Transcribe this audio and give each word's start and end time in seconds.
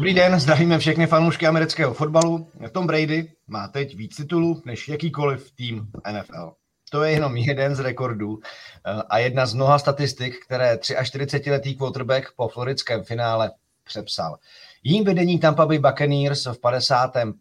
Dobrý 0.00 0.14
den, 0.14 0.40
zdravíme 0.40 0.78
všechny 0.78 1.06
fanoušky 1.06 1.46
amerického 1.46 1.94
fotbalu. 1.94 2.48
Tom 2.72 2.86
Brady 2.86 3.32
má 3.46 3.68
teď 3.68 3.96
víc 3.96 4.16
titulů 4.16 4.62
než 4.64 4.88
jakýkoliv 4.88 5.50
tým 5.52 5.86
NFL. 6.12 6.52
To 6.90 7.02
je 7.02 7.12
jenom 7.12 7.36
jeden 7.36 7.74
z 7.74 7.80
rekordů 7.80 8.38
eh, 8.38 9.02
a 9.08 9.18
jedna 9.18 9.46
z 9.46 9.54
mnoha 9.54 9.78
statistik, 9.78 10.44
které 10.46 10.74
43-letý 10.76 11.76
quarterback 11.76 12.32
po 12.36 12.48
floridském 12.48 13.04
finále 13.04 13.50
přepsal. 13.84 14.38
Jím 14.82 15.04
vedení 15.04 15.38
Tampa 15.38 15.66
Bay 15.66 15.78
Buccaneers 15.78 16.46
v 16.46 16.60
55. 16.60 17.34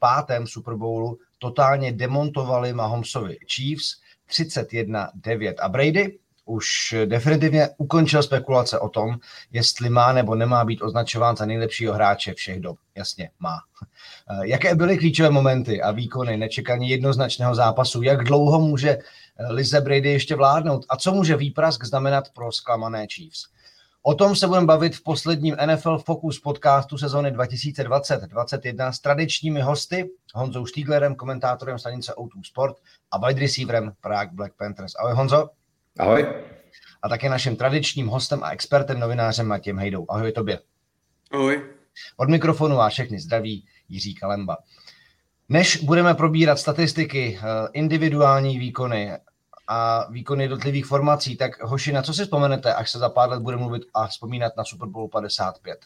Super 0.46 0.76
Bowlu 0.76 1.18
totálně 1.38 1.92
demontovali 1.92 2.74
Mahomesovi 2.74 3.38
Chiefs 3.56 3.96
31-9 4.32 5.54
a 5.60 5.70
Brady 5.70 6.20
už 6.50 6.96
definitivně 7.06 7.70
ukončil 7.78 8.24
spekulace 8.24 8.80
o 8.80 8.90
tom, 8.90 9.20
jestli 9.52 9.90
má 9.90 10.14
nebo 10.14 10.36
nemá 10.36 10.66
být 10.66 10.82
označován 10.82 11.36
za 11.38 11.46
nejlepšího 11.46 11.94
hráče 11.94 12.34
všech 12.34 12.60
dob. 12.60 12.78
Jasně, 12.96 13.30
má. 13.40 13.60
Eh, 14.32 14.48
jaké 14.48 14.76
byly 14.76 14.98
klíčové 14.98 15.30
momenty 15.30 15.82
a 15.82 15.92
výkony 15.92 16.38
nečekaně 16.38 16.88
jednoznačného 16.88 17.56
zápasu? 17.56 18.02
Jak 18.02 18.24
dlouho 18.24 18.60
může 18.60 18.90
eh, 18.90 19.54
Lize 19.54 19.82
Brady 19.82 20.10
ještě 20.10 20.36
vládnout? 20.36 20.86
A 20.90 20.98
co 20.98 21.12
může 21.12 21.36
výprask 21.36 21.84
znamenat 21.86 22.30
pro 22.34 22.52
zklamané 22.52 23.08
Chiefs? 23.08 23.48
O 24.02 24.14
tom 24.14 24.36
se 24.36 24.48
budeme 24.48 24.66
bavit 24.66 24.96
v 24.96 25.04
posledním 25.04 25.58
NFL 25.66 25.98
Focus 25.98 26.40
podcastu 26.40 26.98
sezóny 26.98 27.32
2020-2021 27.32 28.90
s 28.92 29.00
tradičními 29.00 29.62
hosty 29.62 30.10
Honzou 30.36 30.66
Štíglerem, 30.66 31.16
komentátorem 31.16 31.80
stanice 31.80 32.14
O2 32.14 32.44
Sport 32.44 32.76
a 33.12 33.28
wide 33.28 33.40
receiverem 33.40 33.92
Prague 34.02 34.36
Black 34.36 34.54
Panthers. 34.58 34.96
Ahoj 34.96 35.14
Honzo. 35.14 35.59
Ahoj. 36.00 36.28
A 37.02 37.10
také 37.10 37.30
naším 37.30 37.56
tradičním 37.56 38.08
hostem 38.08 38.44
a 38.44 38.50
expertem, 38.50 39.00
novinářem 39.00 39.48
Matějem 39.48 39.80
Hejdou. 39.80 40.06
Ahoj 40.10 40.32
tobě. 40.32 40.60
Ahoj. 41.32 41.66
Od 42.18 42.30
mikrofonu 42.30 42.76
vás 42.76 42.94
všechny 42.94 43.20
zdraví 43.20 43.66
Jiří 43.90 44.16
Kalemba. 44.16 44.58
Než 45.50 45.78
budeme 45.78 46.14
probírat 46.14 46.60
statistiky, 46.60 47.40
eh, 47.40 47.68
individuální 47.74 48.60
výkony 48.60 49.12
a 49.68 50.12
výkony 50.12 50.44
jednotlivých 50.44 50.86
formací, 50.86 51.38
tak 51.38 51.64
hoši, 51.64 51.92
na 51.92 52.02
co 52.02 52.14
si 52.14 52.24
vzpomenete, 52.24 52.74
až 52.74 52.92
se 52.92 53.00
za 53.00 53.10
pár 53.10 53.30
let 53.30 53.42
bude 53.42 53.58
mluvit 53.58 53.84
a 53.94 54.08
vzpomínat 54.08 54.58
na 54.58 54.64
Super 54.64 54.90
Bowl 54.90 55.08
55? 55.08 55.80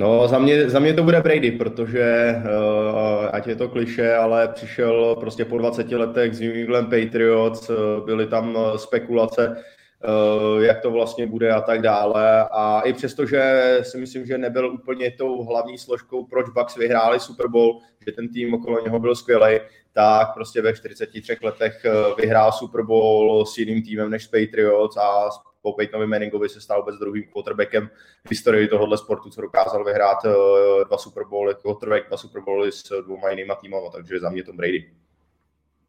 No, 0.00 0.28
za 0.28 0.38
mě, 0.38 0.70
za 0.70 0.78
mě 0.78 0.94
to 0.94 1.02
bude 1.02 1.20
Brady, 1.20 1.50
protože 1.50 2.34
uh, 2.36 3.28
ať 3.32 3.46
je 3.46 3.56
to 3.56 3.68
kliše, 3.68 4.14
ale 4.14 4.48
přišel 4.48 5.16
prostě 5.20 5.44
po 5.44 5.58
20 5.58 5.92
letech 5.92 6.34
z 6.34 6.40
New 6.40 6.56
England 6.56 6.84
Patriots, 6.84 7.70
uh, 7.70 7.76
byly 8.04 8.26
tam 8.26 8.56
uh, 8.56 8.76
spekulace, 8.76 9.48
uh, 9.48 10.62
jak 10.62 10.80
to 10.80 10.90
vlastně 10.90 11.26
bude 11.26 11.52
a 11.52 11.60
tak 11.60 11.82
dále. 11.82 12.48
A 12.50 12.80
i 12.80 12.92
přesto, 12.92 13.26
že 13.26 13.78
si 13.82 13.98
myslím, 13.98 14.26
že 14.26 14.38
nebyl 14.38 14.72
úplně 14.72 15.10
tou 15.10 15.42
hlavní 15.44 15.78
složkou, 15.78 16.24
proč 16.24 16.46
Bucks 16.48 16.76
vyhráli 16.76 17.20
Super 17.20 17.48
Bowl, 17.48 17.80
že 18.06 18.12
ten 18.12 18.28
tým 18.28 18.54
okolo 18.54 18.84
něho 18.84 19.00
byl 19.00 19.14
skvělý, 19.14 19.60
tak 19.92 20.34
prostě 20.34 20.62
ve 20.62 20.74
43 20.74 21.36
letech 21.42 21.86
vyhrál 22.16 22.52
Super 22.52 22.82
Bowl 22.82 23.46
s 23.46 23.58
jiným 23.58 23.82
týmem 23.82 24.10
než 24.10 24.26
Patriots 24.26 24.96
a 24.96 25.28
po 25.68 25.76
Peytonovi 25.76 26.06
Manningovi 26.06 26.48
se 26.48 26.60
stal 26.60 26.80
vůbec 26.80 26.96
druhým 26.98 27.24
quarterbackem 27.32 27.90
v 28.26 28.30
historii 28.30 28.68
tohohle 28.68 28.98
sportu, 28.98 29.30
co 29.30 29.40
dokázal 29.40 29.84
vyhrát 29.84 30.18
eh, 30.24 30.84
dva 30.88 30.98
Super 30.98 31.24
Bowly, 31.24 31.54
quarterback, 31.62 32.08
dva 32.08 32.16
Super 32.16 32.42
Bowly 32.42 32.72
s 32.72 33.02
dvouma 33.02 33.30
jinýma 33.30 33.54
týmama, 33.54 33.90
takže 33.90 34.20
za 34.20 34.30
mě 34.30 34.44
Tom 34.44 34.56
Brady. 34.56 34.90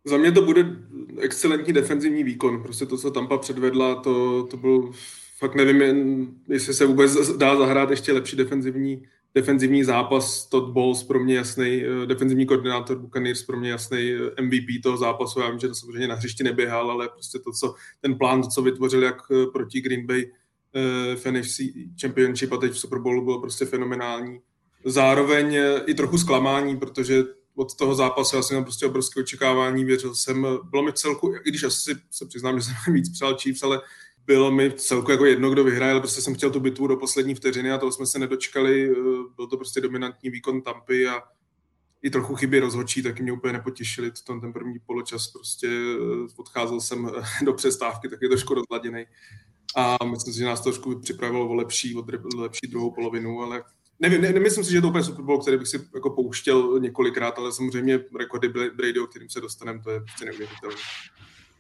Za 0.06 0.18
mě 0.18 0.32
to 0.32 0.42
bude 0.42 0.66
excelentní 1.20 1.74
defenzivní 1.74 2.24
výkon. 2.24 2.64
Prostě 2.64 2.86
to, 2.86 2.98
co 2.98 3.12
Tampa 3.12 3.38
předvedla, 3.38 3.96
to, 3.96 4.44
to 4.44 4.58
byl 4.58 4.92
fakt 5.38 5.56
nevím, 5.56 6.28
jestli 6.48 6.74
se 6.74 6.86
vůbec 6.86 7.38
dá 7.38 7.56
zahrát 7.56 7.90
ještě 7.90 8.14
lepší 8.14 8.38
defenzivní 8.38 9.08
defenzivní 9.36 9.84
zápas, 9.84 10.46
Todd 10.46 10.74
Bowles 10.74 11.04
pro 11.04 11.20
mě 11.20 11.36
jasný, 11.36 11.84
eh, 11.84 12.06
defenzivní 12.06 12.46
koordinátor 12.46 13.00
Buccaneers 13.00 13.44
pro 13.44 13.60
mě 13.60 13.70
jasný 13.70 14.12
eh, 14.12 14.42
MVP 14.42 14.82
toho 14.84 14.98
zápasu. 14.98 15.40
Já 15.40 15.50
vím, 15.50 15.60
že 15.60 15.68
to 15.68 15.76
samozřejmě 15.76 16.08
na 16.08 16.16
hřišti 16.16 16.44
neběhal, 16.44 16.92
ale 16.92 17.10
prostě 17.10 17.40
to, 17.40 17.52
co, 17.52 17.76
ten 18.02 18.18
plán, 18.18 18.42
to, 18.42 18.48
co 18.48 18.62
vytvořil 18.62 19.04
jak 19.04 19.22
eh, 19.32 19.46
proti 19.54 19.82
Green 19.82 20.08
Bay 20.08 20.32
v 21.16 21.26
NFC 21.32 21.60
Championship 22.02 22.52
a 22.54 22.58
teď 22.58 22.72
v 22.72 22.80
Super 22.80 23.00
Bowlu 23.00 23.26
bylo 23.26 23.42
prostě 23.42 23.66
fenomenální. 23.66 24.40
Zároveň 24.86 25.58
i 25.86 25.94
trochu 25.94 26.18
zklamání, 26.18 26.78
protože 26.78 27.24
od 27.56 27.76
toho 27.76 27.96
zápasu 27.96 28.36
já 28.36 28.42
jsem 28.42 28.56
měl 28.56 28.64
prostě 28.64 28.86
obrovské 28.86 29.20
očekávání, 29.20 29.86
věřil 29.86 30.16
jsem, 30.16 30.48
bylo 30.70 30.84
mi 30.84 30.94
celku, 30.94 31.34
i 31.36 31.50
když 31.50 31.64
asi 31.64 31.96
se 32.12 32.26
přiznám, 32.26 32.60
že 32.60 32.66
jsem 32.66 32.94
víc 32.94 33.10
přál 33.10 33.38
Chiefs, 33.38 33.64
ale 33.64 33.82
bylo 34.30 34.52
mi 34.52 34.72
celku 34.72 35.12
jako 35.12 35.26
jedno, 35.26 35.50
kdo 35.50 35.64
vyhraje, 35.64 35.92
ale 35.92 36.02
prostě 36.02 36.22
jsem 36.22 36.36
chtěl 36.36 36.52
tu 36.52 36.60
bitvu 36.60 36.88
do 36.88 36.98
poslední 36.98 37.36
vteřiny 37.36 37.72
a 37.72 37.78
toho 37.78 37.92
jsme 37.92 38.06
se 38.06 38.20
nedočkali. 38.20 38.92
Eh, 38.92 38.94
byl 39.36 39.48
to 39.48 39.58
prostě 39.58 39.82
dominantní 39.82 40.30
výkon 40.30 40.62
Tampy 40.62 41.08
a 41.08 41.24
i 42.02 42.10
trochu 42.10 42.36
chyby 42.36 42.60
rozhodčí, 42.60 43.04
taky 43.04 43.24
mě 43.24 43.32
úplně 43.32 43.54
nepotěšili. 43.54 44.12
Ten, 44.28 44.42
ten 44.42 44.54
první 44.54 44.80
poločas 44.86 45.28
prostě 45.28 45.68
eh, 45.68 46.28
odcházel 46.38 46.82
jsem 46.82 47.12
eh, 47.18 47.22
do 47.46 47.54
přestávky, 47.54 48.10
tak 48.10 48.20
je 48.22 48.30
trošku 48.30 48.54
rozladěný. 48.54 49.06
A 49.76 49.98
myslím 50.06 50.34
si, 50.34 50.40
že 50.40 50.46
nás 50.46 50.60
to 50.60 50.70
trošku 50.70 51.00
připravilo 51.00 51.48
o 51.50 51.54
lepší, 51.54 51.96
o 51.96 52.06
lepší 52.38 52.68
druhou 52.68 52.92
polovinu, 52.92 53.42
ale 53.42 53.64
nevím, 54.00 54.22
ne, 54.22 54.34
nemyslím 54.34 54.64
si, 54.64 54.72
že 54.72 54.78
je 54.78 54.82
to 54.82 54.88
úplně 54.88 55.04
Super 55.04 55.26
Bowl, 55.26 55.42
který 55.42 55.58
bych 55.58 55.68
si 55.68 55.90
jako 55.94 56.10
pouštěl 56.10 56.80
několikrát, 56.80 57.40
ale 57.40 57.52
samozřejmě 57.52 58.00
rekordy 58.20 58.50
Brady, 58.50 59.00
o 59.00 59.08
kterým 59.08 59.30
se 59.30 59.42
dostaneme, 59.42 59.84
to 59.84 59.92
je 59.92 60.00
prostě 60.00 60.26
neuvěřitelné. 60.26 60.76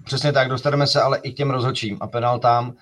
Přesně 0.03 0.31
tak, 0.31 0.49
dostaneme 0.49 0.87
se 0.87 1.01
ale 1.01 1.19
i 1.23 1.31
k 1.31 1.37
těm 1.37 1.49
rozhodčím 1.49 1.97
a 2.01 2.07
penaltám. 2.07 2.69
Uh, 2.69 2.75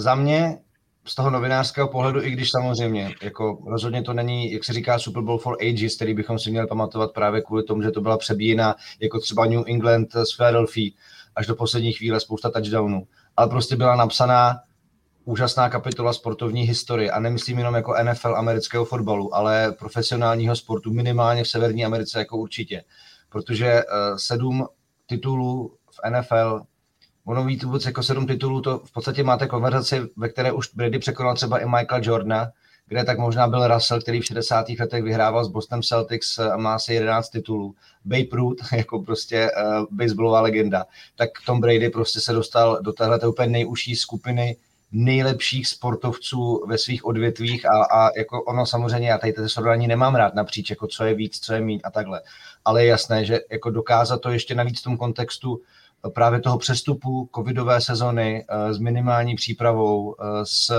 za 0.00 0.14
mě 0.14 0.58
z 1.06 1.14
toho 1.14 1.30
novinářského 1.30 1.88
pohledu, 1.88 2.22
i 2.22 2.30
když 2.30 2.50
samozřejmě, 2.50 3.14
jako 3.22 3.58
rozhodně 3.66 4.02
to 4.02 4.12
není, 4.12 4.52
jak 4.52 4.64
se 4.64 4.72
říká, 4.72 4.98
Super 4.98 5.22
Bowl 5.22 5.38
for 5.38 5.56
Ages, 5.60 5.96
který 5.96 6.14
bychom 6.14 6.38
si 6.38 6.50
měli 6.50 6.66
pamatovat 6.66 7.12
právě 7.12 7.42
kvůli 7.42 7.62
tomu, 7.62 7.82
že 7.82 7.90
to 7.90 8.00
byla 8.00 8.18
přebíjena 8.18 8.74
jako 9.00 9.20
třeba 9.20 9.46
New 9.46 9.62
England 9.66 10.12
z 10.12 10.36
Philadelphia 10.36 10.90
až 11.36 11.46
do 11.46 11.54
poslední 11.54 11.92
chvíle 11.92 12.20
spousta 12.20 12.50
touchdownů. 12.50 13.06
Ale 13.36 13.48
prostě 13.48 13.76
byla 13.76 13.96
napsaná 13.96 14.60
úžasná 15.24 15.68
kapitola 15.68 16.12
sportovní 16.12 16.62
historie 16.62 17.10
a 17.10 17.20
nemyslím 17.20 17.58
jenom 17.58 17.74
jako 17.74 17.94
NFL 18.02 18.36
amerického 18.36 18.84
fotbalu, 18.84 19.34
ale 19.34 19.72
profesionálního 19.78 20.56
sportu, 20.56 20.92
minimálně 20.92 21.44
v 21.44 21.48
Severní 21.48 21.84
Americe 21.84 22.18
jako 22.18 22.36
určitě. 22.36 22.84
Protože 23.28 23.74
uh, 23.74 24.16
sedm 24.16 24.66
titulů 25.06 25.76
v 25.94 26.10
NFL, 26.10 26.60
ono 27.24 27.44
víc 27.44 27.64
vůbec 27.64 27.84
jako 27.84 28.02
sedm 28.02 28.26
titulů, 28.26 28.60
to 28.60 28.78
v 28.78 28.92
podstatě 28.92 29.22
máte 29.22 29.46
konverzaci, 29.46 30.00
ve 30.16 30.28
které 30.28 30.52
už 30.52 30.74
Brady 30.74 30.98
překonal 30.98 31.34
třeba 31.34 31.58
i 31.58 31.66
Michael 31.66 32.00
Jordana, 32.04 32.50
kde 32.86 33.04
tak 33.04 33.18
možná 33.18 33.48
byl 33.48 33.68
Russell, 33.68 34.00
který 34.00 34.20
v 34.20 34.24
60. 34.24 34.66
letech 34.80 35.02
vyhrával 35.02 35.44
s 35.44 35.48
Boston 35.48 35.82
Celtics 35.82 36.38
a 36.38 36.56
má 36.56 36.74
asi 36.74 36.94
11 36.94 37.28
titulů. 37.28 37.74
Babe 38.04 38.28
Ruth, 38.32 38.72
jako 38.76 39.02
prostě 39.02 39.50
uh, 39.50 39.86
baseballová 39.90 40.40
legenda, 40.40 40.86
tak 41.16 41.30
Tom 41.46 41.60
Brady 41.60 41.90
prostě 41.90 42.20
se 42.20 42.32
dostal 42.32 42.78
do 42.82 42.92
téhle 42.92 43.18
úplně 43.28 43.48
nejužší 43.48 43.96
skupiny 43.96 44.56
nejlepších 44.92 45.68
sportovců 45.68 46.64
ve 46.68 46.78
svých 46.78 47.04
odvětvích 47.04 47.66
a, 47.66 47.84
a 47.84 48.10
jako 48.16 48.42
ono 48.42 48.66
samozřejmě, 48.66 49.08
já 49.08 49.18
tady 49.18 49.32
to 49.32 49.48
srovnání 49.48 49.86
nemám 49.86 50.14
rád 50.14 50.34
napříč, 50.34 50.70
jako 50.70 50.86
co 50.86 51.04
je 51.04 51.14
víc, 51.14 51.40
co 51.40 51.54
je 51.54 51.60
míň 51.60 51.80
a 51.84 51.90
takhle. 51.90 52.20
Ale 52.64 52.84
je 52.84 52.88
jasné, 52.88 53.24
že 53.24 53.40
jako 53.50 53.70
dokázat 53.70 54.20
to 54.20 54.30
ještě 54.30 54.54
navíc 54.54 54.80
v 54.80 54.84
tom 54.84 54.96
kontextu 54.96 55.60
právě 56.10 56.40
toho 56.40 56.58
přestupu 56.58 57.28
covidové 57.34 57.80
sezony 57.80 58.44
eh, 58.48 58.74
s 58.74 58.78
minimální 58.78 59.34
přípravou, 59.34 60.14
eh, 60.20 60.24
s 60.42 60.70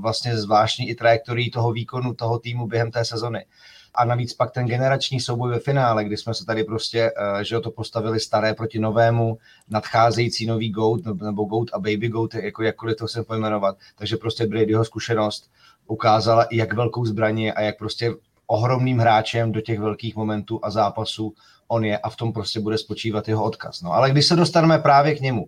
vlastně 0.00 0.38
zvláštní 0.38 0.88
i 0.88 0.94
trajektorií 0.94 1.50
toho 1.50 1.72
výkonu 1.72 2.14
toho 2.14 2.38
týmu 2.38 2.66
během 2.66 2.90
té 2.90 3.04
sezony. 3.04 3.46
A 3.94 4.04
navíc 4.04 4.32
pak 4.34 4.50
ten 4.50 4.66
generační 4.66 5.20
souboj 5.20 5.50
ve 5.50 5.58
finále, 5.58 6.04
kdy 6.04 6.16
jsme 6.16 6.34
se 6.34 6.44
tady 6.44 6.64
prostě, 6.64 7.12
eh, 7.16 7.44
že 7.44 7.60
to 7.60 7.70
postavili 7.70 8.20
staré 8.20 8.54
proti 8.54 8.78
novému, 8.78 9.38
nadcházející 9.68 10.46
nový 10.46 10.70
GOAT, 10.70 11.00
nebo 11.22 11.44
GOAT 11.44 11.68
a 11.72 11.78
Baby 11.78 12.08
GOAT, 12.08 12.34
jako 12.34 12.62
jakkoliv 12.62 12.96
to 12.96 13.08
se 13.08 13.22
pojmenovat. 13.22 13.76
Takže 13.98 14.16
prostě 14.16 14.46
Bradyho 14.46 14.84
zkušenost 14.84 15.50
ukázala, 15.86 16.46
jak 16.50 16.72
velkou 16.72 17.04
zbraní 17.04 17.52
a 17.52 17.60
jak 17.60 17.78
prostě 17.78 18.14
ohromným 18.46 18.98
hráčem 18.98 19.52
do 19.52 19.60
těch 19.60 19.80
velkých 19.80 20.16
momentů 20.16 20.60
a 20.62 20.70
zápasů 20.70 21.34
on 21.68 21.84
je 21.84 21.98
a 21.98 22.10
v 22.10 22.16
tom 22.16 22.32
prostě 22.32 22.60
bude 22.60 22.78
spočívat 22.78 23.28
jeho 23.28 23.44
odkaz. 23.44 23.82
No, 23.82 23.92
ale 23.92 24.10
když 24.10 24.26
se 24.26 24.36
dostaneme 24.36 24.78
právě 24.78 25.14
k 25.14 25.20
němu, 25.20 25.46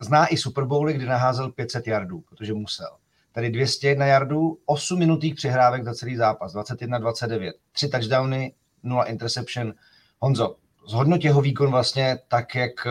zná 0.00 0.26
i 0.26 0.36
Super 0.36 0.64
Bowly, 0.64 0.92
kdy 0.92 1.06
naházel 1.06 1.52
500 1.52 1.86
yardů, 1.86 2.20
protože 2.20 2.54
musel. 2.54 2.90
Tady 3.32 3.50
201 3.50 4.06
yardů, 4.06 4.58
8 4.66 4.98
minutých 4.98 5.34
přihrávek 5.34 5.84
za 5.84 5.94
celý 5.94 6.16
zápas, 6.16 6.54
21-29, 6.54 7.52
3 7.72 7.88
touchdowny, 7.88 8.54
0 8.82 9.04
interception. 9.04 9.72
Honzo, 10.18 10.56
zhodnot 10.88 11.24
jeho 11.24 11.40
výkon 11.40 11.70
vlastně 11.70 12.18
tak, 12.28 12.54
jak 12.54 12.86
eh, 12.86 12.90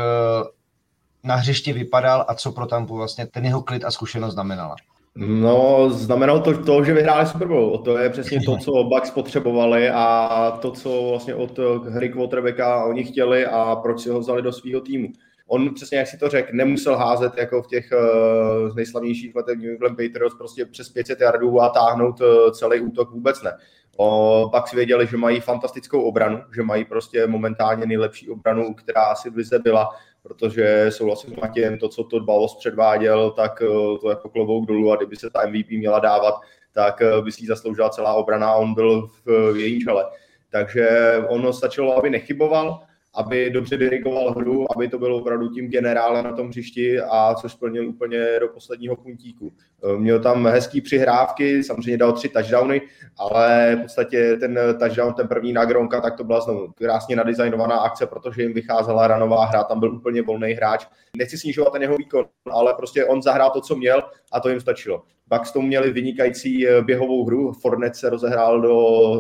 na 1.24 1.36
hřišti 1.36 1.74
vypadal 1.74 2.26
a 2.28 2.36
co 2.36 2.52
pro 2.52 2.66
Tampu 2.66 2.96
vlastně 2.96 3.28
ten 3.28 3.46
jeho 3.46 3.62
klid 3.62 3.86
a 3.86 3.92
zkušenost 3.92 4.34
znamenala. 4.34 4.76
No, 5.20 5.90
znamenalo 5.90 6.40
to 6.40 6.58
to, 6.64 6.84
že 6.84 6.94
vyhráli 6.94 7.28
Super 7.28 7.48
Bowl. 7.48 7.78
To 7.78 7.98
je 7.98 8.10
přesně 8.10 8.40
to, 8.46 8.58
co 8.58 8.84
Bucks 8.84 9.12
potřebovali 9.12 9.90
a 9.90 10.58
to, 10.62 10.72
co 10.72 11.08
vlastně 11.10 11.36
od 11.36 11.60
hry 11.90 12.10
quarterbacka 12.10 12.86
oni 12.86 13.04
chtěli 13.04 13.46
a 13.46 13.76
proč 13.76 14.02
si 14.02 14.10
ho 14.10 14.20
vzali 14.20 14.42
do 14.42 14.52
svého 14.52 14.82
týmu. 14.82 15.08
On 15.48 15.74
přesně, 15.74 15.98
jak 15.98 16.08
si 16.08 16.18
to 16.18 16.30
řekl, 16.30 16.50
nemusel 16.54 16.98
házet 16.98 17.38
jako 17.38 17.62
v 17.62 17.68
těch 17.68 17.90
uh, 17.92 18.76
nejslavnějších 18.76 19.36
letech 19.36 19.58
New 19.58 19.72
England 19.72 19.98
Patriots 19.98 20.36
prostě 20.38 20.66
přes 20.66 20.90
500 20.90 21.22
yardů 21.22 21.62
a 21.62 21.70
táhnout 21.70 22.22
uh, 22.22 22.52
celý 22.52 22.80
útok 22.80 23.12
vůbec 23.12 23.42
ne. 23.44 23.52
O, 23.98 24.50
pak 24.52 24.68
si 24.68 24.76
věděli, 24.76 25.08
že 25.08 25.18
mají 25.18 25.40
fantastickou 25.40 26.02
obranu, 26.02 26.40
že 26.56 26.64
mají 26.64 26.86
prostě 26.86 27.28
momentálně 27.28 27.86
nejlepší 27.86 28.30
obranu, 28.30 28.74
která 28.74 29.02
asi 29.02 29.30
v 29.30 29.36
lize 29.36 29.60
byla, 29.60 29.90
protože 30.28 30.86
souhlasím 30.90 31.34
s 31.34 31.36
Matějem, 31.36 31.78
to, 31.78 31.90
co 31.90 32.04
to 32.04 32.20
Balos 32.20 32.56
předváděl, 32.56 33.32
tak 33.32 33.60
to 34.02 34.10
jako 34.10 34.30
klobouk 34.30 34.68
dolů 34.68 34.92
a 34.92 34.96
kdyby 34.96 35.16
se 35.16 35.30
ta 35.30 35.48
MVP 35.48 35.70
měla 35.70 36.00
dávat, 36.00 36.34
tak 36.74 37.02
by 37.24 37.32
si 37.32 37.44
ji 37.44 37.48
zasloužila 37.48 37.90
celá 37.90 38.14
obrana 38.14 38.50
a 38.50 38.56
on 38.56 38.74
byl 38.74 39.10
v 39.26 39.56
jejím 39.58 39.82
čele. 39.82 40.06
Takže 40.52 40.90
ono 41.30 41.54
stačilo, 41.54 41.98
aby 41.98 42.10
nechyboval, 42.10 42.80
aby 43.18 43.50
dobře 43.50 43.78
dirigoval 43.78 44.34
hru, 44.34 44.66
aby 44.76 44.88
to 44.88 45.00
bylo 45.00 45.18
opravdu 45.18 45.50
tím 45.50 45.70
generálem 45.70 46.26
na 46.26 46.32
tom 46.32 46.48
hřišti 46.48 47.00
a 47.00 47.36
co 47.36 47.50
splnil 47.50 47.90
úplně 47.90 48.40
do 48.40 48.48
posledního 48.48 48.96
puntíku. 48.96 49.54
Eh, 49.84 49.98
měl 49.98 50.20
tam 50.20 50.48
hezký 50.48 50.82
přihrávky, 50.82 51.64
samozřejmě 51.64 51.98
dal 51.98 52.14
tři 52.14 52.30
touchdowny, 52.30 52.82
ale 53.18 53.76
v 53.80 53.82
podstatě 53.82 54.38
ten 54.40 54.60
touchdown, 54.80 55.14
ten 55.14 55.28
první 55.28 55.54
na 55.54 55.66
Gronka, 55.66 56.02
tak 56.02 56.18
to 56.18 56.24
byla 56.24 56.42
znovu 56.42 56.68
krásně 56.76 57.16
nadizajnovaná 57.16 57.78
akce, 57.78 58.08
protože 58.08 58.42
jim 58.42 58.54
vycházela 58.54 59.08
ranová 59.08 59.46
hra, 59.46 59.64
tam 59.64 59.80
byl 59.80 59.96
úplně 59.96 60.22
volný 60.22 60.52
hráč. 60.52 60.88
Nechci 61.18 61.38
snižovat 61.38 61.74
ten 61.74 61.82
jeho 61.82 61.98
výkon, 61.98 62.26
ale 62.52 62.74
prostě 62.74 63.06
on 63.06 63.22
zahrál 63.22 63.50
to, 63.50 63.62
co 63.62 63.76
měl 63.76 64.04
a 64.32 64.40
to 64.40 64.50
jim 64.50 64.62
stačilo. 64.62 65.04
Bucks 65.30 65.52
tomu 65.52 65.68
měli 65.68 65.92
vynikající 65.92 66.68
eh, 66.68 66.82
běhovou 66.82 67.26
hru, 67.26 67.54
Fornet 67.54 67.96
se 67.96 68.10
rozehrál 68.10 68.62
do 68.62 68.78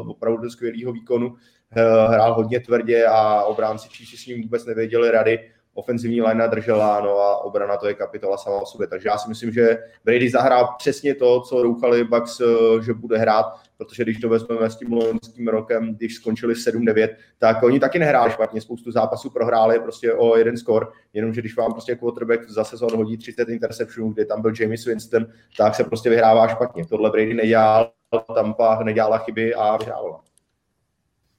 opravdu 0.08 0.50
skvělého 0.50 0.92
výkonu, 0.92 1.36
hrál 2.10 2.34
hodně 2.34 2.60
tvrdě 2.60 3.06
a 3.06 3.44
obránci 3.44 3.90
Číši 3.90 4.18
s 4.18 4.26
ním 4.26 4.42
vůbec 4.42 4.66
nevěděli 4.66 5.12
rady 5.12 5.40
ofenzivní 5.78 6.22
line 6.22 6.48
držela, 6.48 7.02
no 7.02 7.20
a 7.20 7.38
obrana 7.38 7.78
to 7.78 7.88
je 7.88 7.94
kapitola 7.94 8.38
sama 8.38 8.62
o 8.62 8.66
sobě. 8.66 8.88
Takže 8.88 9.10
já 9.10 9.18
si 9.18 9.30
myslím, 9.30 9.52
že 9.52 9.78
Brady 10.06 10.30
zahrál 10.30 10.76
přesně 10.78 11.16
to, 11.16 11.42
co 11.42 11.64
doufali 11.64 12.04
Bucks, 12.04 12.42
eh, 12.42 12.84
že 12.84 12.94
bude 12.94 13.18
hrát, 13.18 13.46
protože 13.78 14.04
když 14.04 14.20
to 14.20 14.30
vezmeme 14.30 14.70
s 14.70 14.76
tím 14.76 14.94
loňským 14.94 15.48
rokem, 15.48 15.96
když 15.96 16.16
skončili 16.16 16.56
7-9, 16.56 17.16
tak 17.38 17.64
oni 17.64 17.80
taky 17.80 18.00
nehráli 18.00 18.32
špatně, 18.32 18.62
spoustu 18.62 18.92
zápasů 18.92 19.30
prohráli 19.30 19.80
prostě 19.80 20.14
o 20.14 20.38
jeden 20.38 20.58
skor, 20.58 20.92
jenomže 21.14 21.42
když 21.42 21.56
vám 21.56 21.72
prostě 21.72 21.96
quarterback 21.96 22.50
za 22.50 22.64
sezon 22.64 22.96
hodí 22.96 23.18
30 23.18 23.50
interceptionů, 23.50 24.14
kde 24.14 24.26
tam 24.26 24.42
byl 24.42 24.54
James 24.60 24.86
Winston, 24.86 25.26
tak 25.58 25.76
se 25.76 25.84
prostě 25.84 26.10
vyhrává 26.10 26.48
špatně. 26.48 26.86
Tohle 26.86 27.10
Brady 27.10 27.34
nedělal, 27.34 27.92
Tampa 28.36 28.84
nedělala 28.84 29.18
chyby 29.18 29.56
a 29.56 29.78
vyhrávala. 29.78 30.22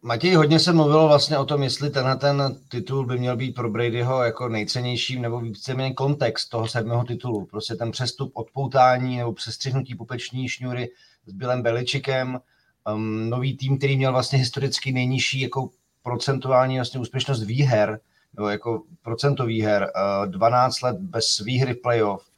Matěj, 0.02 0.34
hodně 0.34 0.60
se 0.60 0.72
mluvilo 0.72 1.08
vlastně 1.08 1.38
o 1.38 1.44
tom, 1.44 1.62
jestli 1.62 1.90
tenhle 1.90 2.16
ten 2.16 2.56
titul 2.68 3.06
by 3.06 3.18
měl 3.18 3.36
být 3.36 3.54
pro 3.54 3.70
Bradyho 3.70 4.22
jako 4.22 4.48
nejcennějším, 4.48 5.22
nebo 5.22 5.40
víceméně 5.40 5.94
kontext 5.94 6.50
toho 6.50 6.68
sedmého 6.68 7.04
titulu. 7.04 7.46
Prostě 7.46 7.74
ten 7.74 7.90
přestup 7.90 8.32
odpoutání 8.34 9.16
nebo 9.16 9.32
přestřihnutí 9.32 9.94
pupeční 9.94 10.48
šňůry 10.48 10.88
s 11.26 11.32
Billem 11.32 11.62
Beličikem, 11.62 12.40
um, 12.94 13.30
nový 13.30 13.56
tým, 13.56 13.78
který 13.78 13.96
měl 13.96 14.12
vlastně 14.12 14.38
historicky 14.38 14.92
nejnižší 14.92 15.40
jako 15.40 15.70
procentuální 16.02 16.76
vlastně 16.76 17.00
úspěšnost 17.00 17.42
výher, 17.42 18.00
nebo 18.36 18.48
jako 18.48 18.82
procento 19.02 19.46
výher, 19.46 19.90
uh, 20.22 20.30
12 20.30 20.80
let 20.80 20.96
bez 21.00 21.38
výhry 21.38 21.74
v 21.74 21.82
playoff, 21.82 22.30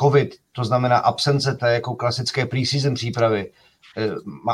covid, 0.00 0.34
to 0.52 0.64
znamená 0.64 0.98
absence 0.98 1.54
té 1.54 1.74
jako 1.74 1.94
klasické 1.94 2.46
preseason 2.46 2.94
přípravy, 2.94 3.52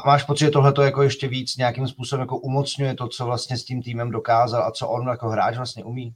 máš 0.06 0.24
pocit, 0.24 0.44
že 0.44 0.50
tohle 0.50 0.72
to 0.72 0.82
jako 0.82 1.02
ještě 1.02 1.28
víc 1.28 1.56
nějakým 1.56 1.88
způsobem 1.88 2.20
jako 2.20 2.38
umocňuje 2.38 2.94
to, 2.94 3.08
co 3.08 3.24
vlastně 3.24 3.56
s 3.56 3.64
tím 3.64 3.82
týmem 3.82 4.10
dokázal 4.10 4.62
a 4.62 4.70
co 4.70 4.88
on 4.88 5.08
jako 5.08 5.28
hráč 5.28 5.56
vlastně 5.56 5.84
umí? 5.84 6.14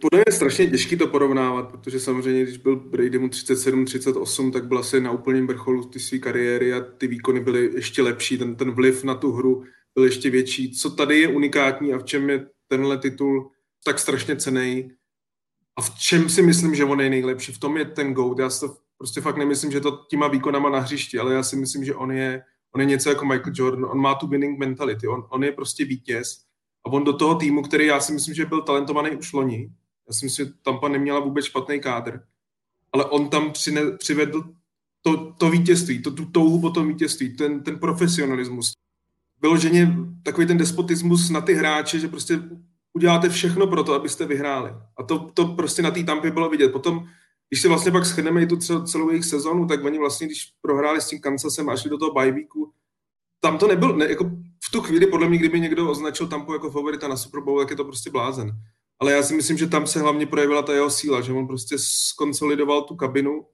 Podle 0.00 0.24
je 0.26 0.32
strašně 0.32 0.66
těžký 0.66 0.96
to 0.96 1.06
porovnávat, 1.06 1.68
protože 1.70 2.00
samozřejmě, 2.00 2.42
když 2.42 2.56
byl 2.56 2.76
Brady 2.76 3.18
mu 3.18 3.26
37-38, 3.26 4.52
tak 4.52 4.66
byl 4.66 4.78
asi 4.78 5.00
na 5.00 5.10
úplném 5.10 5.46
vrcholu 5.46 5.84
ty 5.84 6.00
své 6.00 6.18
kariéry 6.18 6.74
a 6.74 6.80
ty 6.80 7.06
výkony 7.06 7.40
byly 7.40 7.70
ještě 7.74 8.02
lepší, 8.02 8.38
ten, 8.38 8.56
ten 8.56 8.70
vliv 8.70 9.04
na 9.04 9.14
tu 9.14 9.32
hru 9.32 9.64
byl 9.94 10.04
ještě 10.04 10.30
větší. 10.30 10.72
Co 10.72 10.90
tady 10.90 11.20
je 11.20 11.28
unikátní 11.28 11.92
a 11.92 11.98
v 11.98 12.04
čem 12.04 12.30
je 12.30 12.46
tenhle 12.68 12.98
titul 12.98 13.50
tak 13.84 13.98
strašně 13.98 14.36
cený 14.36 14.90
a 15.76 15.82
v 15.82 15.98
čem 15.98 16.28
si 16.28 16.42
myslím, 16.42 16.74
že 16.74 16.84
on 16.84 17.00
je 17.00 17.10
nejlepší, 17.10 17.52
v 17.52 17.58
tom 17.58 17.76
je 17.76 17.84
ten 17.84 18.14
GOAT. 18.14 18.38
Já 18.38 18.50
si 18.50 18.60
to 18.60 18.76
prostě 19.04 19.20
fakt 19.20 19.36
nemyslím, 19.36 19.72
že 19.72 19.80
to 19.80 20.06
těma 20.10 20.28
výkonama 20.28 20.70
na 20.70 20.78
hřišti, 20.78 21.18
ale 21.18 21.34
já 21.34 21.42
si 21.42 21.56
myslím, 21.56 21.84
že 21.84 21.94
on 21.94 22.12
je, 22.12 22.42
on 22.74 22.80
je 22.80 22.86
něco 22.86 23.08
jako 23.08 23.24
Michael 23.24 23.52
Jordan, 23.56 23.84
on 23.84 23.98
má 23.98 24.14
tu 24.14 24.26
winning 24.26 24.58
mentality, 24.58 25.08
on, 25.08 25.26
on 25.28 25.44
je 25.44 25.52
prostě 25.52 25.84
vítěz 25.84 26.44
a 26.86 26.92
on 26.92 27.04
do 27.04 27.12
toho 27.12 27.34
týmu, 27.34 27.62
který 27.62 27.86
já 27.86 28.00
si 28.00 28.12
myslím, 28.12 28.34
že 28.34 28.46
byl 28.46 28.62
talentovaný 28.62 29.16
už 29.16 29.32
loni, 29.32 29.70
já 30.08 30.12
si 30.12 30.24
myslím, 30.24 30.46
že 30.46 30.52
Tampa 30.62 30.88
neměla 30.88 31.20
vůbec 31.20 31.44
špatný 31.44 31.80
kádr, 31.80 32.20
ale 32.92 33.04
on 33.04 33.28
tam 33.28 33.52
přine, 33.52 33.80
přivedl 33.90 34.42
to, 35.02 35.32
to 35.32 35.50
vítězství, 35.50 36.02
to, 36.02 36.10
tu 36.10 36.24
touhu 36.24 36.60
po 36.60 36.70
tom 36.70 36.88
vítězství, 36.88 37.36
ten, 37.36 37.62
ten 37.62 37.78
profesionalismus. 37.78 38.72
Vyloženě 39.42 39.96
takový 40.22 40.46
ten 40.46 40.58
despotismus 40.58 41.30
na 41.30 41.40
ty 41.40 41.54
hráče, 41.54 42.00
že 42.00 42.08
prostě 42.08 42.40
uděláte 42.92 43.28
všechno 43.28 43.66
pro 43.66 43.84
to, 43.84 43.94
abyste 43.94 44.26
vyhráli. 44.26 44.70
A 44.98 45.02
to, 45.02 45.30
to 45.34 45.46
prostě 45.46 45.82
na 45.82 45.90
té 45.90 46.04
tampě 46.04 46.30
bylo 46.30 46.48
vidět. 46.48 46.72
Potom 46.72 47.06
když 47.54 47.62
si 47.62 47.68
vlastně 47.68 47.92
pak 47.92 48.04
shrneme 48.04 48.42
i 48.42 48.46
tu 48.46 48.56
celou 48.86 49.10
jejich 49.10 49.24
sezonu, 49.24 49.66
tak 49.66 49.84
oni 49.84 49.98
vlastně, 49.98 50.26
když 50.26 50.52
prohráli 50.60 51.00
s 51.00 51.08
tím 51.08 51.20
Kansasem 51.20 51.68
a 51.68 51.76
šli 51.76 51.90
do 51.90 51.98
toho 51.98 52.12
bajvíku, 52.12 52.72
tam 53.40 53.58
to 53.58 53.68
nebyl, 53.68 53.96
ne, 53.96 54.08
jako 54.08 54.24
v 54.64 54.70
tu 54.72 54.80
chvíli, 54.80 55.06
podle 55.06 55.28
mě, 55.28 55.38
kdyby 55.38 55.60
někdo 55.60 55.90
označil 55.90 56.26
Tampu 56.26 56.52
jako 56.52 56.70
favorita 56.70 57.08
na 57.08 57.16
Super 57.16 57.40
Bowl, 57.40 57.58
tak 57.58 57.70
je 57.70 57.76
to 57.76 57.84
prostě 57.84 58.10
blázen. 58.10 58.50
Ale 58.98 59.12
já 59.12 59.22
si 59.22 59.34
myslím, 59.34 59.58
že 59.58 59.66
tam 59.66 59.86
se 59.86 60.00
hlavně 60.00 60.26
projevila 60.26 60.62
ta 60.62 60.74
jeho 60.74 60.90
síla, 60.90 61.20
že 61.20 61.32
on 61.32 61.46
prostě 61.46 61.76
skonsolidoval 61.78 62.82
tu 62.82 62.96
kabinu. 62.96 63.46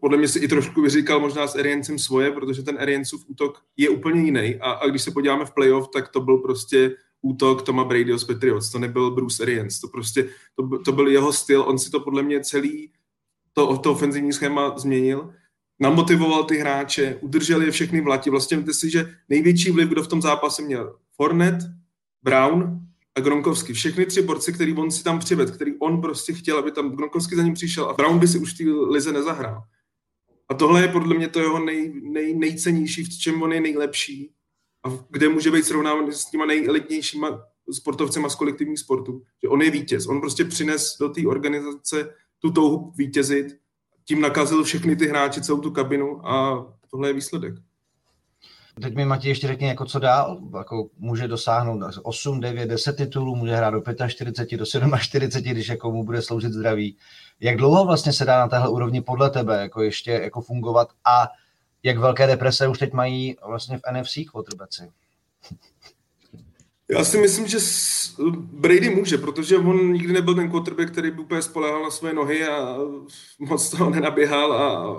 Podle 0.00 0.18
mě 0.18 0.28
si 0.28 0.38
i 0.38 0.48
trošku 0.48 0.82
vyříkal 0.82 1.20
možná 1.20 1.46
s 1.46 1.56
Ariencem 1.56 1.98
svoje, 1.98 2.30
protože 2.30 2.62
ten 2.62 2.78
Ariencův 2.80 3.24
útok 3.26 3.62
je 3.76 3.88
úplně 3.88 4.22
jiný. 4.22 4.56
A, 4.60 4.70
a 4.70 4.86
když 4.86 5.02
se 5.02 5.10
podíváme 5.10 5.44
v 5.44 5.54
playoff, 5.54 5.88
tak 5.88 6.08
to 6.08 6.20
byl 6.20 6.38
prostě 6.38 6.96
útok 7.22 7.62
Toma 7.62 7.84
Bradyho 7.84 8.18
z 8.18 8.24
Patriots. 8.24 8.70
To 8.70 8.78
nebyl 8.78 9.10
Bruce 9.10 9.42
Arians. 9.42 9.80
To 9.80 9.88
prostě, 9.88 10.28
to, 10.56 10.78
to 10.78 10.92
byl 10.92 11.08
jeho 11.08 11.32
styl. 11.32 11.62
On 11.62 11.78
si 11.78 11.90
to 11.90 12.00
podle 12.00 12.22
mě 12.22 12.40
celý 12.40 12.92
to, 13.52 13.78
to 13.78 13.92
ofenzivní 13.92 14.32
schéma 14.32 14.78
změnil, 14.78 15.34
namotivoval 15.80 16.44
ty 16.44 16.56
hráče, 16.56 17.18
udržel 17.20 17.62
je 17.62 17.70
všechny 17.70 18.00
v 18.00 18.06
lati. 18.06 18.30
Vlastně 18.30 18.56
víte 18.56 18.74
si, 18.74 18.90
že 18.90 19.14
největší 19.28 19.70
vliv, 19.70 19.88
kdo 19.88 20.02
v 20.02 20.08
tom 20.08 20.22
zápase 20.22 20.62
měl, 20.62 20.96
Fornet, 21.16 21.58
Brown 22.22 22.80
a 23.14 23.20
Gronkovský. 23.20 23.72
Všechny 23.72 24.06
tři 24.06 24.22
borci, 24.22 24.52
který 24.52 24.74
on 24.74 24.90
si 24.90 25.04
tam 25.04 25.18
přived, 25.18 25.50
který 25.50 25.78
on 25.78 26.00
prostě 26.00 26.32
chtěl, 26.32 26.58
aby 26.58 26.72
tam 26.72 26.96
Gronkovský 26.96 27.36
za 27.36 27.42
ním 27.42 27.54
přišel 27.54 27.84
a 27.84 27.92
Brown 27.92 28.18
by 28.18 28.28
si 28.28 28.38
už 28.38 28.52
té 28.52 28.64
lize 28.64 29.12
nezahrál. 29.12 29.62
A 30.48 30.54
tohle 30.54 30.82
je 30.82 30.88
podle 30.88 31.14
mě 31.14 31.28
to 31.28 31.40
jeho 31.40 31.64
nej, 31.64 32.00
nej, 32.02 32.34
nejcennější, 32.34 33.04
v 33.04 33.18
čem 33.18 33.42
on 33.42 33.52
je 33.52 33.60
nejlepší 33.60 34.30
a 34.86 35.04
kde 35.10 35.28
může 35.28 35.50
být 35.50 35.64
srovnávaný 35.64 36.12
s 36.12 36.30
těma 36.30 36.46
nejelitnějšíma 36.46 37.40
sportovcema 37.72 38.28
z 38.28 38.34
kolektivních 38.34 38.78
sportů. 38.78 39.22
Že 39.42 39.48
on 39.48 39.62
je 39.62 39.70
vítěz. 39.70 40.06
On 40.06 40.20
prostě 40.20 40.44
přines 40.44 40.96
do 41.00 41.08
té 41.08 41.26
organizace 41.26 42.14
tu 42.38 42.50
touhu 42.50 42.92
vítězit, 42.96 43.46
tím 44.04 44.20
nakazil 44.20 44.64
všechny 44.64 44.96
ty 44.96 45.08
hráči, 45.08 45.42
celou 45.42 45.60
tu 45.60 45.70
kabinu 45.70 46.28
a 46.28 46.66
tohle 46.90 47.08
je 47.08 47.12
výsledek. 47.12 47.54
Teď 48.82 48.94
mi 48.94 49.04
Matěj 49.04 49.30
ještě 49.30 49.46
řekni, 49.46 49.68
jako 49.68 49.84
co 49.84 49.98
dál, 49.98 50.38
jako 50.58 50.88
může 50.98 51.28
dosáhnout 51.28 51.80
8, 52.02 52.40
9, 52.40 52.66
10 52.66 52.96
titulů, 52.96 53.36
může 53.36 53.56
hrát 53.56 53.70
do 53.70 53.82
45, 54.08 54.58
do 54.58 54.66
47, 54.98 55.42
když 55.52 55.68
jako 55.68 55.92
mu 55.92 56.04
bude 56.04 56.22
sloužit 56.22 56.52
zdraví. 56.52 56.96
Jak 57.40 57.56
dlouho 57.56 57.84
vlastně 57.84 58.12
se 58.12 58.24
dá 58.24 58.38
na 58.38 58.48
téhle 58.48 58.68
úrovni 58.68 59.00
podle 59.00 59.30
tebe 59.30 59.62
jako 59.62 59.82
ještě 59.82 60.10
jako 60.10 60.40
fungovat 60.40 60.88
a 61.04 61.28
jak 61.82 61.98
velké 61.98 62.26
deprese 62.26 62.68
už 62.68 62.78
teď 62.78 62.92
mají 62.92 63.36
vlastně 63.46 63.78
v 63.78 64.00
NFC 64.00 64.18
quarterbacki? 64.32 64.84
Já 66.90 67.04
si 67.04 67.18
myslím, 67.18 67.46
že 67.46 67.58
Brady 68.38 68.90
může, 68.90 69.18
protože 69.18 69.56
on 69.56 69.92
nikdy 69.92 70.12
nebyl 70.12 70.34
ten 70.34 70.50
quarterback, 70.50 70.90
který 70.90 71.10
by 71.10 71.20
úplně 71.20 71.42
spolehal 71.42 71.82
na 71.82 71.90
své 71.90 72.12
nohy 72.12 72.46
a 72.46 72.78
moc 73.38 73.70
toho 73.70 73.90
nenaběhal. 73.90 74.52
A 74.52 74.94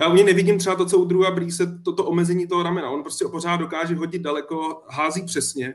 já 0.00 0.08
u 0.08 0.14
něj 0.14 0.24
nevidím 0.24 0.58
třeba 0.58 0.76
to, 0.76 0.86
co 0.86 0.98
u 0.98 1.04
druhá 1.04 1.30
Bríse, 1.30 1.80
toto 1.84 2.04
omezení 2.04 2.46
toho 2.46 2.62
ramena. 2.62 2.90
On 2.90 3.02
prostě 3.02 3.24
pořád 3.30 3.56
dokáže 3.56 3.94
hodit 3.94 4.22
daleko, 4.22 4.82
hází 4.88 5.22
přesně 5.22 5.74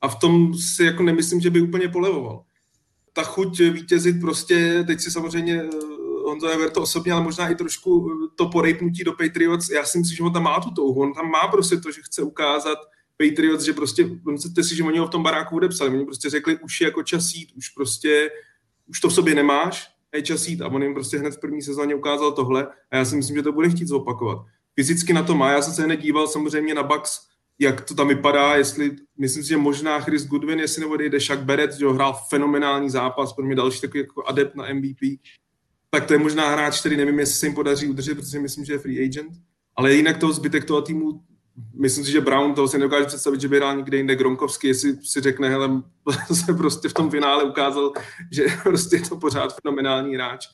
a 0.00 0.08
v 0.08 0.18
tom 0.18 0.54
si 0.54 0.84
jako 0.84 1.02
nemyslím, 1.02 1.40
že 1.40 1.50
by 1.50 1.60
úplně 1.60 1.88
polevoval. 1.88 2.44
Ta 3.12 3.22
chuť 3.22 3.60
vítězit 3.60 4.20
prostě, 4.20 4.84
teď 4.86 5.00
si 5.00 5.10
samozřejmě 5.10 5.62
eh, 5.62 5.68
Honza 6.26 6.48
never 6.48 6.70
to 6.70 6.82
osobně, 6.82 7.12
ale 7.12 7.22
možná 7.22 7.48
i 7.48 7.54
trošku 7.54 8.10
to 8.36 8.48
porejpnutí 8.48 9.04
do 9.04 9.12
Patriots. 9.12 9.70
Já 9.70 9.84
si 9.84 9.98
myslím, 9.98 10.16
že 10.16 10.22
on 10.22 10.32
tam 10.32 10.42
má 10.42 10.60
tu 10.60 10.70
touhu. 10.70 11.00
On 11.00 11.14
tam 11.14 11.30
má 11.30 11.48
prostě 11.48 11.76
to, 11.76 11.92
že 11.92 12.02
chce 12.02 12.22
ukázat, 12.22 12.78
Patriots, 13.18 13.64
že 13.64 13.72
prostě, 13.72 14.10
myslíte 14.30 14.64
si, 14.64 14.76
že 14.76 14.84
oni 14.84 14.98
ho 14.98 15.06
v 15.06 15.10
tom 15.10 15.22
baráku 15.22 15.56
odepsali, 15.56 15.90
oni 15.90 16.04
prostě 16.04 16.30
řekli, 16.30 16.58
už 16.58 16.80
je 16.80 16.84
jako 16.84 17.02
čas 17.02 17.34
jít, 17.34 17.52
už 17.56 17.68
prostě, 17.68 18.30
už 18.86 19.00
to 19.00 19.08
v 19.08 19.14
sobě 19.14 19.34
nemáš, 19.34 19.88
je 20.14 20.22
čas 20.22 20.48
jít. 20.48 20.62
A 20.62 20.68
on 20.68 20.82
jim 20.82 20.94
prostě 20.94 21.18
hned 21.18 21.34
v 21.34 21.40
první 21.40 21.62
sezóně 21.62 21.94
ukázal 21.94 22.32
tohle 22.32 22.66
a 22.90 22.96
já 22.96 23.04
si 23.04 23.16
myslím, 23.16 23.36
že 23.36 23.42
to 23.42 23.52
bude 23.52 23.70
chtít 23.70 23.88
zopakovat. 23.88 24.38
Fyzicky 24.74 25.12
na 25.12 25.22
to 25.22 25.34
má, 25.34 25.50
já 25.50 25.62
jsem 25.62 25.74
se 25.74 25.82
hned 25.82 25.96
díval 25.96 26.28
samozřejmě 26.28 26.74
na 26.74 26.82
Bucks 26.82 27.20
jak 27.58 27.80
to 27.80 27.94
tam 27.94 28.08
vypadá, 28.08 28.54
jestli, 28.54 28.96
myslím 29.18 29.42
si, 29.42 29.48
že 29.48 29.56
možná 29.56 30.00
Chris 30.00 30.26
Goodwin, 30.26 30.58
jestli 30.58 30.80
nebo 30.80 30.96
jde 30.96 31.20
Shaq 31.20 31.40
Barrett, 31.44 31.78
že 31.78 31.86
hrál 31.86 32.20
fenomenální 32.28 32.90
zápas, 32.90 33.32
pro 33.32 33.44
mě 33.44 33.54
další 33.54 33.80
takový 33.80 34.00
jako 34.00 34.28
adept 34.28 34.54
na 34.54 34.74
MVP, 34.74 35.00
tak 35.90 36.06
to 36.06 36.12
je 36.12 36.18
možná 36.18 36.50
hráč, 36.50 36.80
který 36.80 36.96
nevím, 36.96 37.18
jestli 37.18 37.34
se 37.34 37.46
jim 37.46 37.54
podaří 37.54 37.86
udržet, 37.86 38.14
protože 38.14 38.40
myslím, 38.40 38.64
že 38.64 38.72
je 38.72 38.78
free 38.78 39.04
agent, 39.04 39.32
ale 39.76 39.94
jinak 39.94 40.18
toho 40.18 40.32
zbytek 40.32 40.64
toho 40.64 40.82
týmu, 40.82 41.20
myslím 41.74 42.04
si, 42.04 42.12
že 42.12 42.20
Brown, 42.20 42.54
toho 42.54 42.68
si 42.68 42.78
nedokáže 42.78 43.06
představit, 43.06 43.40
že 43.40 43.48
by 43.48 43.56
hrál 43.56 43.76
někde 43.76 43.96
jinde 43.96 44.16
Gronkovský, 44.16 44.68
jestli 44.68 44.96
si 45.02 45.20
řekne, 45.20 45.48
hele, 45.48 45.82
se 46.46 46.54
prostě 46.54 46.88
v 46.88 46.94
tom 46.94 47.10
finále 47.10 47.44
ukázal, 47.44 47.92
že 48.32 48.46
prostě 48.62 48.96
je 48.96 49.02
to 49.02 49.16
pořád 49.16 49.56
fenomenální 49.62 50.14
hráč 50.14 50.46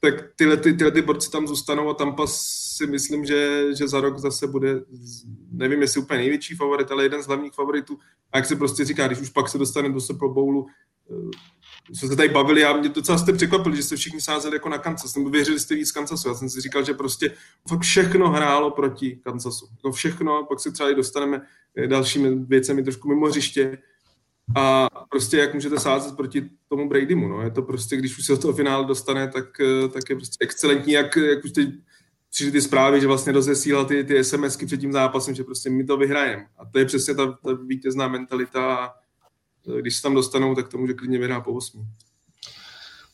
tak 0.00 0.24
tyhle, 0.36 0.56
ty, 0.56 0.72
tyhle 0.72 0.90
ty 0.90 1.02
borci 1.02 1.30
tam 1.30 1.46
zůstanou 1.46 1.90
a 1.90 1.94
Tampa 1.94 2.26
si 2.26 2.86
myslím, 2.86 3.24
že, 3.24 3.68
že 3.78 3.88
za 3.88 4.00
rok 4.00 4.18
zase 4.18 4.46
bude, 4.46 4.80
nevím 5.52 5.82
jestli 5.82 6.00
úplně 6.00 6.18
největší 6.18 6.54
favorit, 6.54 6.90
ale 6.90 7.02
jeden 7.04 7.22
z 7.22 7.26
hlavních 7.26 7.52
favoritů. 7.52 7.98
A 8.32 8.38
jak 8.38 8.46
se 8.46 8.56
prostě 8.56 8.84
říká, 8.84 9.06
když 9.06 9.20
už 9.20 9.30
pak 9.30 9.48
se 9.48 9.58
dostane 9.58 9.88
do 9.88 10.00
Super 10.00 10.28
Bowlu, 10.28 10.66
jsme 11.92 12.08
se 12.08 12.16
tady 12.16 12.28
bavili 12.28 12.64
a 12.64 12.76
mě 12.76 12.88
docela 12.88 13.18
jste 13.18 13.32
překvapili, 13.32 13.76
že 13.76 13.82
jste 13.82 13.96
všichni 13.96 14.20
sázeli 14.20 14.56
jako 14.56 14.68
na 14.68 14.78
Kansas, 14.78 15.16
nebo 15.16 15.30
věřili 15.30 15.60
jste 15.60 15.74
víc 15.74 15.92
Kansasu. 15.92 16.28
Já 16.28 16.34
jsem 16.34 16.50
si 16.50 16.60
říkal, 16.60 16.84
že 16.84 16.94
prostě 16.94 17.32
fakt 17.68 17.80
všechno 17.80 18.30
hrálo 18.30 18.70
proti 18.70 19.20
Kansasu. 19.24 19.66
Jako 19.70 19.92
všechno, 19.92 20.44
pak 20.48 20.60
se 20.60 20.72
třeba 20.72 20.90
i 20.90 20.94
dostaneme 20.94 21.42
dalšími 21.86 22.34
věcemi 22.34 22.82
trošku 22.82 23.08
mimo 23.08 23.26
hřiště 23.26 23.78
a 24.54 24.88
prostě 25.10 25.36
jak 25.36 25.54
můžete 25.54 25.80
sázet 25.80 26.16
proti 26.16 26.50
tomu 26.68 26.88
Bradymu, 26.88 27.28
no. 27.28 27.42
Je 27.42 27.50
to 27.50 27.62
prostě, 27.62 27.96
když 27.96 28.18
už 28.18 28.26
se 28.26 28.32
do 28.32 28.38
toho 28.38 28.54
finále 28.54 28.86
dostane, 28.86 29.28
tak, 29.28 29.60
eh, 29.60 29.88
tak 29.88 30.10
je 30.10 30.16
prostě 30.16 30.36
excelentní, 30.40 30.92
jak, 30.92 31.16
jak 31.16 31.44
už 31.44 31.50
teď 31.50 31.68
přišly 32.30 32.52
ty 32.52 32.60
zprávy, 32.60 33.00
že 33.00 33.06
vlastně 33.06 33.32
rozesílal 33.32 33.84
ty, 33.84 34.04
ty 34.04 34.24
SMSky 34.24 34.66
před 34.66 34.80
tím 34.80 34.92
zápasem, 34.92 35.34
že 35.34 35.44
prostě 35.44 35.70
my 35.70 35.84
to 35.84 35.96
vyhrajeme. 35.96 36.46
A 36.58 36.64
to 36.64 36.78
je 36.78 36.84
přesně 36.84 37.14
ta, 37.14 37.26
ta 37.26 37.52
vítězná 37.66 38.08
mentalita 38.08 38.76
a 38.76 38.90
když 39.80 39.96
se 39.96 40.02
tam 40.02 40.14
dostanou, 40.14 40.54
tak 40.54 40.68
to 40.68 40.78
může 40.78 40.94
klidně 40.94 41.18
vyhrát 41.18 41.44
po 41.44 41.52
8. 41.52 41.86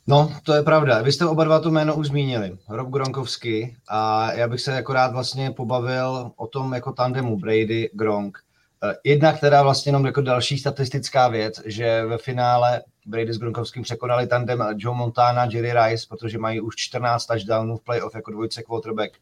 No, 0.07 0.33
to 0.43 0.55
je 0.55 0.63
pravda. 0.63 1.03
Vy 1.03 1.13
jste 1.13 1.27
oba 1.27 1.45
dva 1.45 1.61
to 1.61 1.71
jméno 1.71 1.97
už 1.97 2.07
zmínili, 2.07 2.59
Rob 2.69 2.89
Gronkovský, 2.89 3.77
a 3.89 4.33
já 4.33 4.49
bych 4.49 4.61
se 4.61 4.73
jako 4.73 4.93
rád 4.93 5.13
vlastně 5.13 5.51
pobavil 5.51 6.33
o 6.37 6.47
tom 6.47 6.73
jako 6.73 6.93
tandemu 6.93 7.39
Brady 7.39 7.91
Gronk. 7.93 8.39
Eh, 8.85 8.95
jedna, 9.05 9.33
která 9.33 9.63
vlastně 9.63 9.91
jenom 9.91 10.07
jako 10.07 10.21
další 10.21 10.59
statistická 10.59 11.29
věc, 11.29 11.61
že 11.65 12.05
ve 12.05 12.19
finále 12.19 12.83
Brady 13.07 13.33
s 13.33 13.39
Gronkovským 13.39 13.83
překonali 13.83 14.27
tandem 14.27 14.65
Joe 14.77 14.97
Montana, 14.97 15.45
Jerry 15.45 15.73
Rice, 15.73 16.07
protože 16.09 16.39
mají 16.39 16.61
už 16.61 16.77
14 16.77 17.27
touchdownů 17.27 17.77
v 17.77 17.85
playoff 17.85 18.15
jako 18.15 18.31
dvojce 18.31 18.63
quarterback 18.63 19.13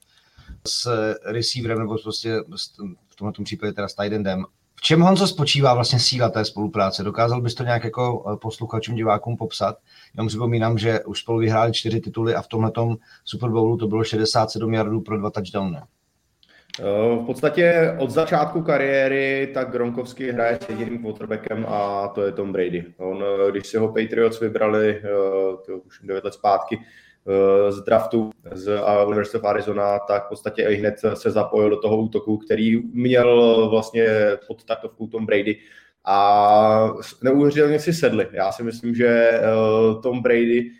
s 0.66 0.90
receiverem, 1.24 1.78
nebo 1.78 1.96
prostě 2.02 2.40
v 3.10 3.16
tomto 3.16 3.42
případě 3.42 3.72
teda 3.72 3.88
s 3.88 3.94
tight 3.94 4.12
endem. 4.12 4.44
V 4.80 4.82
čem 4.82 5.00
Honzo 5.00 5.26
spočívá 5.26 5.74
vlastně 5.74 5.98
síla 5.98 6.28
té 6.28 6.44
spolupráce? 6.44 7.02
Dokázal 7.02 7.40
bys 7.40 7.54
to 7.54 7.62
nějak 7.62 7.84
jako 7.84 8.24
eh, 8.32 8.36
posluchačům, 8.36 8.94
divákům 8.94 9.36
popsat? 9.36 9.76
Já 10.16 10.22
mu 10.22 10.28
připomínám, 10.28 10.78
že 10.78 11.00
už 11.04 11.20
spolu 11.20 11.38
vyhráli 11.38 11.72
čtyři 11.72 12.00
tituly 12.00 12.34
a 12.34 12.42
v 12.42 12.48
tomhle 12.48 12.72
Super 13.24 13.50
Bowlu 13.50 13.76
to 13.76 13.86
bylo 13.86 14.04
67 14.04 14.74
yardů 14.74 15.00
pro 15.00 15.18
dva 15.18 15.30
touchdowny. 15.30 15.78
Eh, 15.78 16.82
v 17.22 17.26
podstatě 17.26 17.96
od 17.98 18.10
začátku 18.10 18.62
kariéry 18.62 19.50
tak 19.54 19.70
Gronkovský 19.70 20.30
hraje 20.30 20.58
s 20.62 20.68
jediným 20.68 21.02
quarterbackem 21.02 21.66
a 21.68 22.08
to 22.08 22.22
je 22.22 22.32
Tom 22.32 22.52
Brady. 22.52 22.84
On, 22.96 23.24
eh, 23.24 23.50
když 23.50 23.66
si 23.66 23.76
ho 23.76 23.88
Patriots 23.88 24.40
vybrali, 24.40 25.02
to 25.66 25.78
už 25.78 26.00
9 26.02 26.24
let 26.24 26.34
zpátky, 26.34 26.78
z 27.68 27.84
draftu 27.84 28.30
z 28.52 28.80
University 29.06 29.38
of 29.38 29.44
Arizona, 29.44 29.98
tak 29.98 30.26
v 30.26 30.28
podstatě 30.28 30.62
i 30.62 30.74
hned 30.74 30.94
se 31.14 31.30
zapojil 31.30 31.70
do 31.70 31.76
toho 31.76 31.96
útoku, 31.96 32.36
který 32.36 32.82
měl 32.94 33.68
vlastně 33.70 34.06
pod 34.46 34.64
taktovkou 34.64 35.06
Tom 35.06 35.26
Brady 35.26 35.56
a 36.04 36.90
neuvěřitelně 37.22 37.78
si 37.78 37.92
sedli. 37.92 38.28
Já 38.32 38.52
si 38.52 38.62
myslím, 38.62 38.94
že 38.94 39.40
Tom 40.02 40.22
Brady, 40.22 40.70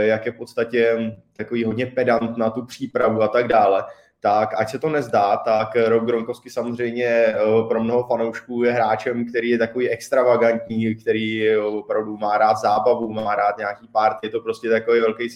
jak 0.00 0.26
je 0.26 0.32
v 0.32 0.36
podstatě 0.36 1.12
takový 1.36 1.64
hodně 1.64 1.86
pedant 1.86 2.36
na 2.36 2.50
tu 2.50 2.64
přípravu 2.64 3.22
a 3.22 3.28
tak 3.28 3.48
dále, 3.48 3.84
tak 4.20 4.48
ať 4.56 4.70
se 4.70 4.78
to 4.78 4.88
nezdá, 4.88 5.36
tak 5.36 5.68
Rob 5.76 6.04
Gronkowski 6.04 6.50
samozřejmě 6.50 7.06
eh, 7.06 7.34
pro 7.68 7.84
mnoho 7.84 8.02
fanoušků 8.08 8.64
je 8.64 8.72
hráčem, 8.72 9.28
který 9.28 9.50
je 9.50 9.58
takový 9.58 9.88
extravagantní, 9.88 10.94
který 10.94 11.56
opravdu 11.56 12.16
má 12.16 12.38
rád 12.38 12.56
zábavu, 12.56 13.12
má 13.12 13.34
rád 13.34 13.58
nějaký 13.58 13.88
party, 13.88 14.26
je 14.26 14.30
to 14.30 14.40
prostě 14.40 14.68
takový 14.68 15.00
velký 15.00 15.28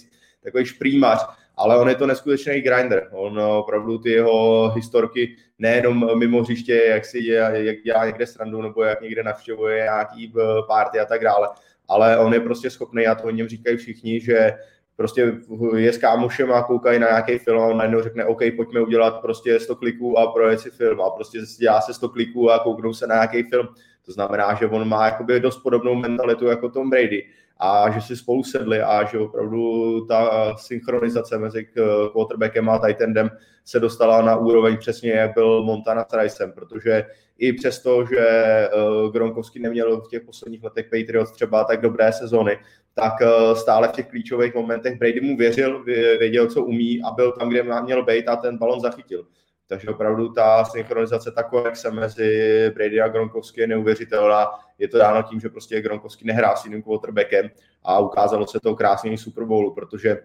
takový 0.44 0.64
šprýmař, 0.64 1.26
ale 1.56 1.78
on 1.78 1.88
je 1.88 1.94
to 1.94 2.06
neskutečný 2.06 2.60
grinder. 2.60 3.08
On 3.12 3.40
opravdu 3.40 3.98
ty 3.98 4.10
jeho 4.10 4.70
historky 4.70 5.36
nejenom 5.58 6.18
mimo 6.18 6.42
hřiště, 6.42 6.74
jak 6.74 7.04
si 7.04 7.22
dělá, 7.22 7.48
jak 7.48 7.76
dělá 7.84 8.06
někde 8.06 8.26
srandu 8.26 8.62
nebo 8.62 8.82
jak 8.82 9.00
někde 9.00 9.22
navštěvuje 9.22 9.82
nějaký 9.82 10.32
eh, 10.36 10.42
party 10.68 11.00
a 11.00 11.04
tak 11.04 11.24
dále, 11.24 11.48
ale 11.88 12.18
on 12.18 12.34
je 12.34 12.40
prostě 12.40 12.70
schopný, 12.70 13.06
a 13.06 13.14
to 13.14 13.24
o 13.24 13.30
něm 13.30 13.48
říkají 13.48 13.76
všichni, 13.76 14.20
že 14.20 14.52
prostě 14.96 15.32
je 15.76 15.92
s 15.92 15.98
kámošem 15.98 16.52
a 16.52 16.62
koukají 16.62 16.98
na 16.98 17.06
nějaký 17.06 17.38
film 17.38 17.60
a 17.60 17.66
on 17.66 17.76
najednou 17.76 18.02
řekne, 18.02 18.24
OK, 18.24 18.40
pojďme 18.56 18.80
udělat 18.80 19.20
prostě 19.20 19.60
100 19.60 19.76
kliků 19.76 20.18
a 20.18 20.32
projet 20.32 20.60
si 20.60 20.70
film 20.70 21.00
a 21.00 21.10
prostě 21.10 21.38
dělá 21.58 21.80
se 21.80 21.94
100 21.94 22.08
kliků 22.08 22.50
a 22.50 22.58
kouknou 22.58 22.94
se 22.94 23.06
na 23.06 23.14
nějaký 23.14 23.42
film. 23.42 23.68
To 24.06 24.12
znamená, 24.12 24.54
že 24.54 24.66
on 24.66 24.88
má 24.88 25.06
jakoby 25.06 25.40
dost 25.40 25.58
podobnou 25.62 25.94
mentalitu 25.94 26.46
jako 26.46 26.68
Tom 26.68 26.90
Brady 26.90 27.24
a 27.58 27.90
že 27.90 28.00
si 28.00 28.16
spolu 28.16 28.44
sedli 28.44 28.82
a 28.82 29.04
že 29.04 29.18
opravdu 29.18 30.04
ta 30.06 30.54
synchronizace 30.56 31.38
mezi 31.38 31.66
quarterbackem 32.12 32.68
a 32.68 32.78
tight 32.78 33.00
endem 33.00 33.30
se 33.64 33.80
dostala 33.80 34.22
na 34.22 34.36
úroveň 34.36 34.76
přesně, 34.76 35.10
jak 35.10 35.34
byl 35.34 35.62
Montana 35.62 36.06
s 36.08 36.18
Ricem, 36.18 36.52
protože 36.52 37.04
i 37.38 37.52
přesto, 37.52 38.06
že 38.06 38.18
eh, 38.18 38.70
Gronkovský 39.12 39.58
neměl 39.58 40.00
v 40.00 40.08
těch 40.08 40.22
posledních 40.22 40.62
letech 40.62 40.86
Patriots 40.90 41.32
třeba 41.32 41.64
tak 41.64 41.80
dobré 41.80 42.12
sezony, 42.12 42.58
tak 42.94 43.12
eh, 43.22 43.56
stále 43.56 43.88
v 43.88 43.92
těch 43.92 44.08
klíčových 44.08 44.54
momentech 44.54 44.98
Brady 44.98 45.20
mu 45.20 45.36
věřil, 45.36 45.84
věděl, 46.18 46.46
co 46.46 46.64
umí 46.64 47.02
a 47.02 47.10
byl 47.10 47.32
tam, 47.32 47.48
kde 47.48 47.82
měl 47.82 48.04
být 48.04 48.28
a 48.28 48.36
ten 48.36 48.58
balon 48.58 48.80
zachytil. 48.80 49.26
Takže 49.68 49.88
opravdu 49.88 50.28
ta 50.28 50.64
synchronizace, 50.64 51.30
ta 51.30 51.42
konexe 51.42 51.90
mezi 51.90 52.70
Brady 52.74 53.00
a 53.00 53.08
Gronkovský 53.08 53.60
je 53.60 53.66
neuvěřitelná. 53.66 54.46
Je 54.78 54.88
to 54.88 54.98
dáno 54.98 55.22
tím, 55.22 55.40
že 55.40 55.48
prostě 55.48 55.80
Gronkovský 55.80 56.26
nehrá 56.26 56.56
s 56.56 56.64
jiným 56.64 56.82
quarterbackem 56.82 57.50
a 57.82 57.98
ukázalo 57.98 58.46
se 58.46 58.60
to 58.60 58.74
krásně 58.74 59.18
Super 59.18 59.44
Bowlu, 59.44 59.74
protože 59.74 60.18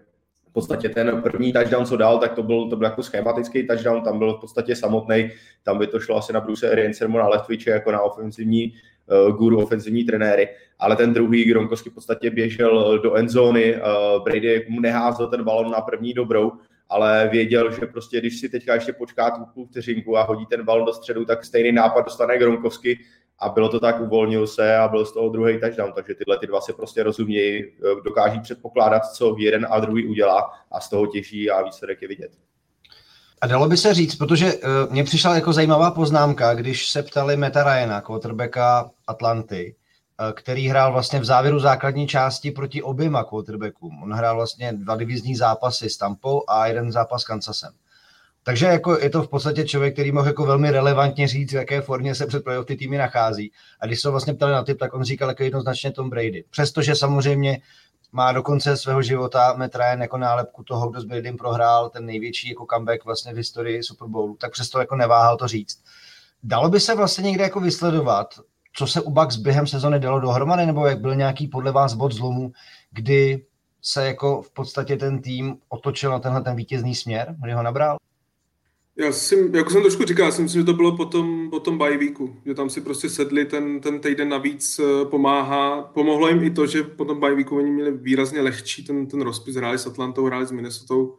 v 0.50 0.52
podstatě 0.52 0.88
ten 0.88 1.22
první 1.22 1.52
touchdown, 1.52 1.86
co 1.86 1.96
dal, 1.96 2.18
tak 2.18 2.32
to 2.32 2.42
byl, 2.42 2.70
to 2.70 2.76
byl 2.76 2.86
jako 2.86 3.02
schematický 3.02 3.66
touchdown, 3.66 4.02
tam 4.02 4.18
byl 4.18 4.34
v 4.34 4.40
podstatě 4.40 4.76
samotný, 4.76 5.30
tam 5.62 5.78
by 5.78 5.86
to 5.86 6.00
šlo 6.00 6.16
asi 6.16 6.32
na 6.32 6.40
Bruce 6.40 6.70
Ariansermu 6.70 7.18
na 7.18 7.28
Leftwiche 7.28 7.70
jako 7.70 7.92
na 7.92 8.00
ofenzivní 8.00 8.72
uh, 9.06 9.36
guru, 9.36 9.62
ofenzivní 9.62 10.04
trenéry, 10.04 10.48
ale 10.78 10.96
ten 10.96 11.14
druhý 11.14 11.44
Gronkowski 11.44 11.90
v 11.90 11.94
podstatě 11.94 12.30
běžel 12.30 12.98
do 12.98 13.14
endzóny, 13.14 13.74
uh, 13.74 14.24
Brady 14.24 14.66
mu 14.68 14.80
neházel 14.80 15.26
ten 15.26 15.44
balon 15.44 15.70
na 15.70 15.80
první 15.80 16.14
dobrou, 16.14 16.52
ale 16.90 17.28
věděl, 17.32 17.72
že 17.72 17.86
prostě 17.86 18.20
když 18.20 18.40
si 18.40 18.48
teďka 18.48 18.74
ještě 18.74 18.92
počká 18.92 19.30
tu 19.30 19.44
půl 19.54 19.66
vteřinku 19.66 20.16
a 20.16 20.22
hodí 20.22 20.46
ten 20.46 20.64
balon 20.64 20.86
do 20.86 20.92
středu, 20.92 21.24
tak 21.24 21.44
stejný 21.44 21.72
nápad 21.72 22.00
dostane 22.00 22.38
Gronkowski 22.38 22.98
a 23.38 23.48
bylo 23.48 23.68
to 23.68 23.80
tak, 23.80 24.00
uvolnil 24.00 24.46
se 24.46 24.76
a 24.76 24.88
byl 24.88 25.04
z 25.04 25.12
toho 25.12 25.28
druhý 25.28 25.60
touchdown, 25.60 25.92
takže 25.92 26.14
tyhle 26.14 26.38
ty 26.38 26.46
dva 26.46 26.60
se 26.60 26.72
prostě 26.72 27.02
rozumějí, 27.02 27.64
eh, 27.64 27.70
dokáží 28.04 28.40
předpokládat, 28.40 29.06
co 29.06 29.36
jeden 29.38 29.66
a 29.70 29.80
druhý 29.80 30.06
udělá 30.06 30.50
a 30.70 30.80
z 30.80 30.90
toho 30.90 31.06
těží 31.06 31.50
a 31.50 31.62
výsledek 31.62 32.02
je 32.02 32.08
vidět. 32.08 32.30
A 33.40 33.46
dalo 33.46 33.68
by 33.68 33.76
se 33.76 33.94
říct, 33.94 34.14
protože 34.14 34.54
uh, 34.54 34.60
mně 34.90 35.04
přišla 35.04 35.34
jako 35.34 35.52
zajímavá 35.52 35.90
poznámka, 35.90 36.54
když 36.54 36.90
se 36.90 37.02
ptali 37.02 37.36
Meta 37.36 37.64
Ryana, 37.64 38.00
quarterbacka 38.00 38.90
Atlanty, 39.06 39.74
který 40.34 40.68
hrál 40.68 40.92
vlastně 40.92 41.20
v 41.20 41.24
závěru 41.24 41.60
základní 41.60 42.06
části 42.06 42.50
proti 42.50 42.82
oběma 42.82 43.24
quarterbackům. 43.24 44.02
On 44.02 44.12
hrál 44.12 44.36
vlastně 44.36 44.72
dva 44.72 44.96
divizní 44.96 45.36
zápasy 45.36 45.90
s 45.90 45.96
Tampou 45.96 46.44
a 46.48 46.66
jeden 46.66 46.92
zápas 46.92 47.22
s 47.22 47.24
Kansasem. 47.24 47.72
Takže 48.42 48.66
jako 48.66 48.98
je 48.98 49.10
to 49.10 49.22
v 49.22 49.28
podstatě 49.28 49.64
člověk, 49.64 49.94
který 49.94 50.12
mohl 50.12 50.26
jako 50.26 50.46
velmi 50.46 50.70
relevantně 50.70 51.28
říct, 51.28 51.52
v 51.52 51.54
jaké 51.54 51.80
formě 51.80 52.14
se 52.14 52.26
před 52.26 52.44
playoff 52.44 52.66
ty 52.66 52.76
týmy 52.76 52.98
nachází. 52.98 53.52
A 53.80 53.86
když 53.86 54.00
se 54.00 54.10
vlastně 54.10 54.34
ptali 54.34 54.52
na 54.52 54.64
typ, 54.64 54.78
tak 54.78 54.94
on 54.94 55.04
říkal 55.04 55.28
jako 55.28 55.42
jednoznačně 55.42 55.92
Tom 55.92 56.10
Brady. 56.10 56.44
Přestože 56.50 56.94
samozřejmě 56.94 57.62
má 58.12 58.32
do 58.32 58.42
konce 58.42 58.76
svého 58.76 59.02
života 59.02 59.54
Matt 59.56 59.74
Ryan 59.74 60.00
jako 60.00 60.18
nálepku 60.18 60.62
toho, 60.62 60.90
kdo 60.90 61.00
s 61.00 61.04
Bradym 61.04 61.36
prohrál 61.36 61.88
ten 61.88 62.06
největší 62.06 62.48
jako 62.48 62.66
comeback 62.74 63.04
vlastně 63.04 63.32
v 63.32 63.36
historii 63.36 63.82
Super 63.82 64.08
Bowlu, 64.08 64.36
tak 64.36 64.52
přesto 64.52 64.78
jako 64.78 64.96
neváhal 64.96 65.36
to 65.36 65.48
říct. 65.48 65.82
Dalo 66.42 66.68
by 66.68 66.80
se 66.80 66.94
vlastně 66.94 67.22
někde 67.22 67.44
jako 67.44 67.60
vysledovat, 67.60 68.34
co 68.72 68.86
se 68.86 69.00
u 69.00 69.10
Bucks 69.10 69.36
během 69.36 69.66
sezony 69.66 70.00
dalo 70.00 70.20
dohromady, 70.20 70.66
nebo 70.66 70.86
jak 70.86 71.00
byl 71.00 71.14
nějaký 71.14 71.48
podle 71.48 71.72
vás 71.72 71.94
bod 71.94 72.12
zlomu, 72.12 72.52
kdy 72.90 73.46
se 73.82 74.06
jako 74.06 74.42
v 74.42 74.50
podstatě 74.50 74.96
ten 74.96 75.22
tým 75.22 75.56
otočil 75.68 76.10
na 76.10 76.18
tenhle 76.18 76.42
ten 76.42 76.56
vítězný 76.56 76.94
směr, 76.94 77.34
kdy 77.42 77.52
ho 77.52 77.62
nabral? 77.62 77.96
Já 78.96 79.12
si, 79.12 79.50
jako 79.54 79.70
jsem 79.70 79.82
trošku 79.82 80.04
říkal, 80.04 80.26
já 80.26 80.32
si 80.32 80.42
myslím, 80.42 80.60
že 80.60 80.66
to 80.66 80.72
bylo 80.72 80.96
po 80.96 81.04
tom, 81.04 81.50
po 81.50 81.60
tom 81.60 81.78
bye 81.78 81.98
weeku, 81.98 82.36
že 82.46 82.54
tam 82.54 82.70
si 82.70 82.80
prostě 82.80 83.08
sedli, 83.08 83.44
ten, 83.44 83.80
ten 83.80 84.00
týden 84.00 84.28
navíc 84.28 84.78
eh, 84.78 85.04
pomáhá. 85.04 85.82
Pomohlo 85.82 86.28
jim 86.28 86.42
i 86.42 86.50
to, 86.50 86.66
že 86.66 86.82
po 86.82 87.04
tom 87.04 87.20
bye 87.20 87.34
weeku 87.34 87.56
oni 87.56 87.70
měli 87.70 87.98
výrazně 87.98 88.40
lehčí 88.40 88.84
ten, 88.84 89.06
ten 89.06 89.20
rozpis, 89.20 89.56
hráli 89.56 89.78
s 89.78 89.86
Atlantou, 89.86 90.26
hráli 90.26 90.46
s 90.46 90.50
Minnesota. 90.50 91.12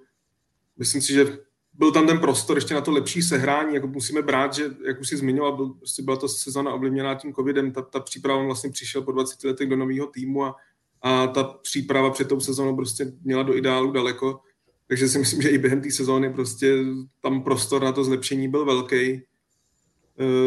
Myslím 0.78 1.02
si, 1.02 1.14
že 1.14 1.38
byl 1.82 1.92
tam 1.92 2.08
ten 2.08 2.20
prostor 2.20 2.58
ještě 2.58 2.74
na 2.74 2.82
to 2.82 2.92
lepší 2.92 3.22
sehrání, 3.22 3.76
jako 3.76 3.88
musíme 3.88 4.22
brát, 4.22 4.54
že, 4.54 4.64
jak 4.88 5.00
už 5.00 5.10
si 5.10 5.18
zmiňoval, 5.18 5.56
byl, 5.56 5.70
prostě 5.70 6.02
byla 6.04 6.18
to 6.18 6.28
sezona 6.28 6.74
ovlivněná 6.74 7.16
tím 7.16 7.34
covidem, 7.34 7.72
ta, 7.72 7.82
ta 7.82 8.00
příprava 8.00 8.44
vlastně 8.44 8.70
přišel 8.70 9.02
po 9.02 9.12
20 9.12 9.44
letech 9.44 9.70
do 9.70 9.76
nového 9.76 10.08
týmu 10.08 10.46
a, 10.46 10.56
a 11.02 11.28
ta 11.28 11.44
příprava 11.44 12.10
před 12.10 12.28
tou 12.28 12.40
sezónou 12.40 12.76
prostě 12.76 13.12
měla 13.24 13.44
do 13.44 13.58
ideálu 13.58 13.92
daleko, 13.92 14.40
takže 14.88 15.08
si 15.08 15.20
myslím, 15.20 15.42
že 15.42 15.50
i 15.50 15.58
během 15.58 15.82
té 15.82 15.92
sezóny 15.92 16.34
prostě 16.34 16.78
tam 17.22 17.44
prostor 17.44 17.84
na 17.84 17.92
to 17.92 18.04
zlepšení 18.04 18.48
byl 18.48 18.66
velký. 18.66 19.12
E, 19.12 19.22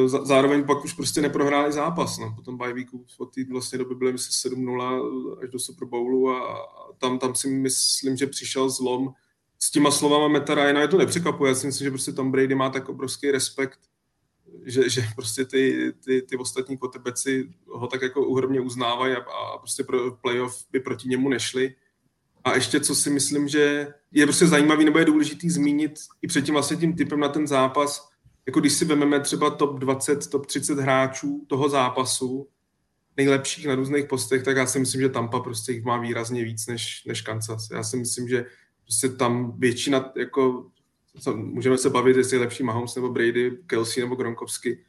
zároveň 0.09 0.65
pak 0.65 0.85
už 0.85 0.93
prostě 0.93 1.21
neprohráli 1.21 1.73
zápas. 1.73 2.19
No. 2.19 2.35
Potom 2.35 2.59
weeku 2.59 3.05
od 3.19 3.35
té 3.35 3.45
vlastně 3.51 3.79
doby 3.79 3.95
byly 3.95 4.13
myslím 4.13 4.53
7-0 4.53 5.39
až 5.43 5.51
do 5.51 5.59
Super 5.59 5.89
Bowlu 5.89 6.31
a 6.31 6.67
tam, 6.99 7.19
tam 7.19 7.35
si 7.35 7.49
myslím, 7.49 8.17
že 8.17 8.27
přišel 8.27 8.71
zlom. 8.71 9.15
S 9.65 9.71
těma 9.71 9.91
slovama 9.91 10.29
Meta 10.29 10.55
Ryana 10.55 10.81
je 10.81 10.89
to 10.89 10.99
nepřekvapuje. 10.99 11.49
Já 11.49 11.55
si 11.55 11.67
myslím, 11.67 11.85
že 11.85 11.91
prostě 11.91 12.13
Tom 12.13 12.33
Brady 12.33 12.55
má 12.55 12.71
tak 12.71 12.89
obrovský 12.89 13.31
respekt, 13.31 13.79
že, 14.65 14.89
že 14.89 15.03
prostě 15.15 15.45
ty, 15.45 15.93
ty, 16.05 16.23
ty 16.23 16.37
ostatní 16.37 16.79
kotebeci 16.79 17.51
ho 17.67 17.87
tak 17.87 18.03
jako 18.03 18.27
uhromně 18.27 18.61
uznávají 18.61 19.15
a, 19.15 19.19
a 19.19 19.59
prostě 19.59 19.85
pro 19.85 20.11
playoff 20.11 20.65
by 20.73 20.81
proti 20.81 21.09
němu 21.09 21.29
nešli. 21.29 21.75
A 22.45 22.55
ještě, 22.55 22.81
co 22.81 22.95
si 22.95 23.11
myslím, 23.11 23.49
že 23.49 23.95
je 24.13 24.27
prostě 24.27 24.47
zajímavý 24.47 24.85
nebo 24.85 24.99
je 24.99 25.05
důležitý 25.05 25.51
zmínit 25.51 25.93
i 26.23 26.27
před 26.27 26.45
tím 26.45 26.55
vlastně 26.55 26.77
tím 26.77 26.97
typem 26.97 27.21
na 27.21 27.29
ten 27.29 27.47
zápas, 27.47 28.09
jako 28.47 28.61
když 28.61 28.73
si 28.73 28.85
vezmeme 28.85 29.21
třeba 29.21 29.51
top 29.51 29.79
20, 29.79 30.31
top 30.31 30.47
30 30.47 30.79
hráčů 30.79 31.45
toho 31.49 31.69
zápasu, 31.69 32.49
nejlepších 33.17 33.67
na 33.67 33.75
různých 33.75 34.05
postech, 34.05 34.43
tak 34.43 34.57
já 34.57 34.67
si 34.67 34.79
myslím, 34.79 35.01
že 35.01 35.09
Tampa 35.09 35.41
prostě 35.41 35.73
jich 35.73 35.85
má 35.85 35.99
výrazně 35.99 36.45
víc 36.45 36.67
než, 36.67 37.05
než 37.07 37.21
Kansas. 37.21 37.71
Já 37.71 37.83
si 37.83 37.97
myslím, 37.97 38.29
že 38.29 38.47
prostě 38.85 39.09
tam 39.09 39.59
většina, 39.59 40.13
jako, 40.17 40.67
co, 41.21 41.37
můžeme 41.37 41.79
se 41.79 41.91
bavit, 41.91 42.17
jestli 42.17 42.37
je 42.37 42.41
lepší 42.41 42.63
Mahomes 42.63 42.95
nebo 42.95 43.09
Brady, 43.09 43.59
Kelsey 43.67 44.03
nebo 44.03 44.15
Gronkowski, 44.15 44.85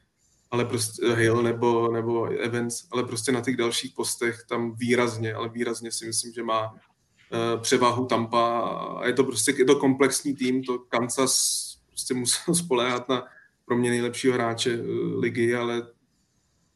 ale 0.51 0.65
prostě 0.65 1.15
Hill 1.15 1.43
nebo, 1.43 1.91
nebo 1.91 2.25
Evans, 2.25 2.87
ale 2.91 3.03
prostě 3.03 3.31
na 3.31 3.41
těch 3.41 3.57
dalších 3.57 3.93
postech 3.95 4.43
tam 4.49 4.75
výrazně, 4.75 5.33
ale 5.33 5.49
výrazně 5.49 5.91
si 5.91 6.05
myslím, 6.05 6.33
že 6.33 6.43
má 6.43 6.71
uh, 6.71 7.61
převahu 7.61 8.05
Tampa 8.05 8.59
a 8.59 9.07
je 9.07 9.13
to 9.13 9.23
prostě 9.23 9.55
je 9.57 9.65
to 9.65 9.75
komplexní 9.75 10.35
tým, 10.35 10.63
to 10.63 10.79
Kansas 10.79 11.65
prostě 11.89 12.13
musel 12.13 12.55
spoléhat 12.63 13.09
na 13.09 13.23
pro 13.65 13.77
mě 13.77 13.89
nejlepšího 13.89 14.33
hráče 14.33 14.77
uh, 14.77 15.19
ligy, 15.19 15.55
ale 15.55 15.87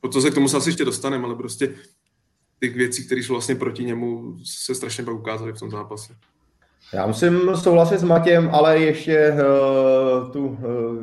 proto 0.02 0.22
se 0.22 0.32
k 0.32 0.34
tomu 0.34 0.50
se 0.50 0.58
asi 0.58 0.70
ještě 0.70 0.86
dostaneme, 0.86 1.24
ale 1.24 1.36
prostě 1.36 1.76
ty 2.60 2.70
věcí, 2.70 3.06
které 3.06 3.24
šlo 3.24 3.36
vlastně 3.36 3.56
proti 3.56 3.84
němu, 3.84 4.38
se 4.44 4.76
strašně 4.76 5.04
pak 5.04 5.16
ukázaly 5.16 5.54
v 5.54 5.60
tom 5.60 5.72
zápase. 5.72 6.16
Já 6.94 7.08
musím 7.08 7.56
souhlasit 7.56 7.98
s 7.98 8.04
Matějem, 8.04 8.50
ale 8.54 8.80
ještě 8.80 9.34
uh, 9.34 10.32
tu 10.32 10.48
uh, 10.48 10.58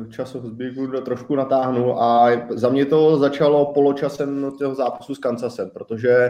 časozběhu 0.09 1.01
trošku 1.01 1.35
natáhnu 1.35 2.01
a 2.01 2.31
za 2.49 2.69
mě 2.69 2.85
to 2.85 3.17
začalo 3.17 3.65
poločasem 3.73 4.51
toho 4.59 4.75
zápasu 4.75 5.15
s 5.15 5.19
Kansasem, 5.19 5.69
protože 5.69 6.29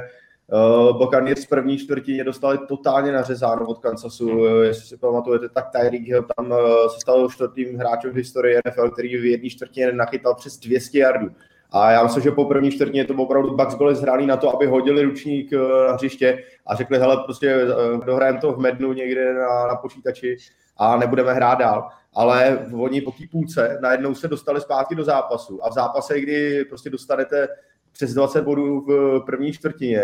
uh, 0.51 0.97
Buccaneers 0.97 1.45
v 1.45 1.49
první 1.49 1.77
čtvrtině 1.77 2.23
dostali 2.23 2.57
totálně 2.67 3.11
nařezáno 3.11 3.67
od 3.67 3.79
Kansasu. 3.79 4.29
Uh, 4.29 4.61
jestli 4.63 4.87
si 4.87 4.97
pamatujete, 4.97 5.49
tak 5.49 5.65
Tyreek 5.71 6.07
Hill 6.07 6.25
tam 6.37 6.51
uh, 6.51 6.57
se 6.87 6.99
stal 7.01 7.29
čtvrtým 7.29 7.77
hráčem 7.77 8.11
v 8.11 8.15
historii 8.15 8.57
NFL, 8.67 8.89
který 8.89 9.17
v 9.17 9.25
jedné 9.25 9.49
čtvrtině 9.49 9.91
nachytal 9.91 10.35
přes 10.35 10.57
200 10.57 10.99
yardů. 10.99 11.27
A 11.71 11.91
já 11.91 12.03
myslím, 12.03 12.23
že 12.23 12.31
po 12.31 12.45
první 12.45 12.71
čtvrtině 12.71 13.05
to 13.05 13.13
opravdu 13.13 13.55
Bucks 13.55 13.75
byli 13.75 13.95
zhraný 13.95 14.25
na 14.25 14.37
to, 14.37 14.55
aby 14.55 14.65
hodili 14.65 15.03
ručník 15.03 15.53
eh, 15.53 15.57
na 15.87 15.93
hřiště 15.93 16.43
a 16.65 16.75
řekli, 16.75 16.97
hele, 16.97 17.17
prostě 17.25 17.49
eh, 17.49 18.05
dohrajeme 18.05 18.39
to 18.39 18.53
v 18.53 18.59
mednu 18.59 18.93
někde 18.93 19.33
na, 19.33 19.67
na 19.67 19.75
počítači 19.75 20.37
a 20.77 20.97
nebudeme 20.97 21.33
hrát 21.33 21.59
dál. 21.59 21.89
Ale 22.13 22.67
oni 22.73 23.01
po 23.01 23.11
té 23.11 23.23
půlce 23.31 23.77
najednou 23.81 24.15
se 24.15 24.27
dostali 24.27 24.61
zpátky 24.61 24.95
do 24.95 25.03
zápasu 25.03 25.65
a 25.65 25.69
v 25.69 25.73
zápase, 25.73 26.21
kdy 26.21 26.65
prostě 26.65 26.89
dostanete 26.89 27.47
přes 27.91 28.13
20 28.13 28.41
bodů 28.41 28.81
v 28.81 29.21
první 29.25 29.53
čtvrtině, 29.53 30.03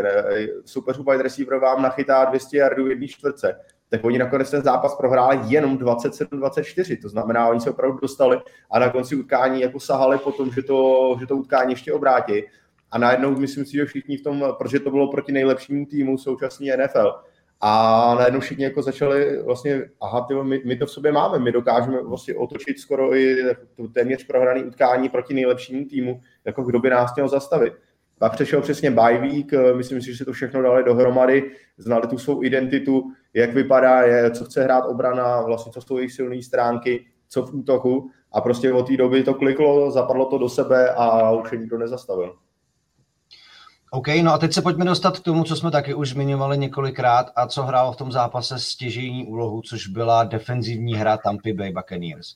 super 0.66 0.96
wide 0.98 1.24
receiver 1.24 1.60
vám 1.60 1.82
nachytá 1.82 2.26
200 2.26 2.58
yardů 2.58 2.86
v 2.86 2.90
jedné 2.90 3.08
čtvrtce, 3.08 3.60
tak 3.94 4.06
oni 4.06 4.18
nakonec 4.18 4.52
ten 4.52 4.62
zápas 4.62 4.96
prohráli 4.96 5.40
jenom 5.48 5.78
27-24, 5.78 7.02
to 7.02 7.10
znamená, 7.10 7.48
oni 7.48 7.60
se 7.60 7.70
opravdu 7.70 8.00
dostali 8.02 8.40
a 8.72 8.80
na 8.80 8.90
konci 8.90 9.16
utkání 9.16 9.62
jako 9.62 9.80
sahali 9.80 10.18
po 10.18 10.32
tom, 10.32 10.52
že 10.52 10.64
to, 10.64 11.16
že 11.20 11.28
to 11.28 11.36
utkání 11.36 11.72
ještě 11.72 11.94
obrátí 11.94 12.44
a 12.92 12.98
najednou 12.98 13.32
myslím 13.38 13.66
si, 13.66 13.72
že 13.72 13.86
všichni 13.86 14.18
v 14.18 14.24
tom, 14.24 14.46
protože 14.58 14.80
to 14.80 14.92
bylo 14.92 15.12
proti 15.12 15.32
nejlepšímu 15.32 15.86
týmu 15.86 16.18
současný 16.18 16.70
NFL, 16.78 17.14
a 17.62 18.16
najednou 18.16 18.40
všichni 18.40 18.64
jako 18.64 18.82
začali 18.82 19.44
vlastně, 19.44 19.90
aha, 20.02 20.26
tyvo, 20.28 20.44
my, 20.44 20.62
my, 20.66 20.76
to 20.76 20.86
v 20.86 20.92
sobě 20.92 21.12
máme, 21.12 21.40
my 21.40 21.52
dokážeme 21.52 22.04
vlastně 22.04 22.36
otočit 22.36 22.80
skoro 22.80 23.16
i 23.16 23.38
téměř 23.94 24.28
prohraný 24.28 24.64
utkání 24.64 25.10
proti 25.10 25.34
nejlepšímu 25.34 25.86
týmu, 25.86 26.22
jako 26.46 26.64
kdo 26.64 26.80
by 26.80 26.90
nás 26.90 27.16
měl 27.16 27.28
zastavit. 27.28 27.74
Pak 28.24 28.34
přešel 28.34 28.62
přesně 28.62 28.92
bye 28.92 29.18
week, 29.22 29.54
eh, 29.54 29.74
myslím 29.74 30.02
si, 30.02 30.12
že 30.12 30.18
se 30.18 30.26
to 30.26 30.34
všechno 30.34 30.62
dali 30.62 30.84
dohromady, 30.84 31.52
znali 31.78 32.08
tu 32.08 32.18
svou 32.18 32.44
identitu, 32.44 33.04
jak 33.34 33.54
vypadá, 33.54 34.02
co 34.32 34.46
chce 34.46 34.64
hrát 34.64 34.86
obrana, 34.86 35.42
vlastně 35.42 35.72
co 35.72 35.82
jsou 35.82 35.98
jejich 35.98 36.12
silné 36.12 36.44
stránky, 36.44 37.06
co 37.30 37.46
v 37.46 37.54
útoku 37.54 38.10
a 38.32 38.42
prostě 38.42 38.74
od 38.74 38.88
té 38.88 38.98
doby 38.98 39.24
to 39.24 39.34
kliklo, 39.34 39.92
zapadlo 39.92 40.26
to 40.26 40.38
do 40.38 40.50
sebe 40.50 40.90
a 40.90 41.32
už 41.32 41.52
je 41.52 41.58
nikdo 41.58 41.78
nezastavil. 41.78 42.36
OK, 43.92 44.08
no 44.22 44.34
a 44.34 44.38
teď 44.38 44.54
se 44.54 44.62
pojďme 44.62 44.86
dostat 44.86 45.20
k 45.20 45.24
tomu, 45.24 45.44
co 45.44 45.56
jsme 45.56 45.72
taky 45.72 45.94
už 45.94 46.10
zmiňovali 46.10 46.58
několikrát 46.58 47.32
a 47.36 47.48
co 47.48 47.64
hrálo 47.64 47.92
v 47.92 47.98
tom 47.98 48.12
zápase 48.12 48.60
stěžejní 48.60 49.26
úlohu, 49.28 49.62
což 49.62 49.88
byla 49.88 50.24
defenzivní 50.24 50.96
hra 50.96 51.18
Tampa 51.18 51.50
Bay 51.58 51.72
Buccaneers. 51.72 52.36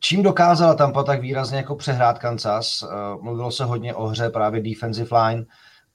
Čím 0.00 0.22
dokázala 0.22 0.74
Tampa 0.74 1.02
tak 1.02 1.20
výrazně 1.20 1.56
jako 1.56 1.76
přehrát 1.76 2.18
Kansas? 2.18 2.82
Uh, 2.82 2.88
mluvilo 3.22 3.50
se 3.50 3.64
hodně 3.64 3.94
o 3.94 4.06
hře 4.06 4.30
právě 4.30 4.62
defensive 4.62 5.22
line. 5.22 5.44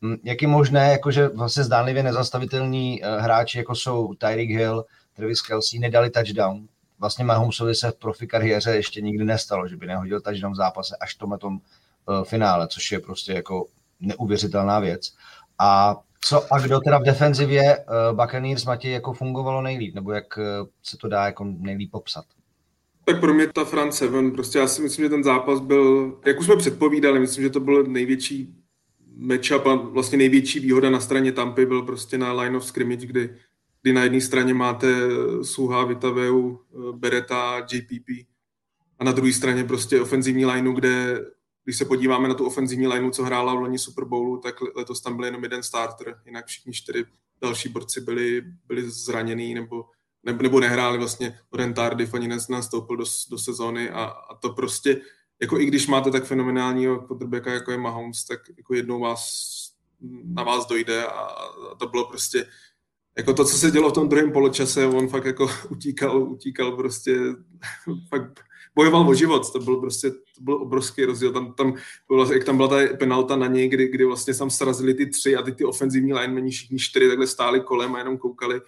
Um, 0.02 0.18
jak 0.24 0.42
je 0.42 0.48
možné, 0.48 0.92
jakože 0.92 1.28
vlastně 1.28 1.64
zdánlivě 1.64 2.04
nezastavitelní 2.04 3.02
uh, 3.02 3.24
hráči, 3.24 3.58
jako 3.58 3.76
jsou 3.76 4.14
Tyreek 4.14 4.50
Hill, 4.50 4.86
Travis 5.14 5.42
Kelsey, 5.42 5.80
nedali 5.80 6.10
touchdown? 6.10 6.68
Vlastně 7.00 7.26
Mahomesovi 7.26 7.76
se 7.76 7.92
v 7.92 7.96
profi 7.96 8.28
kariéře 8.28 8.76
ještě 8.76 9.02
nikdy 9.02 9.26
nestalo, 9.26 9.68
že 9.68 9.78
by 9.78 9.88
nehodil 9.88 10.22
touchdown 10.22 10.54
v 10.54 10.58
zápase 10.58 10.96
až 11.02 11.16
v 11.16 11.18
tomhle 11.18 11.38
tom 11.38 11.54
uh, 11.54 12.24
finále, 12.24 12.68
což 12.68 12.92
je 12.92 13.00
prostě 13.00 13.34
jako 13.34 13.66
neuvěřitelná 14.00 14.80
věc. 14.80 15.14
A 15.60 15.96
co 16.26 16.54
a 16.54 16.60
kdo 16.60 16.80
teda 16.80 16.98
v 16.98 17.04
defenzivě 17.04 17.86
Buccaneers 18.14 18.66
Matěj 18.66 18.92
jako 18.92 19.14
fungovalo 19.14 19.62
nejlíp, 19.62 19.96
nebo 19.96 20.12
jak 20.12 20.40
se 20.84 20.98
to 20.98 21.08
dá 21.08 21.26
jako 21.26 21.44
nejlíp 21.44 21.92
popsat? 21.92 22.26
Tak 23.06 23.20
pro 23.20 23.34
mě 23.34 23.48
ta 23.48 23.66
front 23.66 23.94
seven, 23.94 24.32
prostě 24.32 24.60
já 24.60 24.68
si 24.68 24.82
myslím, 24.82 25.06
že 25.06 25.10
ten 25.10 25.24
zápas 25.24 25.60
byl, 25.60 26.20
jak 26.26 26.40
už 26.40 26.46
jsme 26.46 26.56
předpovídali, 26.56 27.20
myslím, 27.20 27.44
že 27.44 27.50
to 27.50 27.60
byl 27.60 27.84
největší 27.84 28.56
matchup 29.16 29.66
a 29.66 29.76
vlastně 29.76 30.18
největší 30.18 30.60
výhoda 30.60 30.90
na 30.90 31.00
straně 31.00 31.32
Tampy 31.32 31.66
byl 31.66 31.82
prostě 31.82 32.18
na 32.18 32.34
line 32.34 32.58
of 32.58 32.66
scrimmage, 32.66 33.06
kdy, 33.06 33.36
kdy 33.82 33.94
na 33.94 34.04
jedné 34.04 34.22
straně 34.22 34.54
máte 34.54 34.88
Suha, 35.42 35.86
Vitaveu, 35.86 36.60
Bereta, 36.92 37.68
JPP 37.72 38.28
a 39.00 39.04
na 39.04 39.12
druhé 39.12 39.34
straně 39.34 39.64
prostě 39.64 40.02
ofenzivní 40.02 40.46
lineu, 40.46 40.74
kde 40.74 41.26
když 41.64 41.78
se 41.78 41.86
podíváme 41.86 42.28
na 42.28 42.34
tu 42.34 42.46
ofenzivní 42.46 42.88
lineu, 42.88 43.10
co 43.10 43.24
hrála 43.24 43.56
v 43.56 43.60
loni 43.60 43.80
Super 43.80 44.06
Bowlu, 44.06 44.38
tak 44.38 44.56
letos 44.76 45.02
tam 45.02 45.16
byl 45.16 45.26
jenom 45.26 45.44
jeden 45.44 45.64
starter, 45.64 46.16
jinak 46.26 46.46
všichni 46.46 46.74
čtyři 46.74 47.06
další 47.42 47.70
borci 47.70 48.02
byli, 48.02 48.42
byli 48.68 48.90
zranění 48.90 49.54
nebo 49.54 49.86
nebo, 50.24 50.60
nehráli 50.60 50.98
vlastně 50.98 51.40
Oren 51.50 51.74
Tardif 51.74 52.14
ani 52.14 52.28
nastoupil 52.50 52.98
do, 52.98 53.06
do 53.30 53.38
sezóny 53.38 53.90
a, 53.90 54.04
a 54.04 54.36
to 54.36 54.50
prostě, 54.50 55.02
jako 55.42 55.60
i 55.60 55.66
když 55.66 55.88
máte 55.88 56.12
tak 56.12 56.24
fenomenálního 56.24 57.00
quarterbacka, 57.00 57.54
jako 57.54 57.72
je 57.72 57.78
Mahomes, 57.78 58.26
tak 58.26 58.40
jako 58.58 58.74
jednou 58.74 59.00
vás, 59.00 59.54
na 60.24 60.44
vás 60.44 60.68
dojde 60.68 61.06
a, 61.06 61.20
a 61.72 61.76
to 61.76 61.88
bylo 61.88 62.08
prostě, 62.08 62.46
jako 63.18 63.34
to, 63.34 63.46
co 63.46 63.58
se 63.58 63.72
dělo 63.72 63.90
v 63.90 63.94
tom 63.94 64.10
druhém 64.10 64.32
poločase, 64.32 64.86
on 64.86 65.08
fakt 65.08 65.26
jako 65.26 65.50
utíkal, 65.70 66.24
utíkal 66.24 66.72
prostě, 66.72 67.20
fakt 68.10 68.44
bojoval 68.76 69.10
o 69.10 69.14
život, 69.14 69.52
to 69.52 69.60
byl 69.60 69.76
prostě, 69.76 70.12
to 70.12 70.42
byl 70.42 70.54
obrovský 70.54 71.06
rozdíl, 71.06 71.32
tam, 71.34 71.54
tam 71.54 71.74
bylo, 72.08 72.34
jak 72.34 72.44
tam 72.44 72.58
byla 72.58 72.68
ta 72.68 72.98
penalta 72.98 73.36
na 73.36 73.48
něj, 73.48 73.70
kdy, 73.70 73.88
kdy 73.88 74.06
vlastně 74.06 74.34
tam 74.34 74.50
srazili 74.50 74.94
ty 74.94 75.06
tři 75.06 75.36
a 75.36 75.42
ty, 75.42 75.52
ty 75.52 75.66
ofenzivní 75.66 76.14
linemeni, 76.14 76.52
všichni 76.52 76.80
čtyři 76.80 77.08
takhle 77.08 77.28
stáli 77.28 77.62
kolem 77.62 77.96
a 77.96 78.00
jenom 78.00 78.18
koukali, 78.18 78.62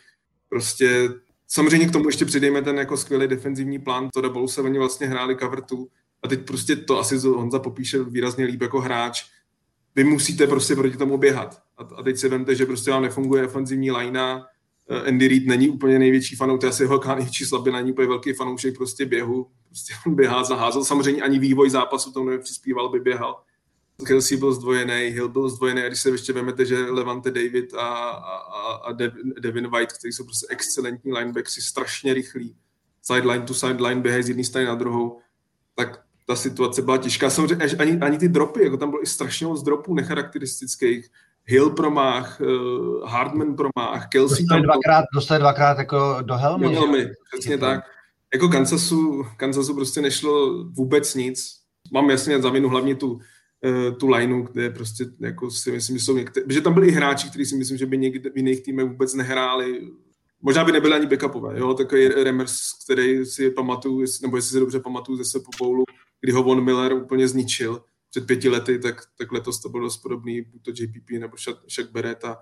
prostě 0.50 1.10
Samozřejmě 1.48 1.88
k 1.88 1.92
tomu 1.92 2.10
ještě 2.10 2.26
přidejme 2.26 2.62
ten 2.62 2.78
jako 2.78 2.98
skvělý 2.98 3.28
defenzivní 3.28 3.80
plán. 3.80 4.10
To 4.14 4.30
Bolu 4.30 4.48
se 4.48 4.62
oni 4.62 4.80
vlastně 4.80 5.08
hráli 5.08 5.38
cover 5.38 5.62
two 5.62 5.86
a 6.24 6.28
teď 6.28 6.46
prostě 6.46 6.76
to 6.76 7.00
asi 7.00 7.18
Honza 7.18 7.60
popíše 7.60 8.04
výrazně 8.04 8.46
líp 8.46 8.62
jako 8.62 8.82
hráč. 8.82 9.24
Vy 9.96 10.04
musíte 10.04 10.48
prostě 10.48 10.76
proti 10.76 10.98
tomu 10.98 11.18
běhat. 11.18 11.62
A, 11.78 11.84
a 11.84 12.04
teď 12.04 12.18
si 12.18 12.30
vemte, 12.30 12.56
že 12.56 12.66
prostě 12.66 12.92
vám 12.92 13.04
nefunguje 13.04 13.48
ofenzivní 13.48 13.92
linea, 13.92 14.46
eh, 14.90 15.08
Andy 15.08 15.28
Reid 15.28 15.48
není 15.48 15.70
úplně 15.70 16.00
největší 16.00 16.36
fanoušek, 16.36 16.60
to 16.60 16.66
je 16.66 16.70
asi 16.70 16.84
jeho 16.84 17.02
největší 17.08 17.46
slabina, 17.46 17.80
není 17.80 17.92
úplně 17.92 18.08
velký 18.08 18.34
fanoušek 18.34 18.78
prostě 18.78 19.06
běhu, 19.06 19.48
prostě 19.68 19.94
on 20.08 20.16
běhá, 20.16 20.44
zaházel. 20.44 20.84
Samozřejmě 20.84 21.22
ani 21.22 21.40
vývoj 21.40 21.70
zápasu 21.70 22.12
tomu 22.12 22.30
nepřispíval, 22.30 22.90
by 22.90 23.00
běhal. 23.00 23.36
Kelsey 24.04 24.38
byl 24.38 24.54
zdvojený, 24.54 24.94
Hill 24.94 25.30
byl 25.30 25.50
zdvojený 25.50 25.82
a 25.82 25.88
když 25.88 26.02
se 26.02 26.10
ještě 26.10 26.34
vemete, 26.34 26.66
že 26.66 26.78
Levante 26.78 27.32
David 27.32 27.74
a, 27.74 27.88
a, 28.10 28.74
a 28.74 28.92
Devin 29.40 29.68
White, 29.68 29.94
kteří 29.94 30.14
jsou 30.14 30.24
prostě 30.24 30.48
excelentní 30.50 31.14
linebackři, 31.14 31.62
strašně 31.62 32.14
rychlí, 32.14 32.56
sideline 33.02 33.46
to 33.46 33.54
sideline, 33.54 34.02
běhají 34.02 34.24
z 34.24 34.30
jedné 34.30 34.44
strany 34.44 34.68
na 34.68 34.76
druhou, 34.76 35.20
tak 35.76 36.02
ta 36.28 36.36
situace 36.36 36.82
byla 36.82 36.98
těžká. 36.98 37.30
Samozřejmě 37.30 37.66
ani, 37.80 38.00
ani 38.00 38.18
ty 38.18 38.30
dropy, 38.30 38.64
jako 38.64 38.78
tam 38.78 38.90
bylo 38.90 39.04
i 39.04 39.06
strašně 39.06 39.48
moc 39.48 39.64
dropů 39.64 39.94
necharakteristických. 39.94 41.10
Hill 41.48 41.70
promách, 41.70 42.42
uh, 42.42 43.10
Hardman 43.10 43.56
promách, 43.56 44.10
Kelsey 44.10 44.44
dostali 44.44 44.62
tam... 44.62 44.62
Dvakrát, 44.62 45.06
dostali 45.14 45.40
dvakrát 45.40 45.78
jako 45.78 46.18
do 46.22 46.36
helmy. 46.36 46.66
Do 46.66 46.72
helmy, 46.72 47.10
přesně 47.32 47.58
tak. 47.58 47.84
Jako 48.34 48.50
Kansasu, 48.50 49.26
Kansasu 49.38 49.76
prostě 49.76 50.02
nešlo 50.02 50.64
vůbec 50.64 51.16
nic. 51.16 51.60
Mám 51.94 52.10
jasně 52.10 52.42
za 52.42 52.50
vinu 52.50 52.70
hlavně 52.70 52.96
tu, 52.96 53.20
tu 54.00 54.08
lineu, 54.08 54.42
kde 54.42 54.70
prostě 54.70 55.06
jako 55.20 55.52
si 55.52 55.72
myslím, 55.72 55.98
že 55.98 56.06
jsou 56.06 56.18
některé, 56.18 56.46
že 56.50 56.62
tam 56.62 56.74
byli 56.74 56.88
i 56.88 56.92
hráči, 56.92 57.30
kteří 57.30 57.46
si 57.46 57.56
myslím, 57.56 57.78
že 57.78 57.86
by 57.86 57.98
někde 57.98 58.30
v 58.30 58.38
jiných 58.38 58.64
týmech 58.64 58.86
vůbec 58.86 59.14
nehráli 59.14 59.92
Možná 60.42 60.64
by 60.64 60.72
nebyly 60.72 60.94
ani 60.94 61.06
backupové, 61.06 61.60
jo, 61.60 61.74
takový 61.74 62.08
Remers, 62.08 62.54
který 62.84 63.26
si 63.26 63.52
pamatuju, 63.52 64.06
nebo 64.22 64.38
jestli 64.38 64.52
si 64.52 64.60
dobře 64.60 64.80
pamatuju 64.80 65.18
ze 65.18 65.26
Sepo 65.26 65.52
Bowlu, 65.60 65.84
kdy 66.22 66.32
ho 66.32 66.44
Von 66.44 66.64
Miller 66.64 66.94
úplně 66.94 67.28
zničil 67.28 67.84
před 68.10 68.28
pěti 68.28 68.50
lety, 68.50 68.80
tak, 68.80 69.02
tak 69.18 69.32
letos 69.32 69.62
to 69.62 69.70
bylo 69.70 69.84
dost 69.84 69.98
podobný, 69.98 70.42
buď 70.42 70.62
to 70.62 70.72
JPP 70.72 71.10
nebo 71.20 71.38
Shaq 71.70 71.92
Barrett 71.92 72.26
a 72.26 72.38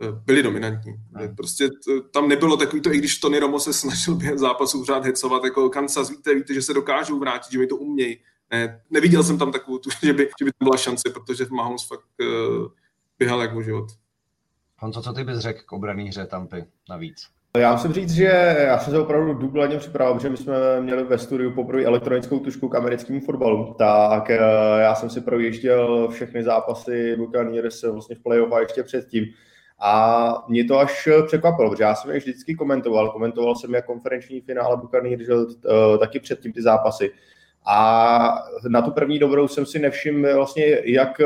e, 0.00 0.12
byli 0.24 0.42
dominantní. 0.42 0.92
No. 1.12 1.34
Prostě 1.36 1.68
tam 2.10 2.28
nebylo 2.28 2.56
takový 2.56 2.82
to, 2.82 2.92
i 2.92 2.98
když 2.98 3.18
Tony 3.18 3.38
Romo 3.38 3.60
se 3.60 3.72
snažil 3.82 4.14
během 4.14 4.38
zápasu 4.38 4.78
pořád 4.78 5.04
hecovat, 5.04 5.44
jako 5.44 5.70
Kansas, 5.70 6.10
víte, 6.10 6.34
víte, 6.34 6.54
že 6.54 6.62
se 6.62 6.74
dokážou 6.74 7.18
vrátit, 7.18 7.52
že 7.52 7.58
mi 7.58 7.66
to 7.66 7.76
umějí. 7.76 8.18
Ne, 8.52 8.80
neviděl 8.90 9.22
jsem 9.22 9.38
tam 9.38 9.52
takovou 9.52 9.78
tu, 9.78 9.90
že 10.02 10.12
by, 10.12 10.28
že 10.38 10.44
by 10.44 10.50
tam 10.52 10.66
byla 10.66 10.76
šance, 10.76 11.10
protože 11.10 11.44
Mahomes 11.50 11.86
fakt 11.86 12.04
uh, 12.20 12.66
běhal 13.18 13.42
jak 13.42 13.54
mu 13.54 13.62
život. 13.62 13.86
Honzo, 14.78 15.02
co 15.02 15.12
ty 15.12 15.24
bys 15.24 15.38
řekl 15.38 15.60
k 15.66 15.72
obraný 15.72 16.08
hře 16.08 16.26
Tampy 16.26 16.64
navíc? 16.88 17.28
Já 17.58 17.72
musím 17.72 17.92
říct, 17.92 18.14
že 18.14 18.56
já 18.58 18.78
jsem 18.78 18.92
se 18.92 18.98
opravdu 18.98 19.34
důkladně 19.34 19.78
připravil, 19.78 20.14
protože 20.14 20.30
my 20.30 20.36
jsme 20.36 20.80
měli 20.80 21.04
ve 21.04 21.18
studiu 21.18 21.50
poprvé 21.50 21.84
elektronickou 21.84 22.38
tušku 22.38 22.68
k 22.68 22.74
americkému 22.74 23.20
fotbalu, 23.20 23.74
tak 23.78 24.30
eh, 24.30 24.38
já 24.80 24.94
jsem 24.94 25.10
si 25.10 25.20
projížděl 25.20 26.08
všechny 26.08 26.44
zápasy 26.44 27.16
Buccaneers 27.16 27.82
vlastně 27.82 28.16
v 28.16 28.22
playoff 28.22 28.52
a 28.52 28.60
ještě 28.60 28.82
předtím. 28.82 29.24
A 29.80 30.44
mě 30.48 30.64
to 30.64 30.78
až 30.78 31.08
překvapilo, 31.26 31.70
protože 31.70 31.84
já 31.84 31.94
jsem 31.94 32.10
je 32.10 32.18
vždycky 32.18 32.54
komentoval. 32.54 33.10
Komentoval 33.10 33.54
jsem 33.54 33.74
jak 33.74 33.86
konferenční 33.86 34.40
finále 34.40 34.76
Buccaneers 34.76 35.28
eh, 35.28 35.98
taky 35.98 36.20
předtím 36.20 36.52
ty 36.52 36.62
zápasy. 36.62 37.12
A 37.66 38.44
na 38.68 38.82
tu 38.82 38.90
první 38.90 39.18
dobrou 39.18 39.48
jsem 39.48 39.66
si 39.66 39.78
nevšiml 39.78 40.34
vlastně, 40.34 40.80
jak, 40.84 41.20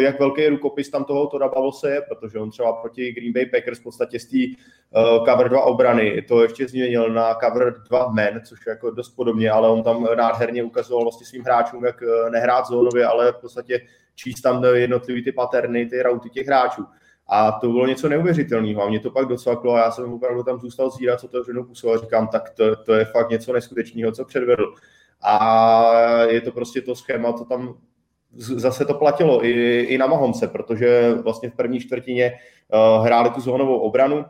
jak 0.00 0.20
velký 0.20 0.46
rukopis 0.46 0.90
tam 0.90 1.04
toho 1.04 1.26
Toda 1.26 1.48
Bavose 1.48 1.90
je, 1.90 2.02
protože 2.02 2.38
on 2.38 2.50
třeba 2.50 2.72
proti 2.72 3.12
Green 3.12 3.32
Bay 3.32 3.46
Packers 3.46 3.78
v 3.78 3.82
podstatě 3.82 4.18
z 4.18 4.26
té 4.26 4.36
uh, 4.38 5.26
cover 5.26 5.48
2 5.48 5.62
obrany 5.62 6.22
to 6.22 6.42
ještě 6.42 6.68
změnil 6.68 7.12
na 7.12 7.34
cover 7.34 7.74
2 7.88 8.12
men, 8.12 8.40
což 8.44 8.66
je 8.66 8.70
jako 8.70 8.90
dost 8.90 9.08
podobně, 9.08 9.50
ale 9.50 9.68
on 9.68 9.82
tam 9.82 10.06
nádherně 10.16 10.62
ukazoval 10.62 11.04
vlastně 11.04 11.26
svým 11.26 11.42
hráčům, 11.42 11.84
jak 11.84 12.02
eh, 12.02 12.30
nehrát 12.30 12.66
zónově, 12.66 13.06
ale 13.06 13.32
v 13.32 13.36
podstatě 13.36 13.80
číst 14.14 14.40
tam 14.40 14.64
jednotlivý 14.64 15.24
ty 15.24 15.32
paterny, 15.32 15.86
ty 15.86 16.02
rauty 16.02 16.30
těch 16.30 16.46
hráčů. 16.46 16.86
A 17.28 17.52
to 17.52 17.68
bylo 17.68 17.86
něco 17.86 18.08
neuvěřitelného. 18.08 18.82
A 18.82 18.88
mě 18.88 19.00
to 19.00 19.10
pak 19.10 19.26
docvaklo 19.26 19.74
a 19.74 19.78
já 19.78 19.90
jsem 19.90 20.12
opravdu 20.12 20.42
tam 20.42 20.60
zůstal 20.60 20.90
zírat, 20.90 21.20
co 21.20 21.28
to 21.28 21.38
otevřenou 21.38 21.64
pusou 21.64 21.92
a 21.92 21.98
říkám, 21.98 22.28
tak 22.28 22.50
to, 22.50 22.76
to 22.76 22.94
je 22.94 23.04
fakt 23.04 23.30
něco 23.30 23.52
neskutečného, 23.52 24.12
co 24.12 24.24
předvedl. 24.24 24.74
A 25.22 26.22
je 26.24 26.40
to 26.40 26.52
prostě 26.52 26.80
to 26.80 26.94
schéma, 26.94 27.32
to 27.32 27.44
tam 27.44 27.74
zase 28.36 28.84
to 28.84 28.94
platilo 28.94 29.44
i, 29.44 29.80
i 29.80 29.98
na 29.98 30.06
Mahomce, 30.06 30.48
protože 30.48 31.14
vlastně 31.14 31.50
v 31.50 31.54
první 31.54 31.80
čtvrtině 31.80 32.32
uh, 32.32 33.06
hráli 33.06 33.30
tu 33.30 33.40
zónovou 33.40 33.78
obranu, 33.78 34.24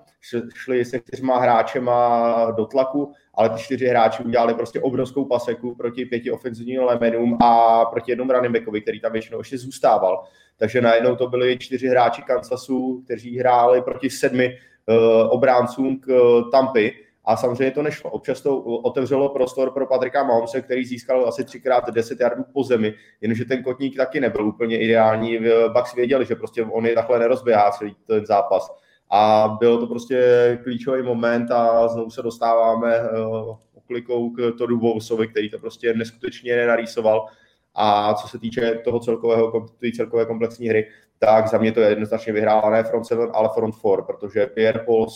šli 0.54 0.84
se 0.84 1.00
čtyřma 1.00 1.38
hráčema 1.38 2.50
do 2.56 2.66
tlaku, 2.66 3.12
ale 3.34 3.50
ty 3.50 3.62
čtyři 3.62 3.86
hráči 3.86 4.22
udělali 4.22 4.54
prostě 4.54 4.80
obrovskou 4.80 5.24
paseku 5.24 5.74
proti 5.74 6.04
pěti 6.04 6.30
ofenzivním 6.30 6.82
lemenům 6.82 7.38
a 7.42 7.84
proti 7.84 8.12
jednomu 8.12 8.32
running 8.32 8.82
který 8.82 9.00
tam 9.00 9.12
většinou 9.12 9.38
ještě 9.38 9.58
zůstával. 9.58 10.24
Takže 10.56 10.80
najednou 10.80 11.16
to 11.16 11.28
byli 11.28 11.58
čtyři 11.58 11.88
hráči 11.88 12.22
Kansasu, 12.22 13.02
kteří 13.04 13.38
hráli 13.38 13.82
proti 13.82 14.10
sedmi 14.10 14.56
uh, 14.86 14.96
obráncům 15.30 16.00
k 16.00 16.08
uh, 16.08 16.50
Tampy 16.50 16.92
a 17.24 17.36
samozřejmě 17.36 17.70
to 17.70 17.82
nešlo. 17.82 18.10
Občas 18.10 18.40
to 18.40 18.62
otevřelo 18.62 19.28
prostor 19.28 19.70
pro 19.70 19.86
Patrika 19.86 20.22
Mahomse, 20.22 20.62
který 20.62 20.84
získal 20.84 21.28
asi 21.28 21.44
třikrát 21.44 21.90
10 21.90 22.20
yardů 22.20 22.44
po 22.52 22.64
zemi, 22.64 22.94
jenomže 23.20 23.44
ten 23.44 23.62
kotník 23.62 23.96
taky 23.96 24.20
nebyl 24.20 24.46
úplně 24.46 24.78
ideální. 24.78 25.38
Bucks 25.72 25.94
věděli, 25.94 26.26
že 26.26 26.34
prostě 26.34 26.62
on 26.62 26.86
je 26.86 26.94
takhle 26.94 27.18
nerozběhá 27.18 27.70
celý 27.70 27.96
ten 28.06 28.26
zápas. 28.26 28.70
A 29.10 29.48
byl 29.60 29.78
to 29.78 29.86
prostě 29.86 30.58
klíčový 30.62 31.02
moment 31.02 31.50
a 31.50 31.88
znovu 31.88 32.10
se 32.10 32.22
dostáváme 32.22 33.00
uh, 33.00 33.56
oklikou 33.74 34.30
k 34.30 34.52
Todu 34.58 34.78
Bowsovi, 34.78 35.28
který 35.28 35.50
to 35.50 35.58
prostě 35.58 35.94
neskutečně 35.94 36.56
nenarýsoval. 36.56 37.26
A 37.74 38.14
co 38.14 38.28
se 38.28 38.38
týče 38.38 38.80
toho 38.84 39.00
celkového, 39.00 39.66
celkové 39.96 40.26
komplexní 40.26 40.68
hry, 40.68 40.88
tak 41.26 41.48
za 41.48 41.58
mě 41.58 41.72
to 41.72 41.80
je 41.80 41.88
jednoznačně 41.88 42.32
vyhrála 42.32 42.70
ne 42.70 42.84
front 42.84 43.06
7, 43.06 43.30
ale 43.34 43.48
front 43.54 43.74
4, 43.74 43.96
protože 44.06 44.46
Pierre 44.46 44.80
Paul, 44.80 45.06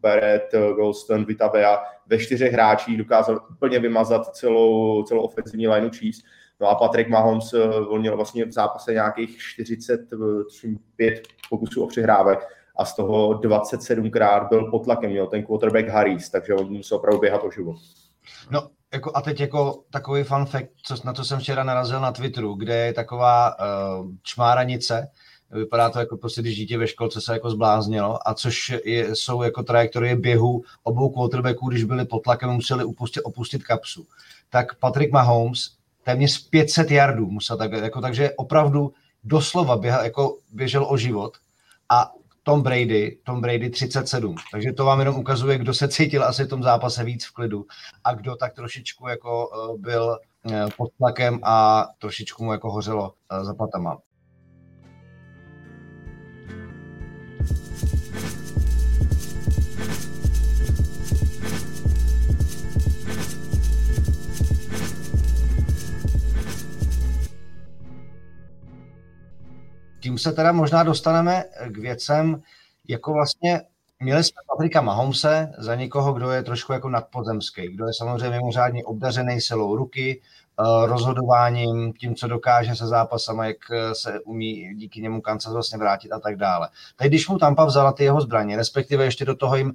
Barrett, 0.00 0.54
Golston, 0.76 1.24
Vitavea 1.24 1.82
ve 2.06 2.18
čtyřech 2.18 2.52
hráčích 2.52 2.98
dokázal 2.98 3.40
úplně 3.50 3.78
vymazat 3.78 4.26
celou, 4.36 5.02
celou 5.02 5.20
ofenzivní 5.20 5.68
lineu 5.68 5.90
Chiefs. 5.90 6.22
No 6.60 6.68
a 6.68 6.74
Patrick 6.74 7.10
Mahomes 7.10 7.52
eh, 7.54 7.68
on 7.68 8.00
měl 8.00 8.16
vlastně 8.16 8.44
v 8.44 8.52
zápase 8.52 8.92
nějakých 8.92 9.38
45 9.38 11.22
pokusů 11.50 11.84
o 11.84 11.86
přihrávek 11.86 12.46
a 12.78 12.84
z 12.84 12.96
toho 12.96 13.34
27krát 13.34 14.48
byl 14.48 14.70
pod 14.70 14.84
tlakem, 14.84 15.10
měl 15.10 15.26
ten 15.26 15.42
quarterback 15.42 15.88
Harris, 15.88 16.30
takže 16.30 16.54
on 16.54 16.72
musel 16.72 16.98
opravdu 16.98 17.20
běhat 17.20 17.44
o 17.44 17.50
život. 17.50 17.76
No, 18.50 18.68
jako, 18.92 19.12
a 19.14 19.20
teď 19.20 19.40
jako 19.40 19.82
takový 19.90 20.22
fun 20.22 20.46
fact, 20.46 20.68
co, 20.82 20.94
na 21.04 21.12
to 21.12 21.24
jsem 21.24 21.38
včera 21.38 21.64
narazil 21.64 22.00
na 22.00 22.12
Twitteru, 22.12 22.54
kde 22.54 22.76
je 22.76 22.92
taková 22.92 23.54
uh, 23.58 24.10
čmáranice, 24.22 25.08
Vypadá 25.50 25.90
to 25.90 25.98
jako 25.98 26.16
prostě, 26.16 26.40
když 26.42 26.56
dítě 26.56 26.78
ve 26.78 26.86
školce 26.86 27.20
se 27.20 27.32
jako 27.32 27.50
zbláznilo, 27.50 28.28
a 28.28 28.34
což 28.34 28.74
je, 28.84 29.14
jsou 29.14 29.42
jako 29.42 29.62
trajektorie 29.62 30.16
běhu 30.16 30.62
obou 30.82 31.08
quarterbacků, 31.08 31.68
když 31.68 31.84
byli 31.84 32.04
pod 32.04 32.22
tlakem, 32.22 32.50
museli 32.50 32.84
upustit, 32.84 33.22
opustit 33.22 33.64
kapsu. 33.64 34.06
Tak 34.50 34.74
Patrick 34.74 35.12
Mahomes 35.12 35.70
téměř 36.02 36.48
500 36.48 36.90
yardů 36.90 37.26
musel 37.26 37.56
tak, 37.56 37.72
jako, 37.72 38.00
takže 38.00 38.30
opravdu 38.36 38.92
doslova 39.24 39.76
běhal, 39.76 40.04
jako 40.04 40.38
běžel 40.52 40.86
o 40.88 40.96
život 40.96 41.36
a 41.88 42.12
Tom 42.42 42.62
Brady, 42.62 43.18
Tom 43.24 43.40
Brady 43.40 43.70
37. 43.70 44.36
Takže 44.52 44.72
to 44.72 44.84
vám 44.84 44.98
jenom 44.98 45.16
ukazuje, 45.16 45.58
kdo 45.58 45.74
se 45.74 45.88
cítil 45.88 46.24
asi 46.24 46.44
v 46.44 46.48
tom 46.48 46.62
zápase 46.62 47.04
víc 47.04 47.24
v 47.24 47.32
klidu 47.32 47.66
a 48.04 48.14
kdo 48.14 48.36
tak 48.36 48.54
trošičku 48.54 49.08
jako 49.08 49.50
eh, 49.52 49.78
byl 49.78 50.18
eh, 50.52 50.66
pod 50.76 50.90
tlakem 50.98 51.40
a 51.42 51.86
trošičku 51.98 52.44
mu 52.44 52.52
jako 52.52 52.70
hořelo 52.70 53.14
eh, 53.32 53.44
za 53.44 53.54
patama. 53.54 53.98
Tím 70.06 70.18
se 70.18 70.32
teda 70.32 70.52
možná 70.52 70.82
dostaneme 70.82 71.44
k 71.66 71.78
věcem, 71.78 72.42
jako 72.88 73.12
vlastně 73.12 73.62
měli 74.00 74.24
jsme 74.24 74.40
Patrika 74.48 74.80
Mahomse 74.80 75.52
za 75.58 75.74
někoho, 75.74 76.12
kdo 76.12 76.30
je 76.30 76.42
trošku 76.42 76.72
jako 76.72 76.88
nadpozemský, 76.88 77.68
kdo 77.68 77.86
je 77.86 77.94
samozřejmě 77.94 78.30
mimořádně 78.30 78.84
obdařený 78.84 79.40
silou 79.40 79.76
ruky, 79.76 80.20
eh, 80.22 80.86
rozhodováním, 80.86 81.92
tím, 81.92 82.14
co 82.14 82.28
dokáže 82.28 82.76
se 82.76 82.86
zápasama, 82.86 83.46
jak 83.46 83.56
eh, 83.72 83.94
se 83.94 84.20
umí 84.20 84.74
díky 84.74 85.00
němu 85.00 85.20
Kansas 85.20 85.52
vlastně 85.52 85.78
vrátit 85.78 86.12
a 86.12 86.20
tak 86.20 86.36
dále. 86.36 86.68
Teď, 86.96 87.08
když 87.08 87.28
mu 87.28 87.38
Tampa 87.38 87.64
vzala 87.64 87.92
ty 87.92 88.04
jeho 88.04 88.20
zbraně, 88.20 88.56
respektive 88.56 89.04
ještě 89.04 89.24
do 89.24 89.34
toho 89.34 89.56
jim 89.56 89.74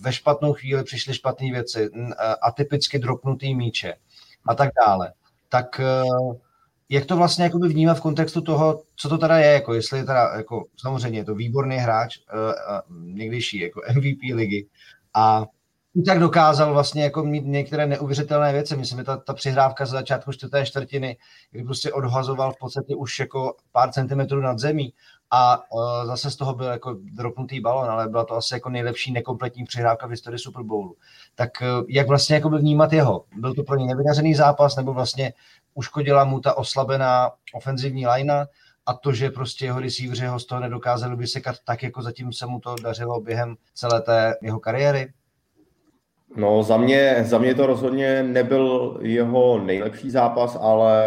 ve 0.00 0.12
špatnou 0.12 0.52
chvíli 0.52 0.84
přišly 0.84 1.14
špatné 1.14 1.50
věci, 1.52 1.90
eh, 1.94 2.14
atypicky 2.42 2.98
dropnutý 2.98 3.54
míče 3.54 3.94
a 4.46 4.54
tak 4.54 4.70
dále, 4.86 5.12
tak 5.48 5.80
jak 6.90 7.04
to 7.04 7.16
vlastně 7.16 7.44
jakoby 7.44 7.68
vnímá 7.68 7.94
v 7.94 8.00
kontextu 8.00 8.40
toho, 8.40 8.82
co 8.96 9.08
to 9.08 9.18
teda 9.18 9.38
je, 9.38 9.52
jako 9.52 9.74
jestli 9.74 9.98
je 9.98 10.04
teda, 10.04 10.36
jako, 10.36 10.64
samozřejmě 10.76 11.18
je 11.18 11.24
to 11.24 11.34
výborný 11.34 11.76
hráč, 11.76 12.18
uh, 12.18 12.38
uh, 12.38 13.06
někdejší 13.14 13.60
jako 13.60 13.80
MVP 13.94 14.18
ligy 14.34 14.66
a 15.14 15.46
i 15.94 16.02
tak 16.02 16.18
dokázal 16.18 16.72
vlastně 16.72 17.02
jako 17.02 17.24
mít 17.24 17.46
některé 17.46 17.86
neuvěřitelné 17.86 18.52
věci. 18.52 18.76
Myslím, 18.76 18.98
že 18.98 19.04
ta, 19.04 19.16
ta 19.16 19.34
přihrávka 19.34 19.86
z 19.86 19.90
začátku 19.90 20.32
čtvrté 20.32 20.66
čtvrtiny, 20.66 21.16
kdy 21.50 21.64
prostě 21.64 21.92
odhazoval 21.92 22.52
v 22.52 22.58
podstatě 22.58 22.96
už 22.96 23.18
jako 23.18 23.54
pár 23.72 23.92
centimetrů 23.92 24.40
nad 24.40 24.58
zemí 24.58 24.92
a 25.30 25.56
uh, 25.56 26.06
zase 26.06 26.30
z 26.30 26.36
toho 26.36 26.54
byl 26.54 26.66
jako 26.66 26.96
dropnutý 27.12 27.60
balon, 27.60 27.90
ale 27.90 28.08
byla 28.08 28.24
to 28.24 28.34
asi 28.34 28.54
jako 28.54 28.70
nejlepší 28.70 29.12
nekompletní 29.12 29.64
přihrávka 29.64 30.06
v 30.06 30.10
historii 30.10 30.38
Super 30.38 30.62
Bowlu. 30.62 30.96
Tak 31.34 31.50
uh, 31.62 31.84
jak 31.88 32.08
vlastně 32.08 32.34
jako 32.34 32.50
vnímat 32.50 32.92
jeho? 32.92 33.24
Byl 33.36 33.54
to 33.54 33.62
pro 33.62 33.76
ně 33.76 33.86
nevydařený 33.86 34.34
zápas, 34.34 34.76
nebo 34.76 34.92
vlastně 34.92 35.32
uškodila 35.74 36.24
mu 36.24 36.40
ta 36.40 36.54
oslabená 36.54 37.30
ofenzivní 37.54 38.06
linea 38.06 38.46
a 38.86 38.94
to, 38.94 39.12
že 39.12 39.30
prostě 39.30 39.64
jeho 39.64 39.80
receiveři 39.80 40.26
ho 40.26 40.38
z 40.38 40.46
toho 40.46 40.60
nedokázali 40.60 41.16
vysekat 41.16 41.56
tak, 41.64 41.82
jako 41.82 42.02
zatím 42.02 42.32
se 42.32 42.46
mu 42.46 42.60
to 42.60 42.74
dařilo 42.82 43.20
během 43.20 43.56
celé 43.74 44.00
té 44.00 44.34
jeho 44.42 44.60
kariéry? 44.60 45.12
No 46.36 46.62
za 46.62 46.76
mě, 46.76 47.24
za 47.24 47.38
mě 47.38 47.54
to 47.54 47.66
rozhodně 47.66 48.22
nebyl 48.22 48.98
jeho 49.02 49.58
nejlepší 49.58 50.10
zápas, 50.10 50.58
ale 50.60 51.04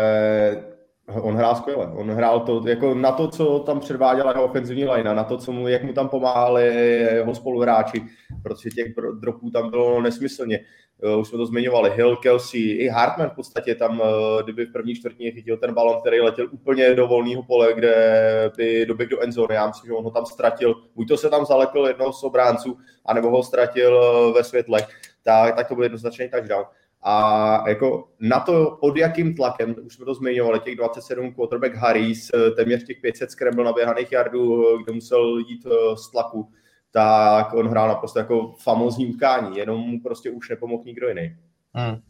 on 1.08 1.36
hrál 1.36 1.56
skvěle. 1.56 1.88
On 1.88 2.12
hrál 2.12 2.39
to, 2.39 2.67
jako 2.67 2.93
na 2.93 3.12
to, 3.12 3.28
co 3.28 3.60
tam 3.60 3.80
předváděla 3.80 4.32
jeho 4.32 4.45
ofenzivní 4.45 4.86
line, 4.86 5.15
na 5.15 5.23
to, 5.23 5.38
co 5.38 5.52
mu, 5.52 5.67
jak 5.67 5.84
mu 5.84 5.93
tam 5.93 6.10
pomáhali 6.10 6.67
jeho 7.13 7.36
spoluhráči, 7.36 8.04
protože 8.43 8.69
těch 8.69 8.93
dropů 9.19 9.49
tam 9.49 9.69
bylo 9.69 10.02
nesmyslně. 10.02 10.60
Uh, 11.04 11.20
už 11.20 11.28
jsme 11.28 11.38
to 11.38 11.46
zmiňovali, 11.46 11.92
Hill, 11.96 12.16
Kelsey, 12.16 12.62
i 12.62 12.88
Hartman 12.88 13.30
v 13.30 13.36
podstatě 13.36 13.76
tam, 13.76 14.00
uh, 14.00 14.08
kdyby 14.44 14.66
v 14.66 14.72
první 14.72 14.96
čtvrtině 14.96 15.32
chytil 15.32 15.58
ten 15.58 15.74
balon, 15.74 16.02
který 16.02 16.20
letěl 16.20 16.48
úplně 16.52 16.96
do 16.96 17.08
volného 17.08 17.44
pole, 17.44 17.74
kde 17.74 18.52
by 18.58 18.86
doběh 18.86 19.10
do 19.10 19.20
endzone, 19.20 19.56
já 19.56 19.68
myslím, 19.68 19.88
že 19.88 19.94
on 19.94 20.04
ho 20.04 20.12
tam 20.12 20.26
ztratil, 20.26 20.76
buď 20.96 21.08
to 21.08 21.18
se 21.18 21.30
tam 21.30 21.46
zalekl 21.46 21.86
jednoho 21.88 22.13
z 22.13 22.24
obránců, 22.24 22.78
anebo 23.06 23.30
ho 23.30 23.44
ztratil 23.44 23.96
uh, 23.96 24.36
ve 24.36 24.44
světle, 24.44 24.88
tak, 25.24 25.56
tak 25.56 25.68
to 25.68 25.76
byl 25.76 25.84
jednoznačný 25.84 26.30
touchdown. 26.30 26.66
A 27.02 27.70
jako 27.70 28.08
na 28.20 28.39
to, 28.39 28.78
pod 28.82 28.98
jakým 28.98 29.36
tlakem, 29.36 29.76
už 29.86 29.96
jsme 29.96 30.06
to 30.06 30.13
zmiňovali, 30.13 30.60
těch 30.60 30.76
27 30.76 31.34
quarterback 31.34 31.76
Harris, 31.76 32.32
téměř 32.56 32.84
těch 32.84 33.02
500 33.02 33.32
scramble 33.32 33.63
naběhaných 33.63 34.12
yardů, 34.12 34.78
kde 34.84 34.94
musel 34.94 35.38
jít 35.38 35.68
z 35.96 36.12
tlaku, 36.12 36.48
tak 36.94 37.54
on 37.54 37.68
hrál 37.68 37.88
naprosto 37.88 38.20
jako 38.20 38.56
famózní 38.64 39.08
utkání, 39.08 39.58
jenom 39.58 39.80
mu 39.80 40.02
prostě 40.02 40.32
už 40.32 40.50
nepomohl 40.50 40.84
nikdo 40.86 41.08
jiný. 41.08 41.36
Hmm. 41.74 42.02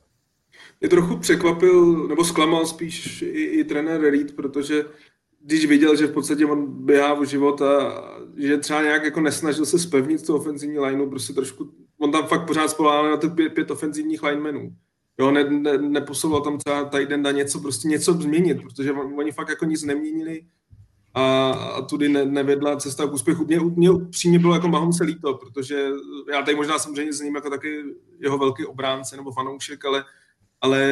Mě 0.81 0.89
trochu 0.89 1.17
překvapil, 1.17 2.07
nebo 2.07 2.23
zklamal 2.23 2.65
spíš 2.65 3.21
i, 3.21 3.43
i 3.43 3.63
trenér 3.63 4.01
Reed, 4.01 4.35
protože 4.35 4.85
když 5.41 5.65
viděl, 5.65 5.95
že 5.95 6.07
v 6.07 6.13
podstatě 6.13 6.45
on 6.45 6.85
běhá 6.85 7.13
v 7.13 7.23
život 7.23 7.61
a 7.61 8.03
že 8.37 8.57
třeba 8.57 8.81
nějak 8.81 9.03
jako 9.03 9.21
nesnažil 9.21 9.65
se 9.65 9.79
spevnit 9.79 10.25
tu 10.25 10.35
ofenzivní 10.35 10.79
lineu, 10.79 11.09
prostě 11.09 11.33
trošku, 11.33 11.73
on 11.99 12.11
tam 12.11 12.27
fakt 12.27 12.47
pořád 12.47 12.67
spolával 12.67 13.09
na 13.09 13.17
ty 13.17 13.29
pět, 13.29 13.53
pět 13.53 13.71
ofenzivních 13.71 14.23
linemenů. 14.23 14.75
Jo, 15.19 15.31
ne, 15.31 15.43
ne, 15.43 15.77
neposouval 15.77 16.41
tam 16.41 16.57
třeba 16.57 16.83
Tidenda 16.85 17.31
něco, 17.31 17.59
prostě 17.59 17.87
něco 17.87 18.13
změnit, 18.13 18.61
protože 18.61 18.91
oni 18.91 19.31
fakt 19.31 19.49
jako 19.49 19.65
nic 19.65 19.83
neměnili 19.83 20.45
a, 21.13 21.51
a 21.51 21.81
tudy 21.81 22.09
ne, 22.09 22.25
nevedla 22.25 22.75
cesta 22.75 23.07
k 23.07 23.13
úspěchu. 23.13 23.45
Mě, 23.45 23.59
mě 23.59 23.89
přímě 24.09 24.39
bylo 24.39 24.53
jako 24.53 24.67
Mahomse 24.67 25.03
líto, 25.03 25.33
protože 25.33 25.89
já 26.31 26.41
tady 26.41 26.55
možná 26.55 26.79
samozřejmě 26.79 27.13
s 27.13 27.21
ním 27.21 27.35
jako 27.35 27.49
taky 27.49 27.83
jeho 28.19 28.37
velký 28.37 28.65
obránce 28.65 29.17
nebo 29.17 29.31
fanoušek, 29.31 29.85
ale, 29.85 30.05
ale 30.61 30.89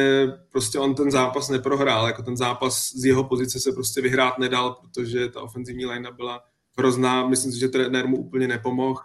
prostě 0.52 0.78
on 0.78 0.94
ten 0.94 1.10
zápas 1.10 1.48
neprohrál, 1.48 2.06
jako 2.06 2.22
ten 2.22 2.36
zápas 2.36 2.92
z 2.92 3.04
jeho 3.04 3.24
pozice 3.24 3.60
se 3.60 3.72
prostě 3.72 4.00
vyhrát 4.00 4.38
nedal, 4.38 4.76
protože 4.80 5.28
ta 5.28 5.42
ofenzivní 5.42 5.86
linea 5.86 6.12
byla 6.12 6.40
hrozná, 6.78 7.28
myslím 7.28 7.52
si, 7.52 7.58
že 7.58 7.68
trenér 7.68 8.08
mu 8.08 8.16
úplně 8.16 8.48
nepomohl. 8.48 9.00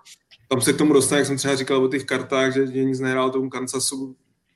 Tam 0.50 0.62
se 0.62 0.74
k 0.74 0.78
tomu 0.78 0.94
dostane, 0.94 1.20
jak 1.20 1.28
jsem 1.28 1.38
třeba 1.38 1.56
říkal 1.56 1.86
o 1.86 1.88
těch 1.88 2.06
kartách, 2.06 2.54
že, 2.54 2.68
že 2.68 2.84
nic 2.84 3.00
nehrál 3.00 3.30
tomu 3.30 3.50
Kansasu, 3.50 4.16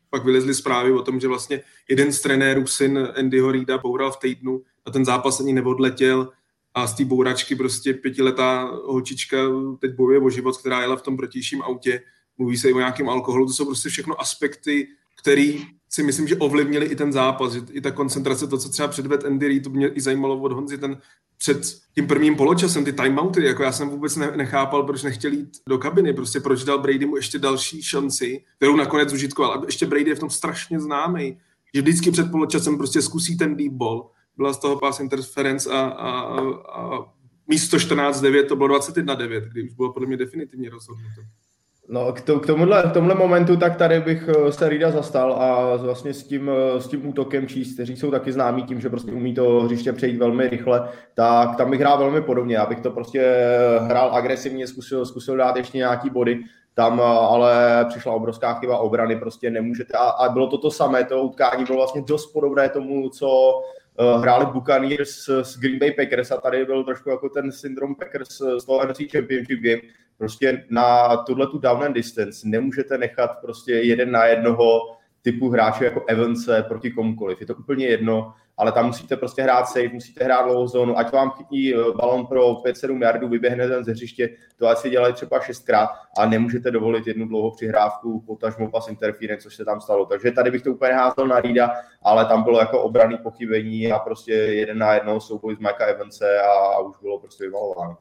pak 0.10 0.26
vylezly 0.26 0.54
zprávy 0.54 0.92
o 0.92 1.02
tom, 1.02 1.20
že 1.20 1.28
vlastně 1.28 1.62
jeden 1.90 2.12
z 2.12 2.22
trenérů, 2.22 2.68
syn 2.68 3.10
Andyho 3.18 3.52
Reida, 3.52 3.78
boural 3.78 4.12
v 4.12 4.18
týdnu 4.18 4.62
a 4.86 4.92
ten 4.92 5.06
zápas 5.06 5.40
ani 5.40 5.54
neodletěl 5.54 6.30
a 6.74 6.88
z 6.88 6.94
té 6.94 7.06
bouračky 7.06 7.56
prostě 7.56 7.94
pětiletá 7.94 8.72
holčička 8.86 9.38
teď 9.80 9.96
bojuje 9.96 10.20
o 10.20 10.30
život, 10.30 10.58
která 10.58 10.82
jela 10.82 10.96
v 10.96 11.02
tom 11.02 11.18
protějším 11.18 11.62
autě, 11.62 12.02
mluví 12.38 12.58
se 12.58 12.70
i 12.70 12.74
o 12.74 12.78
nějakém 12.78 13.10
alkoholu, 13.10 13.46
to 13.46 13.54
jsou 13.54 13.66
prostě 13.66 13.90
všechno 13.90 14.22
aspekty, 14.22 14.88
které 15.22 15.54
si 15.90 16.04
myslím, 16.04 16.28
že 16.28 16.36
ovlivnili 16.36 16.86
i 16.86 16.96
ten 16.96 17.12
zápas, 17.12 17.54
že 17.54 17.62
i 17.72 17.82
ta 17.82 17.92
koncentrace, 17.92 18.48
to, 18.48 18.58
co 18.58 18.70
třeba 18.70 18.88
předved 18.88 19.26
Andy 19.26 19.48
Reid, 19.48 19.64
to 19.64 19.70
mě 19.70 19.88
i 19.88 20.02
zajímalo 20.02 20.42
od 20.42 20.52
Honzy, 20.52 20.78
ten 20.78 20.98
před 21.38 21.62
tím 21.96 22.08
prvním 22.08 22.36
poločasem, 22.36 22.86
ty 22.86 22.94
timeouty, 22.94 23.46
jako 23.46 23.64
já 23.64 23.72
jsem 23.72 23.90
vůbec 23.90 24.16
ne, 24.16 24.32
nechápal, 24.38 24.84
proč 24.84 25.04
nechtěl 25.04 25.34
jít 25.34 25.50
do 25.70 25.78
kabiny, 25.78 26.14
prostě 26.14 26.40
proč 26.40 26.64
dal 26.64 26.80
Brady 26.80 27.06
mu 27.06 27.16
ještě 27.16 27.40
další 27.40 27.84
šanci, 27.84 28.44
kterou 28.58 28.76
nakonec 28.76 29.14
užitkoval. 29.14 29.52
A 29.52 29.62
ještě 29.66 29.86
Brady 29.86 30.10
je 30.10 30.16
v 30.16 30.20
tom 30.20 30.30
strašně 30.30 30.80
známý, 30.80 31.38
že 31.74 31.82
vždycky 31.82 32.12
před 32.12 32.32
poločasem 32.32 32.78
prostě 32.78 33.02
zkusí 33.02 33.38
ten 33.38 33.56
deep 33.56 33.74
ball, 33.74 34.10
byla 34.42 34.54
z 34.54 34.60
toho 34.60 34.80
pass 34.80 35.00
interference 35.00 35.70
a, 35.72 35.80
a, 35.80 36.10
a 36.80 37.06
místo 37.48 37.78
14-9 37.78 38.48
to 38.48 38.56
bylo 38.56 38.78
21-9, 38.78 39.42
kdy 39.42 39.64
už 39.64 39.74
bylo 39.74 39.94
podle 39.94 40.08
mě 40.08 40.18
definitivně 40.18 40.70
rozhodnuto. 40.70 41.22
No, 41.90 42.14
k, 42.14 42.22
to, 42.22 42.40
k, 42.40 42.46
tomuhle, 42.46 42.84
k 42.90 42.94
tomuhle 42.94 43.16
momentu, 43.16 43.58
tak 43.58 43.76
tady 43.76 44.00
bych 44.00 44.30
eh, 44.30 44.52
se 44.52 44.70
Rida 44.70 44.92
zastal 44.92 45.34
a 45.34 45.76
vlastně 45.76 46.14
s 46.14 46.24
tím, 46.24 46.50
eh, 46.50 46.82
s 46.82 46.88
tím 46.88 47.08
útokem 47.08 47.48
číst, 47.48 47.74
kteří 47.74 47.98
jsou 47.98 48.12
taky 48.12 48.32
známí 48.32 48.64
tím, 48.64 48.82
že 48.82 48.90
prostě 48.90 49.12
umí 49.12 49.34
to 49.34 49.60
hřiště 49.60 49.94
přejít 49.94 50.18
velmi 50.18 50.50
rychle, 50.50 50.90
tak 51.14 51.56
tam 51.56 51.72
bych 51.72 51.80
hrál 51.80 51.98
velmi 51.98 52.22
podobně. 52.22 52.56
Já 52.56 52.66
bych 52.66 52.80
to 52.80 52.92
prostě 52.92 53.22
eh, 53.22 53.80
hrál 53.80 54.16
agresivně, 54.16 54.68
zkusil, 54.68 55.06
zkusil 55.06 55.38
dát 55.38 55.56
ještě 55.56 55.78
nějaký 55.78 56.10
body, 56.10 56.40
tam 56.74 57.02
ale 57.02 57.86
přišla 57.90 58.14
obrovská 58.14 58.54
chyba 58.54 58.78
obrany, 58.78 59.16
prostě 59.16 59.50
nemůžete. 59.50 59.94
A, 59.94 60.10
a 60.10 60.30
bylo 60.30 60.48
to 60.48 60.58
to 60.58 60.72
samé, 60.72 61.04
to 61.04 61.22
utkání 61.22 61.66
bylo 61.66 61.78
vlastně 61.78 62.02
dost 62.02 62.34
podobné 62.34 62.70
tomu, 62.70 63.10
co 63.10 63.62
hráli 64.18 64.46
Buccaneers 64.46 65.30
s 65.30 65.60
Green 65.60 65.80
Bay 65.80 65.92
Packers 65.92 66.32
a 66.32 66.42
tady 66.42 66.66
byl 66.66 66.84
trošku 66.84 67.10
jako 67.10 67.30
ten 67.30 67.52
syndrom 67.52 67.96
Packers 67.96 68.42
z 68.58 68.66
toho 68.66 68.88
NFC 68.88 69.02
Championship 69.12 69.60
Game. 69.60 69.82
Prostě 70.18 70.66
na 70.70 71.18
tuhle 71.18 71.48
tu 71.48 71.58
down 71.58 71.84
and 71.84 71.94
distance 71.94 72.48
nemůžete 72.48 72.98
nechat 72.98 73.32
prostě 73.42 73.74
jeden 73.74 74.12
na 74.12 74.26
jednoho 74.26 74.80
typu 75.22 75.50
hráče 75.50 75.86
jako 75.86 76.04
Evance 76.08 76.64
proti 76.68 76.92
komukoliv. 76.92 77.42
Je 77.42 77.48
to 77.48 77.56
úplně 77.56 77.88
jedno, 77.88 78.34
ale 78.62 78.72
tam 78.72 78.86
musíte 78.86 79.18
prostě 79.18 79.42
hrát 79.42 79.66
safe, 79.66 79.90
musíte 79.94 80.24
hrát 80.24 80.46
low 80.46 80.68
zónu, 80.68 80.98
ať 80.98 81.12
vám 81.12 81.32
chytí 81.32 81.76
eh, 81.76 81.78
balon 81.96 82.28
pro 82.28 82.54
5-7 82.54 83.02
yardů, 83.02 83.28
vyběhne 83.28 83.68
ten 83.68 83.84
ze 83.84 83.92
hřiště, 83.92 84.30
to 84.58 84.68
asi 84.68 84.90
dělají 84.90 85.14
třeba 85.14 85.40
šestkrát 85.40 85.90
a 86.18 86.26
nemůžete 86.26 86.72
dovolit 86.72 87.08
jednu 87.08 87.28
dlouhou 87.28 87.52
přihrávku, 87.52 88.22
potažmo 88.28 88.72
pas 88.72 88.88
interference, 88.88 89.44
což 89.44 89.56
se 89.56 89.66
tam 89.66 89.82
stalo. 89.82 90.06
Takže 90.06 90.32
tady 90.32 90.52
bych 90.52 90.62
to 90.62 90.72
úplně 90.72 90.94
házel 90.94 91.28
na 91.28 91.40
Rida, 91.40 91.72
ale 92.04 92.26
tam 92.26 92.44
bylo 92.44 92.60
jako 92.60 92.82
obraný 92.82 93.18
pochybení 93.18 93.92
a 93.92 94.00
prostě 94.00 94.32
jeden 94.34 94.78
na 94.78 94.94
jedno 94.94 95.20
souboj 95.20 95.56
z 95.56 95.60
Mikea 95.60 95.88
Evance 95.88 96.40
a, 96.40 96.52
a 96.52 96.80
už 96.80 96.96
bylo 97.02 97.20
prostě 97.20 97.44
vymalováno. 97.44 97.98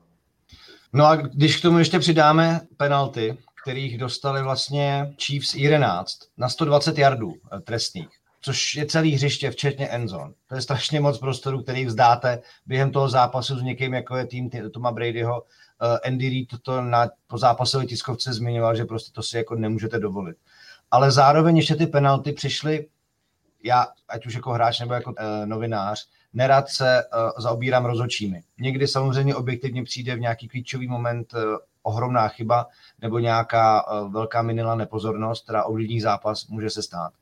No 0.92 1.04
a 1.06 1.16
když 1.16 1.56
k 1.56 1.62
tomu 1.62 1.78
ještě 1.78 1.98
přidáme 1.98 2.60
penalty, 2.76 3.38
kterých 3.62 3.98
dostali 3.98 4.42
vlastně 4.42 5.14
Chiefs 5.24 5.54
11 5.54 6.12
na 6.38 6.48
120 6.48 6.98
yardů 6.98 7.32
eh, 7.32 7.60
trestných, 7.60 8.19
což 8.40 8.74
je 8.74 8.86
celý 8.86 9.14
hřiště, 9.14 9.50
včetně 9.50 9.88
Enzon. 9.88 10.34
To 10.48 10.54
je 10.54 10.62
strašně 10.62 11.00
moc 11.00 11.18
prostoru, 11.18 11.62
který 11.62 11.86
vzdáte 11.86 12.42
během 12.66 12.92
toho 12.92 13.08
zápasu 13.08 13.58
s 13.58 13.62
někým, 13.62 13.94
jako 13.94 14.16
je 14.16 14.26
tým 14.26 14.50
Toma 14.72 14.92
Bradyho. 14.92 15.42
Uh, 15.42 15.98
Andy 16.06 16.28
Reid 16.28 16.48
to 16.62 16.82
na, 16.82 17.08
po 17.26 17.38
zápasové 17.38 17.86
tiskovce 17.86 18.32
zmiňoval, 18.32 18.76
že 18.76 18.84
prostě 18.84 19.12
to 19.12 19.22
si 19.22 19.36
jako 19.36 19.54
nemůžete 19.54 19.98
dovolit. 19.98 20.36
Ale 20.90 21.10
zároveň 21.10 21.56
ještě 21.56 21.74
ty 21.74 21.86
penalty 21.86 22.32
přišly, 22.32 22.86
já, 23.64 23.86
ať 24.08 24.26
už 24.26 24.34
jako 24.34 24.52
hráč 24.52 24.80
nebo 24.80 24.94
jako 24.94 25.10
uh, 25.10 25.16
novinář, 25.44 26.08
nerad 26.32 26.68
se 26.68 27.02
uh, 27.04 27.42
zaobírám 27.42 27.84
rozočími. 27.84 28.42
Někdy 28.58 28.88
samozřejmě 28.88 29.34
objektivně 29.34 29.84
přijde 29.84 30.16
v 30.16 30.20
nějaký 30.20 30.48
klíčový 30.48 30.88
moment 30.88 31.34
uh, 31.34 31.40
ohromná 31.82 32.28
chyba 32.28 32.66
nebo 33.02 33.18
nějaká 33.18 33.84
velká 34.08 34.42
minila 34.42 34.74
nepozornost, 34.74 35.44
která 35.44 35.64
ovlivní 35.64 36.00
zápas, 36.00 36.46
může 36.46 36.70
se 36.70 36.82
stát. 36.82 37.12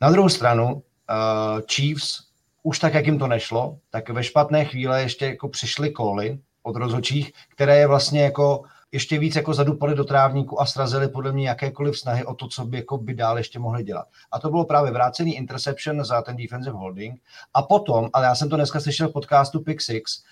Na 0.00 0.10
druhou 0.10 0.28
stranu, 0.28 0.74
uh, 0.74 1.60
Chiefs 1.72 2.20
už 2.62 2.78
tak, 2.78 2.94
jak 2.94 3.06
jim 3.06 3.18
to 3.18 3.26
nešlo, 3.26 3.78
tak 3.90 4.10
ve 4.10 4.24
špatné 4.24 4.64
chvíle 4.64 5.02
ještě 5.02 5.26
jako 5.26 5.48
přišly 5.48 5.90
koly 5.90 6.38
od 6.62 6.76
rozhodčích, 6.76 7.32
které 7.48 7.78
je 7.78 7.86
vlastně 7.86 8.22
jako 8.22 8.62
ještě 8.92 9.18
víc 9.18 9.36
jako 9.36 9.54
zadupali 9.54 9.94
do 9.94 10.04
trávníku 10.04 10.60
a 10.60 10.66
srazili 10.66 11.08
podle 11.08 11.32
mě 11.32 11.48
jakékoliv 11.48 11.98
snahy 11.98 12.24
o 12.24 12.34
to, 12.34 12.48
co 12.48 12.64
by, 12.64 12.76
jako 12.76 12.98
by 12.98 13.14
dál 13.14 13.38
ještě 13.38 13.58
mohli 13.58 13.84
dělat. 13.84 14.06
A 14.32 14.38
to 14.38 14.50
bylo 14.50 14.64
právě 14.64 14.92
vrácený 14.92 15.36
interception 15.36 16.04
za 16.04 16.22
ten 16.22 16.36
defensive 16.36 16.76
holding. 16.76 17.20
A 17.54 17.62
potom, 17.62 18.10
ale 18.12 18.26
já 18.26 18.34
jsem 18.34 18.48
to 18.48 18.56
dneska 18.56 18.80
slyšel 18.80 19.08
v 19.08 19.12
podcastu 19.12 19.60
Pick 19.60 19.80
Six, 19.80 20.22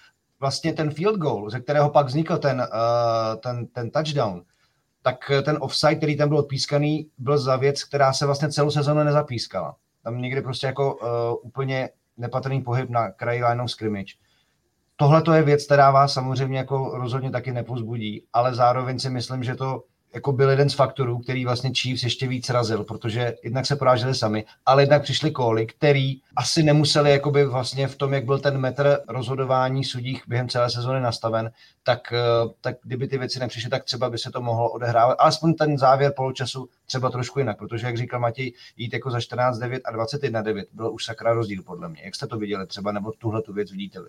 vlastně 0.41 0.73
ten 0.73 0.91
field 0.91 1.17
goal, 1.17 1.51
ze 1.51 1.61
kterého 1.61 1.91
pak 1.91 2.07
vznikl 2.07 2.39
ten, 2.39 2.61
uh, 2.61 3.41
ten, 3.41 3.67
ten 3.67 3.91
touchdown, 3.91 4.43
tak 5.03 5.31
ten 5.43 5.59
offside, 5.61 5.95
který 5.95 6.17
tam 6.17 6.29
byl 6.29 6.39
odpískaný, 6.39 7.11
byl 7.19 7.39
za 7.39 7.57
věc, 7.57 7.85
která 7.85 8.13
se 8.13 8.27
vlastně 8.27 8.53
celou 8.53 8.71
sezonu 8.71 9.05
nezapískala. 9.05 9.77
Tam 10.05 10.23
někdy 10.23 10.43
prostě 10.43 10.67
jako 10.67 10.95
uh, 10.95 11.09
úplně 11.43 11.91
nepatrný 12.17 12.63
pohyb 12.63 12.91
na 12.91 13.11
kraji 13.11 13.45
line 13.45 13.63
of 13.63 13.71
scrimmage. 13.71 14.15
Tohle 14.97 15.23
to 15.23 15.33
je 15.33 15.43
věc, 15.43 15.65
která 15.65 15.91
vás 15.91 16.13
samozřejmě 16.13 16.59
jako 16.59 16.99
rozhodně 16.99 17.31
taky 17.31 17.53
nepozbudí, 17.53 18.27
ale 18.33 18.55
zároveň 18.55 18.99
si 18.99 19.11
myslím, 19.11 19.45
že 19.45 19.55
to 19.55 19.85
jako 20.15 20.33
byl 20.33 20.51
jeden 20.51 20.71
z 20.71 20.75
faktorů, 20.75 21.19
který 21.19 21.45
vlastně 21.45 21.71
Chiefs 21.71 22.03
ještě 22.03 22.29
víc 22.29 22.51
razil, 22.51 22.85
protože 22.85 23.35
jednak 23.43 23.67
se 23.67 23.77
poráželi 23.77 24.15
sami, 24.15 24.45
ale 24.67 24.83
jednak 24.83 25.03
přišli 25.03 25.31
kóly, 25.31 25.67
který 25.67 26.21
asi 26.37 26.63
nemuseli 26.63 27.11
jakoby 27.11 27.45
vlastně 27.45 27.89
v 27.89 27.97
tom, 27.97 28.15
jak 28.15 28.25
byl 28.25 28.39
ten 28.39 28.59
metr 28.59 28.99
rozhodování 29.09 29.85
sudích 29.85 30.23
během 30.29 30.49
celé 30.49 30.71
sezóny 30.71 31.01
nastaven, 31.01 31.51
tak, 31.83 32.13
eh, 32.13 32.19
tak 32.61 32.77
kdyby 32.83 33.09
ty 33.09 33.19
věci 33.19 33.41
nepřišly, 33.41 33.71
tak 33.71 33.85
třeba 33.85 34.11
by 34.11 34.19
se 34.19 34.31
to 34.31 34.41
mohlo 34.41 34.71
odehrávat. 34.71 35.17
Alespoň 35.21 35.55
ten 35.55 35.79
závěr 35.79 36.13
poločasu 36.17 36.69
třeba 36.87 37.11
trošku 37.11 37.39
jinak, 37.39 37.59
protože, 37.59 37.87
jak 37.87 37.97
říkal 37.97 38.21
Matěj, 38.21 38.53
jít 38.77 38.93
jako 38.93 39.11
za 39.11 39.19
14-9 39.19 39.81
a 39.85 39.93
21-9 39.93 40.65
byl 40.73 40.93
už 40.93 41.05
sakra 41.05 41.33
rozdíl 41.33 41.63
podle 41.63 41.89
mě. 41.89 42.03
Jak 42.05 42.15
jste 42.15 42.27
to 42.27 42.39
viděli 42.39 42.67
třeba, 42.67 42.93
nebo 42.93 43.13
tuhle 43.13 43.43
tu 43.43 43.53
věc 43.53 43.71
vidíte 43.71 44.01
vy? 44.01 44.09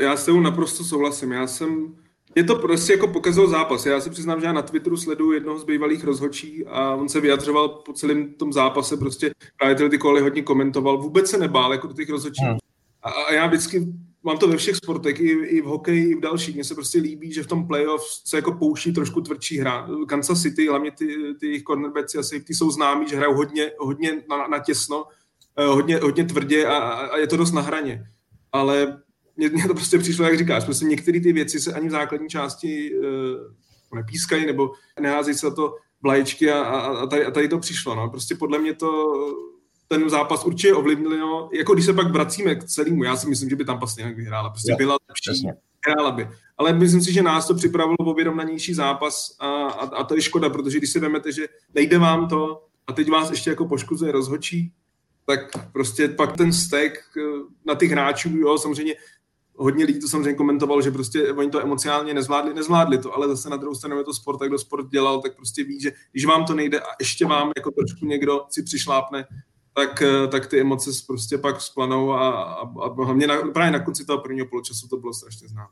Já 0.00 0.16
s 0.16 0.24
tebou 0.24 0.40
naprosto 0.40 0.84
souhlasím. 0.84 1.32
Já 1.32 1.46
jsem 1.46 1.94
je 2.34 2.44
to 2.44 2.56
prostě 2.56 2.92
jako 2.92 3.08
pokazil 3.08 3.48
zápas. 3.48 3.86
Já 3.86 4.00
si 4.00 4.10
přiznám, 4.10 4.40
že 4.40 4.46
já 4.46 4.52
na 4.52 4.62
Twitteru 4.62 4.96
sleduju 4.96 5.32
jednoho 5.32 5.58
z 5.58 5.64
bývalých 5.64 6.04
rozhodčí 6.04 6.66
a 6.66 6.94
on 6.94 7.08
se 7.08 7.20
vyjadřoval 7.20 7.68
po 7.68 7.92
celém 7.92 8.34
tom 8.34 8.52
zápase, 8.52 8.96
prostě 8.96 9.32
právě 9.58 9.74
tyhle 9.74 9.90
ty 9.90 9.98
koly 9.98 10.20
hodně 10.20 10.42
komentoval, 10.42 10.98
vůbec 10.98 11.30
se 11.30 11.38
nebál 11.38 11.72
jako 11.72 11.86
do 11.86 11.94
těch 11.94 12.08
rozhodčí. 12.08 12.44
Hmm. 12.44 12.58
A, 13.02 13.10
a, 13.10 13.32
já 13.32 13.46
vždycky 13.46 13.86
mám 14.22 14.38
to 14.38 14.48
ve 14.48 14.56
všech 14.56 14.76
sportech, 14.76 15.20
i, 15.20 15.30
i 15.30 15.60
v 15.60 15.64
hokeji, 15.64 16.10
i 16.10 16.14
v 16.14 16.20
dalších. 16.20 16.54
Mně 16.54 16.64
se 16.64 16.74
prostě 16.74 16.98
líbí, 16.98 17.32
že 17.32 17.42
v 17.42 17.46
tom 17.46 17.66
playoff 17.66 18.02
se 18.24 18.36
jako 18.36 18.52
pouští 18.52 18.92
trošku 18.92 19.20
tvrdší 19.20 19.58
hra. 19.58 19.88
Kansas 20.08 20.42
City, 20.42 20.68
hlavně 20.68 20.90
ty, 20.90 21.34
ty 21.40 21.46
jejich 21.46 21.62
cornerbacks 21.62 22.14
a 22.14 22.22
safety 22.22 22.54
jsou 22.54 22.70
známí, 22.70 23.08
že 23.08 23.16
hrajou 23.16 23.34
hodně, 23.34 23.72
hodně 23.78 24.22
na, 24.30 24.46
na 24.46 24.58
těsno, 24.58 25.04
eh, 25.56 25.66
hodně, 25.66 25.96
hodně 25.96 26.24
tvrdě 26.24 26.66
a, 26.66 26.78
a 26.78 27.16
je 27.16 27.26
to 27.26 27.36
dost 27.36 27.52
na 27.52 27.60
hraně. 27.60 28.06
Ale 28.52 29.02
mně, 29.36 29.48
mně 29.48 29.68
to 29.68 29.74
prostě 29.74 29.98
přišlo, 29.98 30.24
jak 30.24 30.38
říkáš, 30.38 30.64
prostě 30.64 30.84
některé 30.84 31.20
ty 31.20 31.32
věci 31.32 31.60
se 31.60 31.72
ani 31.72 31.88
v 31.88 31.90
základní 31.90 32.28
části 32.28 32.94
uh, 32.98 33.04
nepískají 33.94 34.46
nebo 34.46 34.72
neházejí 35.00 35.36
se 35.36 35.50
to 35.50 35.76
vlaječky 36.02 36.50
a, 36.50 36.62
a, 36.62 36.78
a, 36.78 37.06
tady, 37.06 37.26
a 37.26 37.30
tady 37.30 37.48
to 37.48 37.58
přišlo. 37.58 37.94
No. 37.94 38.10
Prostě 38.10 38.34
podle 38.34 38.58
mě 38.58 38.74
to 38.74 39.12
ten 39.88 40.10
zápas 40.10 40.44
určitě 40.44 40.74
ovlivnilo, 40.74 41.50
jako 41.52 41.74
když 41.74 41.84
se 41.84 41.92
pak 41.92 42.12
vracíme 42.12 42.54
k 42.54 42.64
celému, 42.64 43.04
já 43.04 43.16
si 43.16 43.28
myslím, 43.28 43.50
že 43.50 43.56
by 43.56 43.64
tam 43.64 43.78
pas 43.78 43.96
nějak 43.96 44.16
vyhrála, 44.16 44.50
prostě 44.50 44.72
ja, 44.72 44.76
byla 44.76 44.96
lepší, 45.08 45.30
přesně. 45.30 45.54
hrála 45.86 46.10
by. 46.10 46.28
Ale 46.58 46.72
myslím 46.72 47.02
si, 47.02 47.12
že 47.12 47.22
nás 47.22 47.46
to 47.46 47.54
připravilo 47.54 47.96
o 47.98 48.14
vyrovnanější 48.14 48.74
zápas 48.74 49.36
a, 49.40 49.46
a, 49.46 49.96
a 49.96 50.04
to 50.04 50.14
je 50.14 50.22
škoda, 50.22 50.50
protože 50.50 50.78
když 50.78 50.90
si 50.90 51.00
vezmete, 51.00 51.32
že 51.32 51.46
nejde 51.74 51.98
vám 51.98 52.28
to 52.28 52.66
a 52.86 52.92
teď 52.92 53.10
vás 53.10 53.30
ještě 53.30 53.50
jako 53.50 53.68
poškozuje 53.68 54.12
rozhočí, 54.12 54.72
tak 55.26 55.40
prostě 55.72 56.08
pak 56.08 56.36
ten 56.36 56.52
stek 56.52 57.04
eh, 57.16 57.22
na 57.66 57.74
těch 57.74 57.90
hráčů, 57.90 58.36
jo, 58.36 58.58
samozřejmě 58.58 58.94
hodně 59.56 59.84
lidí 59.84 60.00
to 60.00 60.08
samozřejmě 60.08 60.34
komentovalo, 60.34 60.82
že 60.82 60.90
prostě 60.90 61.32
oni 61.32 61.50
to 61.50 61.60
emocionálně 61.60 62.14
nezvládli, 62.14 62.54
nezvládli 62.54 62.98
to, 62.98 63.14
ale 63.14 63.28
zase 63.28 63.50
na 63.50 63.56
druhou 63.56 63.74
stranu 63.74 63.98
je 63.98 64.04
to 64.04 64.14
sport, 64.14 64.38
tak 64.38 64.48
kdo 64.48 64.58
sport 64.58 64.88
dělal, 64.88 65.20
tak 65.20 65.36
prostě 65.36 65.64
ví, 65.64 65.80
že 65.80 65.92
když 66.12 66.24
vám 66.24 66.44
to 66.44 66.54
nejde 66.54 66.80
a 66.80 66.86
ještě 67.00 67.26
vám 67.26 67.50
jako 67.56 67.70
trošku 67.70 68.06
někdo 68.06 68.44
si 68.50 68.62
přišlápne, 68.62 69.26
tak, 69.74 70.02
eh, 70.02 70.28
tak 70.28 70.46
ty 70.46 70.60
emoce 70.60 70.90
prostě 71.06 71.38
pak 71.38 71.60
splanou 71.60 72.12
a, 72.12 72.30
a, 72.30 72.60
a 72.60 73.04
hlavně 73.04 73.26
na, 73.26 73.34
právě 73.54 73.72
na 73.72 73.84
konci 73.84 74.04
toho 74.04 74.18
prvního 74.18 74.46
poločasu 74.46 74.88
to 74.88 74.96
bylo 74.96 75.14
strašně 75.14 75.48
znát. 75.48 75.68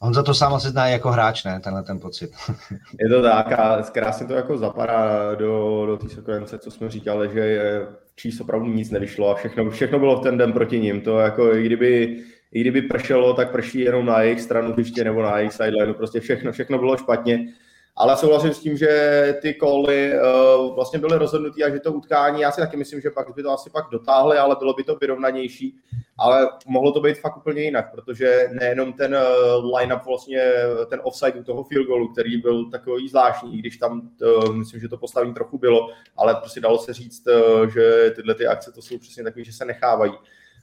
On 0.00 0.14
za 0.14 0.22
to 0.22 0.34
sám 0.34 0.54
asi 0.54 0.68
zná 0.68 0.86
jako 0.86 1.10
hráč, 1.10 1.44
ne, 1.44 1.60
tenhle 1.60 1.82
ten 1.82 2.00
pocit. 2.00 2.30
Je 3.00 3.08
to 3.08 3.22
tak 3.22 3.52
a 3.52 3.82
krásně 3.82 4.26
to 4.26 4.32
jako 4.32 4.58
zapadá 4.58 5.34
do, 5.34 5.84
do 5.86 5.96
té 5.96 6.08
sekvence, 6.08 6.58
co 6.58 6.70
jsme 6.70 6.90
říkali, 6.90 7.30
že 7.32 7.60
číst 8.16 8.40
opravdu 8.40 8.66
nic 8.66 8.90
nevyšlo 8.90 9.30
a 9.30 9.34
všechno, 9.34 9.70
všechno 9.70 9.98
bylo 9.98 10.20
v 10.20 10.22
ten 10.22 10.38
den 10.38 10.52
proti 10.52 10.80
ním. 10.80 11.00
To 11.00 11.18
jako, 11.18 11.54
i 11.54 11.66
kdyby, 11.66 12.24
i 12.56 12.60
kdyby 12.60 12.82
pršelo, 12.82 13.34
tak 13.34 13.52
prší 13.52 13.80
jenom 13.80 14.06
na 14.06 14.20
jejich 14.20 14.40
stranu 14.40 14.72
hřiště 14.72 15.04
nebo 15.04 15.22
na 15.22 15.38
jejich 15.38 15.52
sideline. 15.52 15.94
Prostě 15.94 16.20
všechno, 16.20 16.52
všechno 16.52 16.78
bylo 16.78 16.96
špatně. 16.96 17.46
Ale 17.96 18.16
souhlasím 18.16 18.54
s 18.54 18.60
tím, 18.60 18.76
že 18.76 18.90
ty 19.42 19.54
koly 19.54 20.12
uh, 20.12 20.74
vlastně 20.74 20.98
byly 20.98 21.18
rozhodnutý 21.18 21.64
a 21.64 21.70
že 21.70 21.80
to 21.80 21.92
utkání, 21.92 22.40
já 22.40 22.52
si 22.52 22.60
taky 22.60 22.76
myslím, 22.76 23.00
že 23.00 23.10
pak 23.10 23.34
by 23.34 23.42
to 23.42 23.50
asi 23.50 23.70
pak 23.70 23.84
dotáhli, 23.92 24.38
ale 24.38 24.56
bylo 24.58 24.74
by 24.74 24.84
to 24.84 24.96
vyrovnanější, 24.96 25.76
ale 26.18 26.48
mohlo 26.66 26.92
to 26.92 27.00
být 27.00 27.20
fakt 27.20 27.36
úplně 27.36 27.62
jinak, 27.62 27.92
protože 27.92 28.48
nejenom 28.52 28.92
ten 28.92 29.16
uh, 29.16 29.76
line-up 29.76 30.04
vlastně, 30.06 30.42
ten 30.90 31.00
offside 31.02 31.40
u 31.40 31.44
toho 31.44 31.64
field 31.64 31.86
goalu, 31.86 32.08
který 32.08 32.36
byl 32.36 32.70
takový 32.70 33.08
zvláštní, 33.08 33.58
když 33.58 33.76
tam, 33.76 34.10
uh, 34.22 34.52
myslím, 34.52 34.80
že 34.80 34.88
to 34.88 34.96
postavení 34.96 35.34
trochu 35.34 35.58
bylo, 35.58 35.88
ale 36.16 36.34
prostě 36.34 36.60
dalo 36.60 36.78
se 36.78 36.92
říct, 36.92 37.26
uh, 37.26 37.68
že 37.68 38.12
tyhle 38.16 38.34
ty 38.34 38.46
akce 38.46 38.72
to 38.72 38.82
jsou 38.82 38.98
přesně 38.98 39.24
takové, 39.24 39.44
že 39.44 39.52
se 39.52 39.64
nechávají 39.64 40.12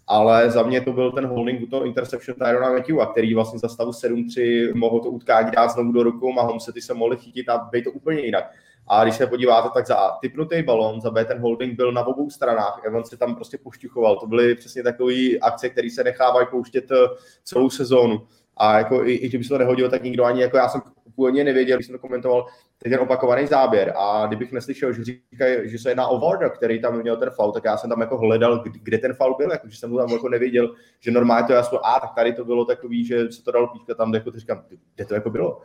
ale 0.08 0.52
za 0.52 0.64
mě 0.64 0.82
to 0.82 0.94
byl 0.94 1.12
ten 1.12 1.26
holding 1.26 1.62
u 1.62 1.66
toho 1.66 1.86
interception 1.86 2.38
Tyrona 2.38 2.74
Matthewa, 2.74 3.06
který 3.06 3.34
vlastně 3.34 3.60
za 3.60 3.70
stavu 3.70 3.92
7-3 3.92 4.76
mohl 4.76 5.00
to 5.00 5.10
utkání 5.10 5.52
dát 5.52 5.68
znovu 5.68 5.92
do 5.92 6.04
rukou 6.04 6.40
a 6.40 6.58
ty 6.74 6.82
se 6.82 6.94
mohli 6.94 7.18
chytit 7.18 7.50
a 7.50 7.58
být 7.58 7.84
to 7.84 7.92
úplně 7.92 8.22
jinak. 8.22 8.52
A 8.88 9.04
když 9.04 9.16
se 9.16 9.28
podíváte, 9.28 9.70
tak 9.74 9.88
za 9.88 9.96
A 9.96 10.18
typnutý 10.20 10.64
balon, 10.64 11.02
za 11.02 11.12
B 11.12 11.26
ten 11.26 11.40
holding 11.40 11.76
byl 11.76 11.92
na 11.92 12.08
obou 12.08 12.30
stranách, 12.30 12.82
on 12.96 13.06
se 13.06 13.18
tam 13.18 13.36
prostě 13.36 13.58
pošťuchoval. 13.58 14.16
To 14.20 14.28
byly 14.28 14.56
přesně 14.56 14.84
takové 14.84 15.38
akce, 15.42 15.70
které 15.70 15.90
se 15.90 16.04
nechávají 16.04 16.48
pouštět 16.52 16.92
eh, 16.92 16.96
celou 17.44 17.70
sezónu. 17.70 18.28
A 18.58 18.78
jako 18.78 19.06
i, 19.06 19.14
i 19.14 19.30
kdyby 19.30 19.44
se 19.44 19.50
to 19.50 19.58
nehodilo, 19.58 19.90
tak 19.90 20.04
nikdo 20.04 20.26
ani, 20.26 20.42
jako 20.42 20.58
já 20.58 20.70
jsem 20.70 20.82
původně 21.16 21.44
nevěděl, 21.44 21.78
když 21.78 21.88
jsem 21.88 21.96
to 21.96 22.00
komentoval, 22.00 22.46
ten 22.90 23.00
opakovaný 23.00 23.48
záběr. 23.48 23.94
A 23.96 24.26
kdybych 24.28 24.52
neslyšel, 24.52 24.94
že 24.94 25.04
říkají, 25.04 25.70
že 25.70 25.80
se 25.80 25.92
jedná 25.92 26.08
o 26.08 26.20
Warner, 26.20 26.50
který 26.50 26.82
tam 26.82 27.02
měl 27.02 27.18
ten 27.18 27.30
faul, 27.30 27.52
tak 27.52 27.64
já 27.66 27.78
jsem 27.78 27.90
tam 27.90 28.02
jako 28.02 28.18
hledal, 28.18 28.64
kde 28.84 28.98
ten 28.98 29.14
faul 29.14 29.36
byl, 29.38 29.52
jako, 29.52 29.70
že 29.70 29.78
jsem 29.78 29.90
mu 29.90 29.98
tam 29.98 30.10
jako 30.10 30.30
nevěděl, 30.30 30.74
že 31.00 31.12
normálně 31.12 31.48
to 31.48 31.54
jasno, 31.54 31.88
a 31.88 32.00
tak 32.00 32.14
tady 32.16 32.34
to 32.34 32.46
bylo 32.46 32.66
takový, 32.66 33.06
že 33.06 33.32
se 33.32 33.44
to 33.44 33.52
dalo 33.52 33.68
pískat 33.68 33.98
tam, 33.98 34.14
jako 34.14 34.32
říkám, 34.32 34.64
kde 34.96 35.06
to 35.06 35.14
jako 35.14 35.30
bylo. 35.30 35.62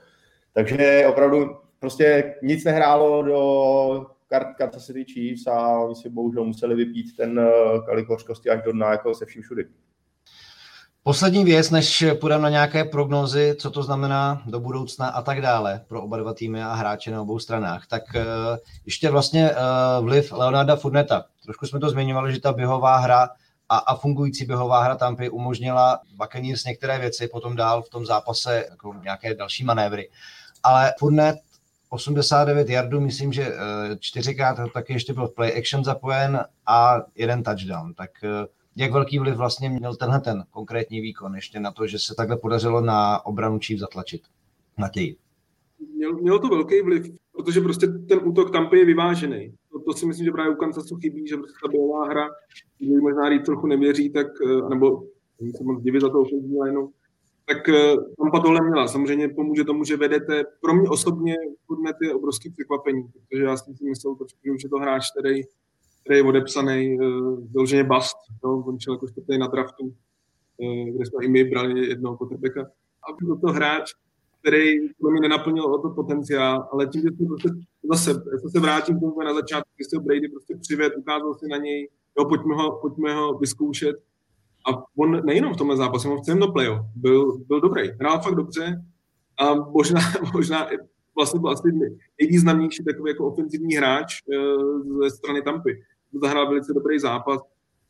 Takže 0.52 1.06
opravdu 1.08 1.56
prostě 1.78 2.34
nic 2.42 2.64
nehrálo 2.64 3.22
do 3.22 4.06
kart 4.26 4.56
Kansas 4.56 4.86
City 4.86 5.04
Chiefs 5.04 5.46
a 5.46 5.78
oni 5.78 5.94
si 5.94 6.08
bohužel 6.08 6.44
museli 6.44 6.74
vypít 6.74 7.16
ten 7.16 7.38
eh, 7.38 7.78
kalik 7.86 8.08
hořkosti 8.08 8.50
až 8.50 8.62
do 8.62 8.72
dna 8.72 8.90
jako 8.90 9.14
se 9.14 9.26
vším 9.26 9.42
všudy. 9.42 9.64
Poslední 11.08 11.44
věc, 11.44 11.70
než 11.70 12.04
půjdeme 12.20 12.42
na 12.42 12.48
nějaké 12.48 12.84
prognozy, 12.84 13.56
co 13.58 13.70
to 13.70 13.82
znamená 13.82 14.42
do 14.46 14.60
budoucna 14.60 15.08
a 15.08 15.22
tak 15.22 15.40
dále 15.40 15.84
pro 15.88 16.02
oba 16.02 16.16
dva 16.16 16.34
týmy 16.34 16.62
a 16.62 16.74
hráče 16.74 17.10
na 17.10 17.22
obou 17.22 17.38
stranách, 17.38 17.86
tak 17.86 18.02
uh, 18.14 18.22
ještě 18.86 19.10
vlastně 19.10 19.50
uh, 19.50 20.04
vliv 20.04 20.32
Leonarda 20.32 20.76
Furneta. 20.76 21.24
Trošku 21.44 21.66
jsme 21.66 21.80
to 21.80 21.90
zmiňovali, 21.90 22.32
že 22.34 22.40
ta 22.40 22.52
běhová 22.52 22.96
hra 22.96 23.28
a, 23.68 23.76
a 23.76 23.96
fungující 23.96 24.44
běhová 24.44 24.82
hra 24.82 24.96
Tampy 24.96 25.30
umožnila 25.30 26.00
Buccaneers 26.16 26.64
některé 26.64 26.98
věci, 26.98 27.28
potom 27.28 27.56
dál 27.56 27.82
v 27.82 27.88
tom 27.88 28.06
zápase 28.06 28.64
jako 28.70 28.94
nějaké 29.02 29.34
další 29.34 29.64
manévry. 29.64 30.10
Ale 30.62 30.94
Furnet 30.98 31.36
89 31.88 32.68
yardů, 32.68 33.00
myslím, 33.00 33.32
že 33.32 33.48
uh, 33.48 33.54
čtyřikrát 34.00 34.58
taky 34.74 34.92
ještě 34.92 35.12
byl 35.12 35.28
v 35.28 35.34
play 35.34 35.58
action 35.58 35.84
zapojen 35.84 36.44
a 36.66 36.96
jeden 37.14 37.42
touchdown. 37.42 37.94
Tak 37.94 38.10
jak 38.76 38.92
velký 38.92 39.18
vliv 39.18 39.36
vlastně 39.36 39.70
měl 39.70 39.96
tenhle 39.96 40.20
ten 40.20 40.44
konkrétní 40.50 41.00
výkon 41.00 41.34
ještě 41.34 41.60
na 41.60 41.72
to, 41.72 41.86
že 41.86 41.98
se 41.98 42.14
takhle 42.14 42.36
podařilo 42.36 42.80
na 42.80 43.26
obranu 43.26 43.58
Chiefs 43.58 43.80
zatlačit? 43.80 44.22
Matěj. 44.76 45.16
Měl, 45.94 46.12
měl 46.12 46.38
to 46.38 46.48
velký 46.48 46.82
vliv, 46.82 47.06
protože 47.32 47.60
prostě 47.60 47.86
ten 47.86 48.20
útok 48.24 48.50
Tampy 48.52 48.78
je 48.78 48.84
vyvážený. 48.84 49.54
To, 49.72 49.80
to 49.80 49.92
si 49.92 50.06
myslím, 50.06 50.24
že 50.24 50.32
právě 50.32 50.52
u 50.52 50.56
Kansasu 50.56 50.96
chybí, 50.96 51.28
že 51.28 51.36
prostě 51.36 51.56
ta 51.62 51.68
bojová 51.68 52.08
hra, 52.08 52.28
když 52.78 53.00
možná 53.00 53.28
Reed 53.28 53.44
trochu 53.44 53.66
nevěří, 53.66 54.10
tak, 54.10 54.26
eh, 54.46 54.68
nebo 54.68 55.02
se 55.56 55.64
moc 55.64 55.82
divit 55.82 56.02
za 56.02 56.08
to 56.08 56.20
ofenzivní 56.20 56.60
lineu, 56.60 56.88
tak 57.46 57.68
eh, 57.68 57.96
Tampa 58.18 58.40
tohle 58.40 58.60
měla. 58.68 58.88
Samozřejmě 58.88 59.28
pomůže 59.28 59.64
tomu, 59.64 59.84
že 59.84 59.96
vedete. 59.96 60.44
Pro 60.60 60.74
mě 60.74 60.88
osobně 60.88 61.34
Fournette 61.66 62.06
je 62.06 62.14
obrovský 62.14 62.50
překvapení, 62.50 63.02
protože 63.02 63.42
já 63.42 63.56
jsem 63.56 63.76
si 63.76 63.84
myslel, 63.84 64.16
že 64.62 64.68
to 64.68 64.76
hráč, 64.76 65.04
který 65.10 65.42
který 66.08 66.18
je 66.18 66.24
odepsaný 66.24 66.98
uh, 66.98 67.38
vyloženě 67.52 67.84
bust, 67.84 68.16
no, 68.44 68.62
končil 68.62 68.92
jako 68.92 69.08
čtvrtý 69.08 69.38
na 69.38 69.46
draftu, 69.46 69.84
uh, 69.84 70.88
kde 70.96 71.06
jsme 71.06 71.24
i 71.24 71.28
my 71.28 71.44
brali 71.44 71.88
jednoho 71.88 72.16
quarterbacka. 72.16 72.62
A 73.08 73.24
byl 73.24 73.36
to 73.36 73.46
hráč, 73.46 73.92
který 74.40 74.88
pro 75.00 75.10
mě 75.10 75.20
nenaplnil 75.20 75.64
o 75.64 75.78
to 75.78 75.90
potenciál, 75.90 76.68
ale 76.72 76.86
tím, 76.86 77.02
že 77.02 77.08
jsem 77.16 77.26
prostě 77.26 77.48
zase, 77.92 78.10
já 78.10 78.50
se 78.50 78.60
vrátím 78.60 78.96
k 78.96 79.00
tomu 79.00 79.22
na 79.22 79.34
začátku, 79.34 79.70
když 79.76 79.86
se 79.88 80.00
Brady 80.00 80.28
prostě 80.28 80.56
přived, 80.60 80.92
ukázal 80.96 81.34
si 81.34 81.48
na 81.48 81.56
něj, 81.56 81.88
jo, 82.18 82.24
pojďme 82.24 82.54
ho, 82.54 82.78
pojďme 82.80 83.14
ho 83.14 83.38
vyzkoušet. 83.38 83.96
A 84.68 84.82
on 84.96 85.26
nejenom 85.26 85.54
v 85.54 85.56
tomhle 85.56 85.76
zápase, 85.76 86.08
on 86.08 86.18
v 86.18 86.22
celém 86.22 86.52
playoff 86.52 86.80
byl, 86.96 87.38
byl 87.38 87.60
dobrý, 87.60 87.88
hrál 87.88 88.22
fakt 88.22 88.34
dobře 88.34 88.82
a 89.38 89.54
možná, 89.54 90.00
možná 90.34 90.68
vlastně 91.16 91.40
byl 91.40 91.50
asi 91.50 91.68
nejvýznamnější 92.20 92.84
takový 92.84 93.10
jako 93.10 93.26
ofenzivní 93.26 93.74
hráč 93.74 94.22
uh, 94.26 95.02
ze 95.02 95.10
strany 95.10 95.42
Tampy 95.42 95.82
zahrál 96.22 96.48
velice 96.48 96.72
dobrý 96.72 96.98
zápas. 96.98 97.40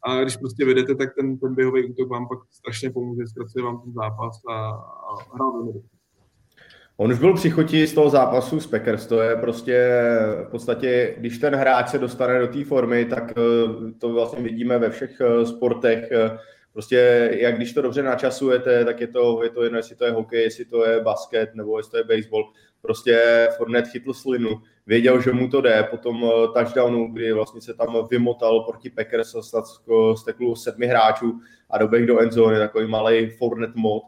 A 0.02 0.22
když 0.22 0.36
prostě 0.36 0.64
vedete, 0.64 0.94
tak 0.94 1.14
ten, 1.14 1.38
ten 1.38 1.54
běhový 1.54 1.84
útok 1.84 2.08
vám 2.08 2.28
pak 2.28 2.38
strašně 2.50 2.90
pomůže, 2.90 3.26
zkracuje 3.26 3.64
vám 3.64 3.80
ten 3.80 3.92
zápas 3.92 4.40
a, 4.48 4.54
a 4.70 5.34
hrál 5.34 5.52
velmi 5.52 5.72
dobře. 5.72 5.98
On 7.00 7.12
už 7.12 7.18
byl 7.18 7.34
přichotí 7.34 7.86
z 7.86 7.94
toho 7.94 8.10
zápasu 8.10 8.60
s 8.60 8.66
Packers, 8.66 9.06
to 9.06 9.20
je 9.20 9.36
prostě 9.36 10.00
v 10.46 10.50
podstatě, 10.50 11.14
když 11.18 11.38
ten 11.38 11.54
hráč 11.54 11.88
se 11.88 11.98
dostane 11.98 12.38
do 12.38 12.46
té 12.46 12.64
formy, 12.64 13.04
tak 13.04 13.30
eh, 13.30 13.92
to 13.98 14.12
vlastně 14.12 14.42
vidíme 14.42 14.78
ve 14.78 14.90
všech 14.90 15.20
eh, 15.20 15.46
sportech, 15.46 16.12
eh, 16.12 16.38
prostě 16.72 17.30
jak 17.40 17.56
když 17.56 17.72
to 17.72 17.82
dobře 17.82 18.02
načasujete, 18.02 18.84
tak 18.84 19.00
je 19.00 19.06
to, 19.06 19.42
je 19.42 19.50
to 19.50 19.62
jedno, 19.62 19.78
jestli 19.78 19.96
to 19.96 20.04
je 20.04 20.12
hokej, 20.12 20.42
jestli 20.42 20.64
to 20.64 20.84
je 20.84 21.00
basket, 21.00 21.54
nebo 21.54 21.78
jestli 21.78 21.90
to 21.90 21.96
je 21.96 22.16
baseball, 22.16 22.52
prostě 22.82 23.48
Fournette 23.56 23.90
chytl 23.90 24.12
slinu, 24.12 24.50
věděl, 24.88 25.22
že 25.22 25.32
mu 25.32 25.48
to 25.48 25.60
jde, 25.60 25.88
po 25.90 25.96
tom 25.96 26.24
eh, 26.24 26.46
touchdownu, 26.54 27.12
kdy 27.12 27.32
vlastně 27.32 27.60
se 27.60 27.74
tam 27.74 28.06
vymotal 28.10 28.60
proti 28.60 28.90
Packers 28.90 29.34
snad 29.40 29.64
z 30.16 30.24
teklu 30.24 30.56
sedmi 30.56 30.86
hráčů 30.86 31.40
a 31.70 31.78
doběh 31.78 32.06
do 32.06 32.18
endzone, 32.18 32.58
takový 32.58 32.86
malý 32.86 33.30
Fournette 33.30 33.80
mod, 33.80 34.02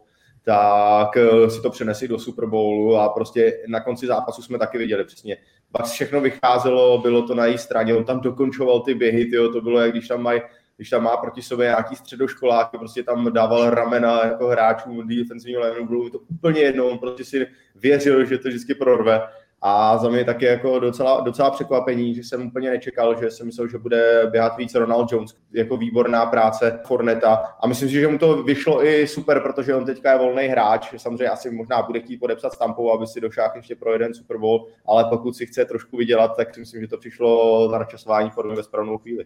tak 0.45 1.17
eh, 1.17 1.51
si 1.51 1.63
to 1.63 1.71
přenesli 1.71 2.09
do 2.09 2.19
Super 2.19 2.47
Bowlu 2.47 2.97
a 2.97 3.09
prostě 3.09 3.59
na 3.69 3.81
konci 3.81 4.07
zápasu 4.07 4.43
jsme 4.43 4.59
taky 4.59 4.79
viděli 4.79 5.05
přesně. 5.05 5.37
Pak 5.73 5.87
všechno 5.87 6.21
vycházelo, 6.21 6.99
bylo 6.99 7.23
to 7.23 7.35
na 7.35 7.47
její 7.47 7.59
straně, 7.59 7.95
on 7.95 8.05
tam 8.05 8.21
dokončoval 8.21 8.81
ty 8.81 8.95
běhy, 8.95 9.25
tyjo, 9.25 9.53
to 9.53 9.61
bylo, 9.61 9.81
jak 9.81 9.91
když 9.91 10.09
tam 10.09 10.23
mají 10.23 10.41
když 10.77 10.91
tam 10.91 11.03
má 11.03 11.17
proti 11.17 11.43
sobě 11.43 11.67
nějaký 11.67 11.97
středoškolák, 11.97 12.71
prostě 12.71 13.03
tam 13.03 13.33
dával 13.33 13.71
ramena 13.71 14.25
jako 14.25 14.47
hráčům 14.47 15.09
defensivního 15.09 15.63
lineu, 15.63 15.87
bylo 15.87 16.11
to 16.11 16.19
úplně 16.19 16.61
jedno, 16.61 16.87
on 16.87 16.99
prostě 16.99 17.25
si 17.25 17.47
věřil, 17.75 18.25
že 18.25 18.39
to 18.39 18.49
vždycky 18.49 18.75
prorve 18.75 19.23
a 19.63 19.99
za 19.99 20.09
mě 20.09 20.25
taky 20.25 20.45
jako 20.45 20.79
docela, 20.79 21.21
docela 21.21 21.51
překvapení, 21.51 22.15
že 22.15 22.25
jsem 22.25 22.47
úplně 22.47 22.71
nečekal, 22.71 23.21
že 23.21 23.31
jsem 23.31 23.47
myslel, 23.47 23.69
že 23.69 23.79
bude 23.79 24.27
běhat 24.31 24.57
víc 24.57 24.75
Ronald 24.75 25.13
Jones, 25.13 25.35
jako 25.53 25.77
výborná 25.77 26.27
práce 26.27 26.81
Forneta. 26.87 27.35
A 27.61 27.67
myslím 27.67 27.89
si, 27.89 27.95
že 27.95 28.09
mu 28.09 28.19
to 28.19 28.43
vyšlo 28.43 28.85
i 28.87 29.07
super, 29.07 29.41
protože 29.41 29.75
on 29.75 29.85
teďka 29.85 30.13
je 30.13 30.19
volný 30.19 30.47
hráč. 30.47 30.95
Samozřejmě 30.97 31.29
asi 31.29 31.51
možná 31.51 31.83
bude 31.83 32.01
chtít 32.01 32.17
podepsat 32.17 32.53
stampou, 32.53 32.93
aby 32.93 33.07
si 33.07 33.21
došel 33.21 33.45
ještě 33.57 33.77
pro 33.77 33.93
jeden 33.93 34.15
Super 34.15 34.39
Bowl, 34.39 34.67
ale 34.87 35.05
pokud 35.05 35.37
si 35.37 35.47
chce 35.47 35.65
trošku 35.65 35.97
vydělat, 35.97 36.37
tak 36.37 36.55
si 36.55 36.61
myslím, 36.61 36.81
že 36.81 36.89
to 36.89 36.99
přišlo 36.99 37.69
za 37.71 37.79
načasování 37.79 38.31
formy 38.31 38.57
ve 38.57 38.63
správnou 38.63 38.99
chvíli. 38.99 39.25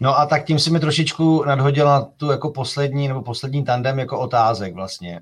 No 0.00 0.18
a 0.18 0.26
tak 0.26 0.44
tím 0.44 0.58
si 0.58 0.70
mi 0.70 0.80
trošičku 0.80 1.44
nadhodila 1.44 2.10
tu 2.16 2.30
jako 2.30 2.50
poslední 2.50 3.08
nebo 3.08 3.22
poslední 3.22 3.64
tandem 3.64 3.98
jako 3.98 4.20
otázek 4.20 4.74
vlastně. 4.74 5.20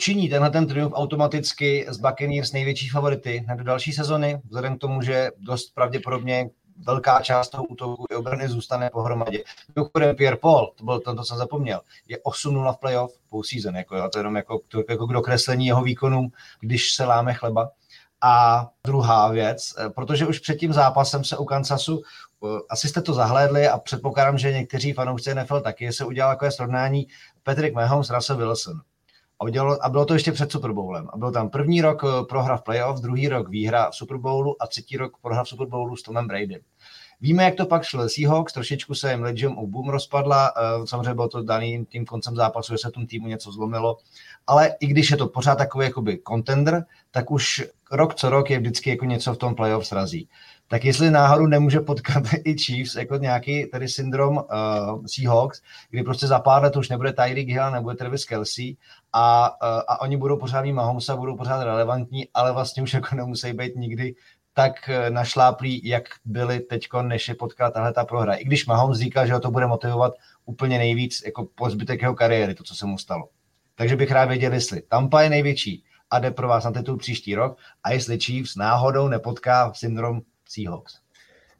Činí 0.00 0.28
tenhle 0.28 0.50
ten 0.50 0.66
triumf 0.66 0.92
automaticky 0.94 1.86
z 1.88 1.96
Buccaneers 1.96 2.52
největší 2.52 2.88
favority 2.88 3.44
na 3.48 3.54
do 3.54 3.64
další 3.64 3.92
sezony, 3.92 4.40
vzhledem 4.44 4.76
k 4.76 4.80
tomu, 4.80 5.02
že 5.02 5.30
dost 5.38 5.74
pravděpodobně 5.74 6.50
velká 6.76 7.20
část 7.20 7.48
toho 7.48 7.64
útoku 7.64 8.04
i 8.10 8.14
obrany 8.14 8.48
zůstane 8.48 8.90
pohromadě. 8.90 9.44
Mimochodem 9.76 10.16
Pierre 10.16 10.36
Paul, 10.36 10.72
to 10.76 10.84
byl 10.84 11.00
to, 11.00 11.14
co 11.14 11.24
jsem 11.24 11.36
zapomněl, 11.36 11.80
je 12.08 12.18
8-0 12.18 12.72
v 12.72 12.78
playoff 12.78 13.12
season, 13.44 13.76
jako, 13.76 13.96
jo, 13.96 14.08
to 14.12 14.18
je 14.18 14.20
jenom 14.20 14.36
jako, 14.36 14.60
to, 14.68 14.82
jako 14.88 15.06
k 15.06 15.12
dokreslení 15.12 15.66
jeho 15.66 15.82
výkonům, 15.82 16.32
když 16.60 16.92
se 16.92 17.04
láme 17.04 17.34
chleba. 17.34 17.70
A 18.20 18.66
druhá 18.84 19.28
věc, 19.28 19.74
eh, 19.78 19.90
protože 19.90 20.26
už 20.26 20.38
před 20.38 20.56
tím 20.56 20.72
zápasem 20.72 21.24
se 21.24 21.36
u 21.36 21.44
Kansasu, 21.44 22.02
eh, 22.44 22.46
asi 22.70 22.88
jste 22.88 23.02
to 23.02 23.14
zahlédli 23.14 23.68
a 23.68 23.78
předpokládám, 23.78 24.38
že 24.38 24.52
někteří 24.52 24.92
fanoušci 24.92 25.34
NFL 25.34 25.60
taky 25.60 25.92
se 25.92 26.04
udělal 26.04 26.32
takové 26.32 26.50
srovnání 26.50 27.06
Patrick 27.42 27.74
Mahomes, 27.74 28.10
Russell 28.10 28.38
Wilson. 28.38 28.80
A, 29.40 29.44
udělalo, 29.44 29.84
a 29.84 29.88
bylo 29.88 30.04
to 30.04 30.14
ještě 30.14 30.32
před 30.32 30.52
Super 30.52 30.72
Bowlem. 30.72 31.08
A 31.12 31.16
byl 31.16 31.32
tam 31.32 31.50
první 31.50 31.82
rok 31.82 32.04
eh, 32.04 32.24
prohra 32.24 32.56
v 32.56 32.62
playoff, 32.62 33.00
druhý 33.00 33.28
rok 33.28 33.48
výhra 33.48 33.90
v 33.90 33.94
Super 33.94 34.16
Bowlu 34.16 34.62
a 34.62 34.66
třetí 34.66 34.96
rok 34.96 35.18
prohra 35.22 35.44
v 35.44 35.48
Super 35.48 35.66
Bowlu 35.66 35.96
s 35.96 36.02
Tomem 36.02 36.26
Brady. 36.26 36.60
Víme, 37.20 37.44
jak 37.44 37.54
to 37.54 37.66
pak 37.66 37.82
šlo 37.82 38.08
Seahawks, 38.08 38.52
trošičku 38.52 38.94
se 38.94 39.10
jim 39.10 39.22
Legion 39.22 39.54
u 39.58 39.66
boom 39.66 39.88
rozpadla, 39.88 40.52
eh, 40.56 40.86
samozřejmě 40.86 41.14
bylo 41.14 41.28
to 41.28 41.42
daný 41.42 41.86
tím 41.88 42.04
koncem 42.04 42.36
zápasu, 42.36 42.72
že 42.72 42.78
se 42.78 42.90
tom 42.90 43.06
týmu 43.06 43.28
něco 43.28 43.52
zlomilo, 43.52 43.96
ale 44.46 44.74
i 44.80 44.86
když 44.86 45.10
je 45.10 45.16
to 45.16 45.28
pořád 45.28 45.54
takový 45.54 45.84
jakoby 45.86 46.20
contender, 46.28 46.84
tak 47.10 47.30
už 47.30 47.64
rok 47.92 48.14
co 48.14 48.30
rok 48.30 48.50
je 48.50 48.58
vždycky 48.58 48.90
jako 48.90 49.04
něco 49.04 49.34
v 49.34 49.38
tom 49.38 49.54
playoff 49.54 49.86
srazí 49.86 50.28
tak 50.68 50.84
jestli 50.84 51.10
náhodou 51.10 51.46
nemůže 51.46 51.80
potkat 51.80 52.22
i 52.44 52.58
Chiefs 52.58 52.94
jako 52.94 53.16
nějaký 53.16 53.66
tady 53.66 53.88
syndrom 53.88 54.36
uh, 54.36 55.06
Seahawks, 55.06 55.62
kdy 55.90 56.02
prostě 56.02 56.26
za 56.26 56.38
pár 56.38 56.62
let 56.62 56.76
už 56.76 56.88
nebude 56.88 57.12
Tyreek 57.12 57.48
Hill, 57.48 57.70
nebude 57.70 57.96
Travis 57.96 58.24
Kelsey 58.24 58.76
a, 59.12 59.50
uh, 59.50 59.80
a 59.88 60.00
oni 60.00 60.16
budou 60.16 60.38
pořád 60.38 60.64
Mahomesa, 60.64 61.16
budou 61.16 61.36
pořád 61.36 61.64
relevantní, 61.64 62.28
ale 62.34 62.52
vlastně 62.52 62.82
už 62.82 62.94
jako 62.94 63.14
nemusí 63.14 63.52
být 63.52 63.76
nikdy 63.76 64.14
tak 64.54 64.72
uh, 64.88 65.10
našláplí, 65.10 65.88
jak 65.88 66.04
byli 66.24 66.60
teď, 66.60 66.88
než 67.02 67.28
je 67.28 67.34
potká 67.34 67.70
tahle 67.70 67.92
ta 67.92 68.04
prohra. 68.04 68.34
I 68.34 68.44
když 68.44 68.66
Mahomes 68.66 68.98
říká, 68.98 69.26
že 69.26 69.32
ho 69.32 69.40
to 69.40 69.50
bude 69.50 69.66
motivovat 69.66 70.14
úplně 70.44 70.78
nejvíc 70.78 71.22
jako 71.26 71.48
po 71.54 71.70
zbytek 71.70 72.02
jeho 72.02 72.14
kariéry, 72.14 72.54
to, 72.54 72.64
co 72.64 72.74
se 72.74 72.86
mu 72.86 72.98
stalo. 72.98 73.28
Takže 73.74 73.96
bych 73.96 74.10
rád 74.10 74.24
věděl, 74.24 74.52
jestli 74.52 74.82
Tampa 74.82 75.22
je 75.22 75.30
největší 75.30 75.84
a 76.10 76.18
jde 76.18 76.30
pro 76.30 76.48
vás 76.48 76.64
na 76.64 76.72
titul 76.72 76.96
příští 76.96 77.34
rok 77.34 77.58
a 77.84 77.92
jestli 77.92 78.18
Chiefs 78.18 78.56
náhodou 78.56 79.08
nepotká 79.08 79.72
syndrom 79.74 80.20
Seahawks. 80.48 81.06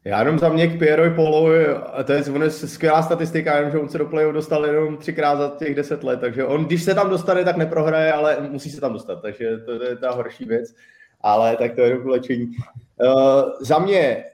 Já 0.07 0.19
jenom 0.19 0.39
za 0.39 0.49
mě 0.49 0.67
k 0.67 0.79
Pierovi 0.79 1.11
Polovi, 1.11 1.67
to 2.05 2.13
je, 2.13 2.25
on 2.25 2.43
je 2.43 2.51
skvělá 2.51 3.03
statistika, 3.03 3.57
jenom, 3.57 3.71
že 3.71 3.79
on 3.79 3.89
se 3.89 3.99
do 3.99 4.07
playoff 4.07 4.35
dostal 4.35 4.67
jenom 4.67 4.97
třikrát 4.97 5.37
za 5.37 5.57
těch 5.59 5.75
deset 5.75 6.05
let, 6.05 6.21
takže 6.21 6.45
on, 6.45 6.65
když 6.65 6.83
se 6.83 6.95
tam 6.95 7.11
dostane, 7.11 7.45
tak 7.45 7.57
neprohraje, 7.57 8.13
ale 8.13 8.49
musí 8.51 8.71
se 8.71 8.81
tam 8.81 8.93
dostat, 8.93 9.23
takže 9.23 9.59
to, 9.59 9.79
to 9.79 9.85
je 9.85 9.97
ta 9.97 10.11
horší 10.11 10.45
věc, 10.45 10.75
ale 11.21 11.57
tak 11.57 11.75
to 11.75 11.81
je 11.81 11.89
jenom 11.89 12.07
lečení. 12.07 12.47
Uh, 12.47 13.13
za 13.61 13.79
mě 13.79 14.25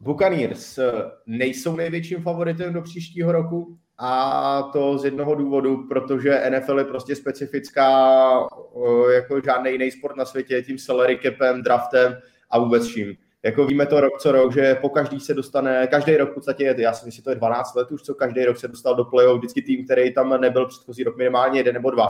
Buccaneers 0.00 0.78
nejsou 1.26 1.76
největším 1.76 2.22
favoritem 2.22 2.72
do 2.72 2.82
příštího 2.82 3.32
roku 3.32 3.78
a 3.98 4.62
to 4.72 4.98
z 4.98 5.04
jednoho 5.04 5.34
důvodu, 5.34 5.88
protože 5.88 6.50
NFL 6.50 6.78
je 6.78 6.84
prostě 6.84 7.16
specifická 7.16 8.30
uh, 8.74 9.10
jako 9.10 9.40
žádný 9.44 9.72
jiný 9.72 9.90
sport 9.90 10.16
na 10.16 10.24
světě, 10.24 10.62
tím 10.62 10.78
salary 10.78 11.18
capem, 11.22 11.62
draftem 11.62 12.18
a 12.50 12.58
vůbec 12.58 12.86
čím 12.86 13.16
jako 13.42 13.66
víme 13.66 13.86
to 13.86 14.00
rok 14.00 14.20
co 14.20 14.32
rok, 14.32 14.52
že 14.52 14.74
po 14.74 14.88
každý 14.88 15.20
se 15.20 15.34
dostane, 15.34 15.86
každý 15.86 16.16
rok 16.16 16.30
v 16.30 16.34
podstatě, 16.34 16.74
já 16.78 16.92
si 16.92 17.06
myslím, 17.06 17.18
že 17.18 17.24
to 17.24 17.30
je 17.30 17.36
12 17.36 17.74
let 17.74 17.92
už, 17.92 18.02
co 18.02 18.14
každý 18.14 18.44
rok 18.44 18.58
se 18.58 18.68
dostal 18.68 18.94
do 18.94 19.04
playoff, 19.04 19.38
vždycky 19.38 19.62
tým, 19.62 19.84
který 19.84 20.14
tam 20.14 20.40
nebyl 20.40 20.66
předchozí 20.66 21.04
rok 21.04 21.16
minimálně 21.16 21.60
jeden 21.60 21.74
nebo 21.74 21.90
dva. 21.90 22.08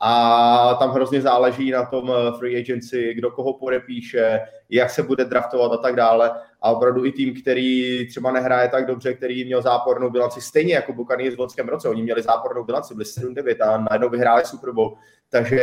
A 0.00 0.74
tam 0.74 0.90
hrozně 0.90 1.20
záleží 1.20 1.70
na 1.70 1.84
tom 1.84 2.12
eh, 2.12 2.38
free 2.38 2.60
agency, 2.60 3.14
kdo 3.14 3.30
koho 3.30 3.52
podepíše, 3.52 4.40
jak 4.70 4.90
se 4.90 5.02
bude 5.02 5.24
draftovat 5.24 5.72
a 5.72 5.76
tak 5.76 5.96
dále. 5.96 6.30
A 6.62 6.70
opravdu 6.70 7.04
i 7.04 7.12
tým, 7.12 7.40
který 7.40 8.08
třeba 8.08 8.32
nehraje 8.32 8.68
tak 8.68 8.86
dobře, 8.86 9.14
který 9.14 9.44
měl 9.44 9.62
zápornou 9.62 10.10
bilanci, 10.10 10.40
stejně 10.40 10.74
jako 10.74 10.92
Buccaneers 10.92 11.34
v 11.36 11.38
loňském 11.38 11.68
roce. 11.68 11.88
Oni 11.88 12.02
měli 12.02 12.22
zápornou 12.22 12.64
bilanci, 12.64 12.94
byli 12.94 13.04
7-9 13.04 13.68
a 13.68 13.86
najednou 13.90 14.08
vyhráli 14.08 14.44
Super 14.44 14.70
Bowl. 14.72 14.96
Takže 15.28 15.60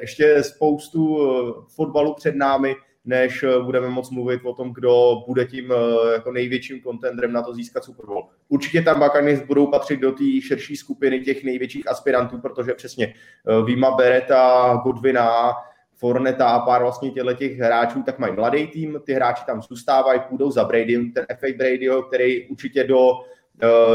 ještě 0.00 0.42
spoustu 0.42 1.18
eh, 1.20 1.52
fotbalu 1.74 2.14
před 2.14 2.36
námi, 2.36 2.74
než 3.04 3.42
eh, 3.42 3.62
budeme 3.62 3.88
moc 3.88 4.10
mluvit 4.10 4.40
o 4.44 4.54
tom, 4.54 4.72
kdo 4.72 5.22
bude 5.26 5.44
tím 5.44 5.72
eh, 5.72 6.12
jako 6.12 6.32
největším 6.32 6.80
kontendrem 6.80 7.32
na 7.32 7.42
to 7.42 7.54
získat 7.54 7.84
Super 7.84 8.06
Bowl. 8.06 8.28
Určitě 8.48 8.82
tam 8.82 9.00
Buccaneers 9.00 9.42
budou 9.42 9.66
patřit 9.66 10.00
do 10.00 10.12
té 10.12 10.24
širší 10.40 10.76
skupiny 10.76 11.20
těch 11.20 11.44
největších 11.44 11.88
aspirantů, 11.88 12.38
protože 12.38 12.74
přesně 12.74 13.14
Vima 13.64 13.88
eh, 13.88 13.96
Bereta, 13.96 14.74
Godwina, 14.84 15.52
Forneta 15.96 16.48
a 16.48 16.60
pár 16.60 16.82
vlastně 16.82 17.10
těchto 17.10 17.32
těch 17.34 17.58
hráčů, 17.58 18.02
tak 18.02 18.18
mají 18.18 18.32
mladý 18.34 18.66
tým, 18.66 19.00
ty 19.04 19.12
hráči 19.12 19.44
tam 19.46 19.62
zůstávají, 19.62 20.20
půjdou 20.28 20.50
za 20.50 20.64
Brady, 20.64 21.10
ten 21.14 21.26
FA 21.40 21.46
Bradyho, 21.56 22.02
který 22.02 22.48
určitě 22.48 22.84
do 22.84 23.12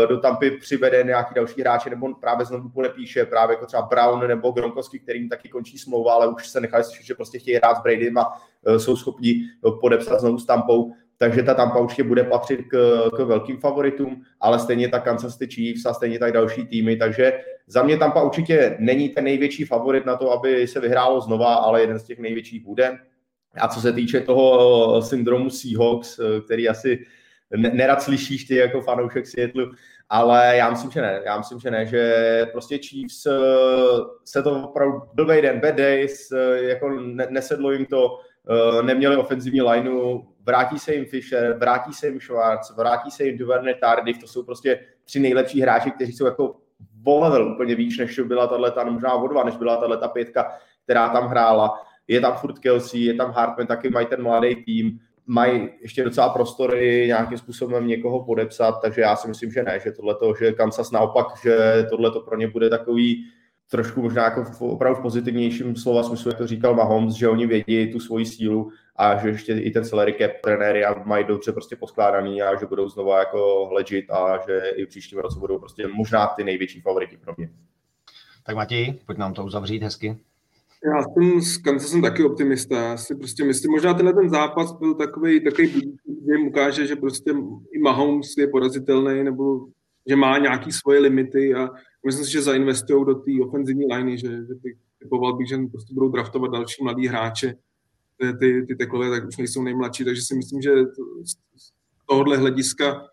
do 0.10 0.20
Tampy 0.20 0.52
přivede 0.52 1.04
nějaký 1.04 1.34
další 1.36 1.62
hráče, 1.62 1.90
nebo 1.90 2.16
právě 2.16 2.46
znovu 2.46 2.70
podepíše, 2.70 3.26
právě 3.26 3.54
jako 3.54 3.66
třeba 3.66 3.82
Brown 3.82 4.28
nebo 4.28 4.52
Gronkowski, 4.52 5.00
kterým 5.00 5.30
taky 5.30 5.50
končí 5.50 5.78
smlouva, 5.78 6.14
ale 6.14 6.28
už 6.28 6.48
se 6.48 6.62
nechali 6.62 6.84
slyšet, 6.84 7.04
že 7.04 7.16
prostě 7.16 7.40
chtějí 7.40 7.58
hrát 7.58 7.78
s 7.78 7.82
Bradym 7.82 8.18
a 8.18 8.42
jsou 8.78 8.96
schopni 8.96 9.42
eh, 9.68 9.72
podepsat 9.82 10.20
znovu 10.20 10.40
s 10.40 10.46
Tampou. 10.46 10.94
Takže 11.18 11.44
ta 11.44 11.54
Tampa 11.54 11.80
určitě 11.80 12.04
bude 12.04 12.24
patřit 12.24 12.60
k, 12.68 13.04
k 13.18 13.20
velkým 13.20 13.58
favoritům, 13.58 14.22
ale 14.40 14.60
stejně 14.60 14.90
tak 14.90 15.04
Kansas 15.04 15.38
City 15.38 15.56
Chiefs 15.56 15.86
a 15.86 15.94
stejně 15.94 16.20
tak 16.20 16.34
další 16.34 16.68
týmy. 16.68 16.96
Takže 16.96 17.40
za 17.68 17.84
mě 17.84 17.98
Tampa 17.98 18.24
určitě 18.24 18.76
není 18.80 19.10
ten 19.10 19.24
největší 19.24 19.66
favorit 19.66 20.06
na 20.06 20.16
to, 20.16 20.32
aby 20.32 20.68
se 20.68 20.80
vyhrálo 20.80 21.22
znova, 21.22 21.56
ale 21.56 21.82
jeden 21.82 22.00
z 22.00 22.04
těch 22.04 22.20
největších 22.20 22.64
bude. 22.66 22.98
A 23.62 23.68
co 23.68 23.82
se 23.82 23.94
týče 23.94 24.22
toho 24.22 25.02
syndromu 25.02 25.50
Seahawks, 25.50 26.20
který 26.46 26.70
asi 26.70 27.06
nerad 27.58 28.02
slyšíš 28.02 28.44
ty 28.44 28.56
jako 28.56 28.82
fanoušek 28.82 29.28
Seattle, 29.28 29.66
ale 30.10 30.58
já 30.58 30.70
myslím, 30.70 30.92
že 30.92 31.02
ne. 31.02 31.22
Já 31.26 31.38
myslím, 31.38 31.60
že 31.60 31.72
ne, 31.72 31.86
že 31.86 32.46
prostě 32.52 32.78
Chiefs 32.78 33.26
eh, 33.26 33.40
se 34.26 34.44
to 34.44 34.64
opravdu 34.64 35.02
byl 35.14 35.26
den, 35.26 35.60
bad 35.60 35.76
days, 35.76 36.32
eh, 36.32 36.64
jako 36.64 36.90
nesedlo 37.30 37.72
jim 37.72 37.86
to, 37.86 38.18
eh, 38.18 38.29
neměli 38.82 39.18
ofenzivní 39.18 39.62
lineu, 39.62 40.22
vrátí 40.46 40.80
se 40.80 40.94
jim 40.94 41.06
Fisher, 41.06 41.58
vrátí 41.58 41.94
se 41.94 42.08
jim 42.08 42.20
Schwartz, 42.20 42.76
vrátí 42.76 43.12
se 43.12 43.24
jim 43.24 43.38
Duverne 43.38 43.74
Tardif, 43.74 44.18
to 44.18 44.28
jsou 44.28 44.44
prostě 44.44 44.80
tři 45.04 45.20
nejlepší 45.20 45.62
hráči, 45.62 45.92
kteří 45.92 46.14
jsou 46.14 46.26
jako 46.26 46.56
o 47.06 47.20
level 47.20 47.54
úplně 47.54 47.76
víc, 47.76 47.98
než 47.98 48.20
byla 48.20 48.48
tato, 48.48 48.92
možná 48.92 49.14
o 49.14 49.28
dva, 49.28 49.44
než 49.44 49.58
byla 49.58 49.78
tato 49.78 50.10
pětka, 50.10 50.52
která 50.84 51.10
tam 51.10 51.28
hrála. 51.28 51.82
Je 52.08 52.22
tam 52.22 52.34
furt 52.34 52.60
Kelsey, 52.60 53.04
je 53.04 53.14
tam 53.14 53.32
Hartman, 53.32 53.68
taky 53.68 53.90
mají 53.90 54.08
ten 54.08 54.24
mladý 54.24 54.56
tým 54.56 55.00
mají 55.32 55.70
ještě 55.82 56.04
docela 56.04 56.30
prostory 56.30 57.04
nějakým 57.08 57.38
způsobem 57.38 57.88
někoho 57.88 58.26
podepsat, 58.26 58.82
takže 58.82 59.02
já 59.02 59.16
si 59.16 59.28
myslím, 59.28 59.52
že 59.52 59.64
ne, 59.64 59.80
že 59.80 59.92
tohleto, 59.92 60.34
že 60.40 60.52
Kansas 60.52 60.92
naopak, 60.92 61.28
že 61.44 61.86
tohleto 61.90 62.22
pro 62.22 62.38
ně 62.38 62.48
bude 62.48 62.70
takový 62.70 63.26
trošku 63.72 64.02
možná 64.02 64.24
jako 64.24 64.44
v 64.44 64.62
opravdu 64.62 65.00
v 65.00 65.02
pozitivnějším 65.02 65.76
slova 65.76 66.04
smyslu, 66.04 66.30
jak 66.30 66.38
to 66.38 66.48
říkal 66.48 66.76
Mahomes, 66.76 67.16
že 67.16 67.30
oni 67.30 67.48
vědí 67.48 67.92
tu 67.92 68.00
svoji 68.00 68.26
sílu 68.26 68.72
a 68.96 69.18
že 69.18 69.28
ještě 69.28 69.54
i 69.54 69.72
ten 69.72 69.86
salary 69.86 70.16
cap 70.22 70.32
trenéry 70.44 70.84
mají 71.06 71.26
dobře 71.26 71.52
prostě 71.52 71.76
poskládaný 71.76 72.42
a 72.42 72.60
že 72.60 72.66
budou 72.66 72.90
znovu 72.90 73.10
jako 73.10 73.70
legit 73.74 74.12
a 74.12 74.40
že 74.48 74.62
i 74.76 74.86
v 74.86 74.90
příštím 74.90 75.20
roce 75.20 75.40
budou 75.40 75.60
prostě 75.60 75.88
možná 75.88 76.28
ty 76.28 76.44
největší 76.44 76.82
favoriti 76.82 77.18
pro 77.18 77.34
mě. 77.38 77.50
Tak 78.44 78.56
Matěj, 78.56 79.00
pojď 79.06 79.18
nám 79.18 79.34
to 79.34 79.46
uzavřít 79.46 79.84
hezky. 79.84 80.18
Já 80.86 81.04
jsem 81.04 81.42
z 81.42 81.88
jsem 81.90 82.02
taky 82.02 82.24
optimista. 82.24 82.76
Já 82.76 82.98
si 82.98 83.16
prostě 83.16 83.44
myslím, 83.44 83.72
možná 83.72 83.94
tenhle 83.94 84.14
ten 84.14 84.30
zápas 84.30 84.72
byl 84.72 84.94
takový, 84.94 85.44
takový 85.44 85.68
že 86.28 86.36
jim 86.36 86.48
ukáže, 86.48 86.88
že 86.88 86.96
prostě 86.96 87.32
i 87.72 87.80
Mahomes 87.80 88.28
je 88.38 88.48
porazitelný, 88.48 89.24
nebo 89.24 89.68
že 90.10 90.16
má 90.16 90.38
nějaký 90.38 90.72
svoje 90.72 91.00
limity 91.00 91.54
a 91.54 91.70
myslím 92.06 92.26
si, 92.26 92.32
že 92.32 92.42
zainvestují 92.42 93.06
do 93.06 93.16
té 93.16 93.32
ofenzivní 93.42 93.86
liney, 93.94 94.18
že, 94.18 94.28
že 94.28 94.56
bych 94.56 94.78
typoval 95.00 95.34
bych, 95.34 95.48
že 95.48 95.58
prostě 95.72 95.94
budou 95.94 96.10
draftovat 96.10 96.52
další 96.52 96.84
mladí 96.84 97.08
hráče, 97.08 97.56
ty, 98.40 98.66
ty 98.68 98.76
teklové 98.76 99.10
tak 99.10 99.28
už 99.28 99.38
nejsou 99.38 99.64
nejmladší, 99.64 100.06
takže 100.06 100.22
si 100.22 100.36
myslím, 100.36 100.62
že 100.62 100.70
to, 100.70 101.04
z 101.26 101.72
tohohle 102.06 102.38
hlediska 102.38 103.08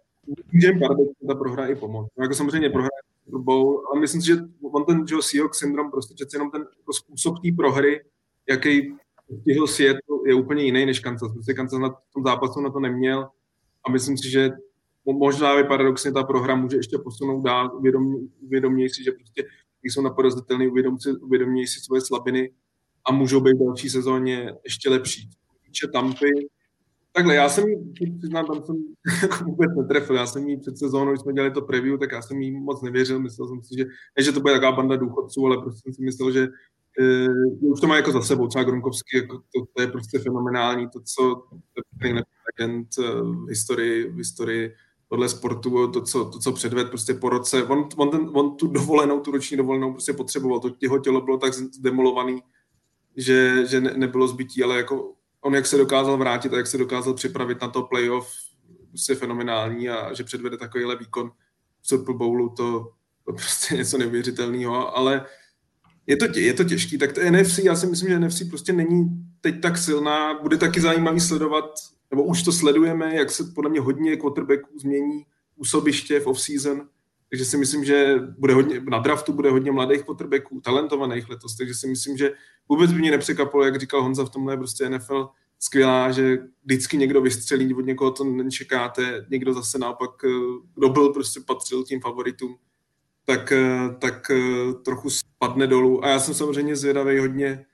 paradoxně 0.80 1.26
ta 1.26 1.34
prohra 1.34 1.66
i 1.66 1.74
pomoct. 1.74 2.08
No, 2.18 2.24
jako 2.24 2.34
samozřejmě 2.34 2.70
prohra 2.70 2.88
Super 3.24 3.40
Bowl, 3.40 3.86
ale 3.90 4.00
myslím 4.00 4.20
si, 4.20 4.26
že 4.26 4.36
on 4.62 4.84
ten 4.84 5.04
Joe 5.08 5.22
Seahawks 5.22 5.58
syndrom, 5.58 5.90
prostě 5.90 6.14
přece 6.14 6.36
jenom 6.36 6.50
ten 6.50 6.60
jako 6.78 6.92
způsob 6.92 7.34
té 7.42 7.48
prohry, 7.56 8.04
jaký 8.48 8.94
stihl 9.40 9.66
Seattle, 9.66 10.18
je 10.26 10.34
úplně 10.34 10.64
jiný 10.64 10.86
než 10.86 11.00
Kansas. 11.00 11.32
Prostě 11.32 11.54
Kansas 11.54 11.80
na 11.80 11.96
tom 12.14 12.24
zápasu 12.24 12.60
na 12.60 12.70
to 12.70 12.80
neměl 12.80 13.28
a 13.84 13.90
myslím 13.90 14.18
si, 14.18 14.30
že 14.30 14.50
možná 15.12 15.56
by 15.56 15.64
paradoxně 15.64 16.12
ta 16.12 16.22
prohra 16.22 16.54
může 16.54 16.76
ještě 16.76 16.98
posunout 16.98 17.42
dál, 17.42 17.80
uvědomějí 18.40 18.90
si, 18.90 19.04
že 19.04 19.12
prostě 19.12 19.44
jsou 19.82 20.02
naporazitelný, 20.02 20.68
uvědomějí 21.20 21.66
si 21.66 21.80
svoje 21.80 22.00
slabiny 22.00 22.52
a 23.04 23.12
můžou 23.12 23.40
být 23.40 23.54
v 23.54 23.64
další 23.64 23.90
sezóně 23.90 24.54
ještě 24.64 24.90
lepší. 24.90 25.30
Co 25.72 25.88
Tampy, 25.88 26.48
takhle, 27.12 27.34
já 27.34 27.48
jsem 27.48 27.68
jí, 27.68 27.76
přiznám, 28.18 28.46
tam 28.46 28.62
jsem 28.64 28.76
vůbec 29.46 29.70
netrefil, 29.76 30.16
já 30.16 30.26
jsem 30.26 30.48
jí 30.48 30.56
před 30.56 30.78
sezónou, 30.78 31.12
když 31.12 31.20
jsme 31.20 31.32
dělali 31.32 31.52
to 31.52 31.62
preview, 31.62 31.98
tak 31.98 32.12
já 32.12 32.22
jsem 32.22 32.40
jí 32.40 32.50
moc 32.50 32.82
nevěřil, 32.82 33.20
myslel 33.20 33.48
jsem 33.48 33.62
si, 33.62 33.74
že, 33.78 33.84
ne, 34.18 34.24
že 34.24 34.32
to 34.32 34.40
bude 34.40 34.54
taková 34.54 34.72
banda 34.72 34.96
důchodců, 34.96 35.46
ale 35.46 35.56
prostě 35.62 35.80
jsem 35.82 35.92
si 35.94 36.02
myslel, 36.02 36.32
že 36.32 36.48
uh, 37.00 37.72
už 37.72 37.80
to 37.80 37.86
má 37.86 37.96
jako 37.96 38.12
za 38.12 38.22
sebou, 38.22 38.48
třeba 38.48 38.64
Gronkovský, 38.64 39.16
jako 39.16 39.36
to, 39.36 39.66
to, 39.76 39.82
je 39.82 39.88
prostě 39.88 40.18
fenomenální, 40.18 40.88
to, 40.88 41.00
co 41.00 41.42
ten 42.02 42.22
agent 42.54 42.88
uh, 42.98 43.44
v 43.44 43.48
historii, 43.48 44.10
v 44.10 44.16
historii 44.16 44.74
tohle 45.08 45.28
sportu, 45.28 45.88
to, 45.88 46.00
co, 46.02 46.24
to, 46.24 46.38
co 46.38 46.52
předved 46.52 46.88
prostě 46.88 47.14
po 47.14 47.28
roce. 47.28 47.64
On, 47.64 47.88
on, 47.96 48.10
ten, 48.10 48.30
on 48.32 48.56
tu 48.56 48.66
dovolenou, 48.66 49.20
tu 49.20 49.30
roční 49.30 49.56
dovolenou 49.56 49.92
prostě 49.92 50.12
potřeboval. 50.12 50.60
To 50.60 50.70
jeho 50.80 50.98
tělo 50.98 51.20
bylo 51.20 51.38
tak 51.38 51.54
zdemolovaný, 51.54 52.42
že, 53.16 53.66
že 53.66 53.80
ne, 53.80 53.92
nebylo 53.96 54.28
zbytí, 54.28 54.62
ale 54.62 54.76
jako 54.76 55.12
on, 55.40 55.54
jak 55.54 55.66
se 55.66 55.76
dokázal 55.76 56.16
vrátit 56.16 56.54
a 56.54 56.56
jak 56.56 56.66
se 56.66 56.78
dokázal 56.78 57.14
připravit 57.14 57.60
na 57.60 57.68
to 57.68 57.82
playoff, 57.82 58.32
prostě 58.88 59.14
fenomenální 59.14 59.88
a 59.88 60.14
že 60.14 60.24
předvede 60.24 60.56
takovýhle 60.56 60.96
výkon 60.96 61.30
v 61.80 61.88
Super 61.88 62.14
Bowlu, 62.14 62.48
to, 62.48 62.92
to 63.24 63.32
prostě 63.32 63.74
něco 63.74 63.98
neuvěřitelného, 63.98 64.96
ale 64.96 65.26
je 66.06 66.16
to, 66.16 66.26
je 66.34 66.52
to 66.52 66.64
těžký. 66.64 66.98
Tak 66.98 67.12
to 67.12 67.20
NFC, 67.30 67.58
já 67.58 67.76
si 67.76 67.86
myslím, 67.86 68.08
že 68.08 68.18
NFC 68.18 68.42
prostě 68.48 68.72
není 68.72 69.08
teď 69.40 69.60
tak 69.62 69.78
silná. 69.78 70.40
Bude 70.42 70.56
taky 70.56 70.80
zajímavý 70.80 71.20
sledovat, 71.20 71.64
nebo 72.16 72.28
už 72.28 72.42
to 72.42 72.52
sledujeme, 72.52 73.14
jak 73.14 73.30
se 73.30 73.44
podle 73.54 73.70
mě 73.70 73.80
hodně 73.80 74.16
quarterbacků 74.16 74.78
změní 74.78 75.26
působiště 75.56 76.20
v 76.20 76.26
off-season. 76.26 76.88
Takže 77.30 77.44
si 77.44 77.56
myslím, 77.56 77.84
že 77.84 78.14
bude 78.38 78.54
hodně, 78.54 78.80
na 78.80 78.98
draftu 78.98 79.32
bude 79.32 79.50
hodně 79.50 79.72
mladých 79.72 80.02
quarterbacků, 80.02 80.60
talentovaných 80.60 81.28
letos, 81.28 81.56
takže 81.56 81.74
si 81.74 81.86
myslím, 81.86 82.16
že 82.16 82.32
vůbec 82.68 82.92
by 82.92 82.98
mě 82.98 83.10
nepřekvapilo, 83.10 83.64
jak 83.64 83.80
říkal 83.80 84.02
Honza, 84.02 84.24
v 84.24 84.30
tomhle 84.30 84.52
je 84.52 84.56
prostě 84.56 84.88
NFL 84.88 85.28
skvělá, 85.58 86.10
že 86.10 86.38
vždycky 86.64 86.96
někdo 86.96 87.20
vystřelí, 87.20 87.74
od 87.74 87.86
někoho 87.86 88.10
to 88.10 88.24
nečekáte, 88.24 89.26
někdo 89.30 89.54
zase 89.54 89.78
naopak, 89.78 90.10
eh, 90.24 90.28
kdo 90.74 90.88
byl, 90.88 91.12
prostě 91.12 91.40
patřil 91.40 91.84
tím 91.84 92.00
favoritům, 92.00 92.56
tak, 93.24 93.52
eh, 93.52 93.96
tak 93.98 94.30
eh, 94.30 94.72
trochu 94.84 95.10
spadne 95.10 95.66
dolů. 95.66 96.04
A 96.04 96.08
já 96.08 96.18
jsem 96.18 96.34
samozřejmě 96.34 96.76
zvědavý 96.76 97.18
hodně, 97.18 97.66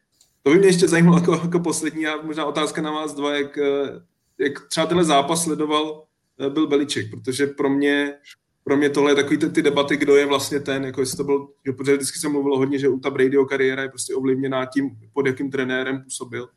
to 0.42 0.50
by 0.50 0.58
mě 0.58 0.68
ještě 0.68 0.88
zajímalo 0.88 1.18
jako, 1.18 1.32
jako 1.32 1.60
poslední 1.60 2.06
a 2.06 2.22
možná 2.22 2.44
otázka 2.44 2.82
na 2.82 2.90
vás 2.90 3.14
dva, 3.14 3.34
jak, 3.34 3.58
jak 4.38 4.68
třeba 4.68 4.86
tenhle 4.86 5.04
zápas 5.04 5.44
sledoval 5.44 6.04
byl 6.48 6.66
Beliček, 6.66 7.10
protože 7.10 7.46
pro 7.46 7.70
mě 7.70 8.14
pro 8.64 8.76
mě 8.76 8.90
tohle 8.90 9.10
je 9.10 9.14
takový 9.14 9.36
ty, 9.36 9.50
ty 9.50 9.62
debaty, 9.62 9.96
kdo 9.96 10.16
je 10.16 10.26
vlastně 10.26 10.60
ten, 10.60 10.84
jako 10.84 11.00
jestli 11.00 11.16
to 11.16 11.24
byl, 11.24 11.48
že, 11.66 11.72
protože 11.72 11.96
vždycky 11.96 12.18
se 12.18 12.28
mluvilo 12.28 12.58
hodně, 12.58 12.78
že 12.78 12.88
u 12.88 12.98
ta 12.98 13.10
Bradyho 13.10 13.46
kariéra 13.46 13.82
je 13.82 13.88
prostě 13.88 14.14
ovlivněná 14.14 14.66
tím, 14.66 14.90
pod 15.12 15.26
jakým 15.26 15.50
trenérem 15.50 16.02
působil. 16.02 16.48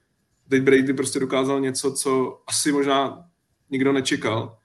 Teď 0.49 0.63
Brady 0.63 0.93
prostě 0.93 1.19
dokázal 1.19 1.61
něco, 1.61 1.93
co 1.93 2.41
asi 2.47 2.71
možná 2.71 3.25
nikdo 3.69 3.93
nečekal. 3.93 4.57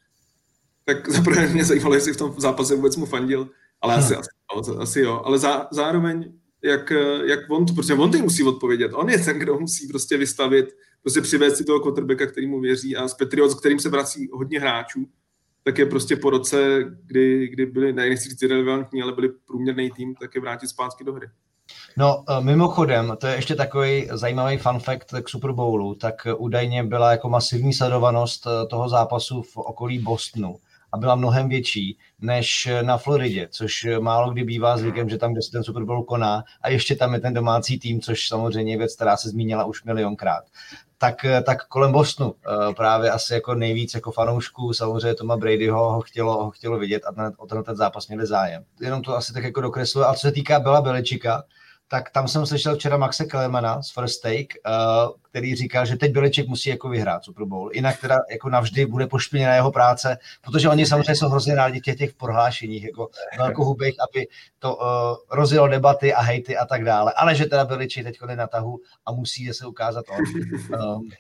Tak 0.85 1.09
zaprvé 1.13 1.49
mě 1.49 1.65
zajímalo, 1.65 1.95
jestli 1.95 2.13
v 2.13 2.17
tom 2.17 2.35
zápase 2.39 2.75
vůbec 2.75 2.97
mu 2.97 3.07
fandil, 3.07 3.51
ale 3.81 3.95
asi, 3.95 4.15
asi, 4.17 4.31
asi 4.79 5.01
jo. 5.01 5.23
Ale 5.25 5.39
zá, 5.39 5.69
zároveň, 5.73 6.33
jak, 6.65 6.93
jak 7.25 7.41
on, 7.51 7.67
protože 7.75 7.95
on 7.95 8.11
ty 8.11 8.23
musí 8.23 8.43
odpovědět. 8.43 8.93
On 8.95 9.11
je 9.11 9.19
ten, 9.19 9.39
kdo 9.39 9.59
musí 9.59 9.89
prostě 9.89 10.17
vystavit, 10.17 10.67
prostě 11.03 11.21
přivést 11.21 11.57
si 11.57 11.65
toho 11.65 11.81
quarterbacka, 11.81 12.27
který 12.27 12.47
mu 12.47 12.61
věří 12.61 12.97
a 12.97 13.09
s 13.09 13.15
Patriots, 13.15 13.55
kterým 13.55 13.79
se 13.79 13.89
vrací 13.89 14.29
hodně 14.33 14.61
hráčů 14.61 15.07
tak 15.65 15.79
je 15.79 15.87
prostě 15.87 16.17
po 16.17 16.31
roce, 16.31 16.85
kdy, 17.07 17.49
kdy 17.49 17.67
byli, 17.67 17.93
ne, 17.93 18.09
nechci 18.09 18.29
říct 18.29 18.43
irrelevantní, 18.43 19.03
ale 19.03 19.13
byli 19.13 19.29
průměrný 19.47 19.91
tým, 19.91 20.15
tak 20.15 20.35
je 20.35 20.41
vrátit 20.41 20.69
zpátky 20.69 21.05
do 21.05 21.13
hry. 21.13 21.27
No, 21.97 22.25
e, 22.29 22.41
mimochodem, 22.41 23.17
to 23.21 23.27
je 23.27 23.35
ještě 23.35 23.55
takový 23.55 24.09
zajímavý 24.13 24.57
fun 24.57 24.79
fact 24.79 25.15
k 25.23 25.29
Super 25.29 25.53
Bowlu, 25.53 25.95
tak 25.95 26.27
údajně 26.39 26.85
byla 26.85 27.11
jako 27.11 27.29
masivní 27.29 27.73
sledovanost 27.73 28.47
e, 28.47 28.67
toho 28.67 28.89
zápasu 28.89 29.43
v 29.43 29.57
okolí 29.57 29.99
Bostonu 29.99 30.57
a 30.93 30.99
byla 30.99 31.15
mnohem 31.15 31.49
větší 31.49 31.99
než 32.21 32.69
na 32.83 32.99
Floridě, 32.99 33.49
což 33.51 33.87
málo 34.01 34.33
kdy 34.33 34.45
bývá 34.45 34.77
zvykem, 34.77 35.09
že 35.09 35.19
tam, 35.19 35.33
kde 35.33 35.43
se 35.43 35.51
ten 35.51 35.65
Super 35.65 35.85
Bowl 35.85 36.05
koná 36.05 36.45
a 36.63 36.69
ještě 36.69 36.97
tam 36.97 37.15
je 37.15 37.21
ten 37.21 37.35
domácí 37.35 37.79
tým, 37.79 38.01
což 38.01 38.29
samozřejmě 38.29 38.73
je 38.73 38.79
věc, 38.79 38.95
která 38.95 39.17
se 39.17 39.29
zmínila 39.29 39.65
už 39.65 39.85
milionkrát 39.85 40.45
tak, 41.01 41.27
tak 41.43 41.67
kolem 41.69 41.93
Bostonu 41.93 42.35
eh, 42.35 42.75
právě 42.75 43.11
asi 43.11 43.35
jako 43.35 43.55
nejvíc 43.55 43.95
jako 43.95 44.13
fanoušků, 44.13 44.73
samozřejmě 44.73 45.15
Toma 45.15 45.37
Bradyho 45.37 45.93
ho 45.93 46.01
chtělo, 46.01 46.45
ho 46.45 46.51
chtělo 46.51 46.79
vidět 46.79 47.03
a 47.07 47.13
ten, 47.13 47.33
o 47.37 47.47
ten, 47.47 47.63
ten 47.65 47.77
zápas 47.77 48.09
měli 48.09 48.27
zájem. 48.27 48.65
Jenom 48.81 49.03
to 49.03 49.17
asi 49.17 49.33
tak 49.33 49.45
jako 49.45 49.61
dokresluje. 49.61 50.07
A 50.07 50.15
co 50.15 50.21
se 50.21 50.33
týká 50.33 50.61
Bela 50.61 50.81
Beličika, 50.81 51.45
tak 51.93 52.11
tam 52.11 52.29
jsem 52.29 52.47
slyšel 52.47 52.77
včera 52.77 52.97
Maxe 52.97 53.25
Kellermana 53.25 53.83
z 53.83 53.91
First 53.91 54.23
Take, 54.23 54.37
uh, 54.37 55.13
který 55.31 55.55
říkal, 55.55 55.87
že 55.87 55.97
teď 55.97 56.13
Beliček 56.13 56.49
musí 56.49 56.71
jako 56.71 56.89
vyhrát 56.89 57.25
Super 57.25 57.45
Bowl, 57.45 57.71
jinak 57.75 58.01
teda 58.01 58.19
jako 58.31 58.49
navždy 58.49 58.87
bude 58.87 59.07
pošpiněna 59.07 59.55
jeho 59.55 59.73
práce, 59.73 60.19
protože 60.45 60.69
oni 60.69 60.87
samozřejmě 60.87 61.15
jsou 61.15 61.29
hrozně 61.29 61.55
rádi 61.55 61.81
těch, 61.81 61.97
těch 61.97 62.15
prohlášeních, 62.15 62.85
jako 62.85 63.09
velkohubých, 63.39 63.95
aby 64.11 64.27
to 64.59 64.77
uh, 64.77 64.83
rozjelo 65.31 65.69
debaty 65.69 66.15
a 66.15 66.21
hejty 66.21 66.57
a 66.57 66.67
tak 66.67 66.85
dále, 66.85 67.13
ale 67.17 67.35
že 67.35 67.47
teda 67.47 67.65
Beliček 67.65 68.05
teď 68.05 68.19
na 68.35 68.47
tahu 68.47 68.81
a 69.07 69.13
musí 69.13 69.53
se 69.53 69.67
ukázat 69.67 70.05
on. 70.09 70.25
Um, 70.97 71.11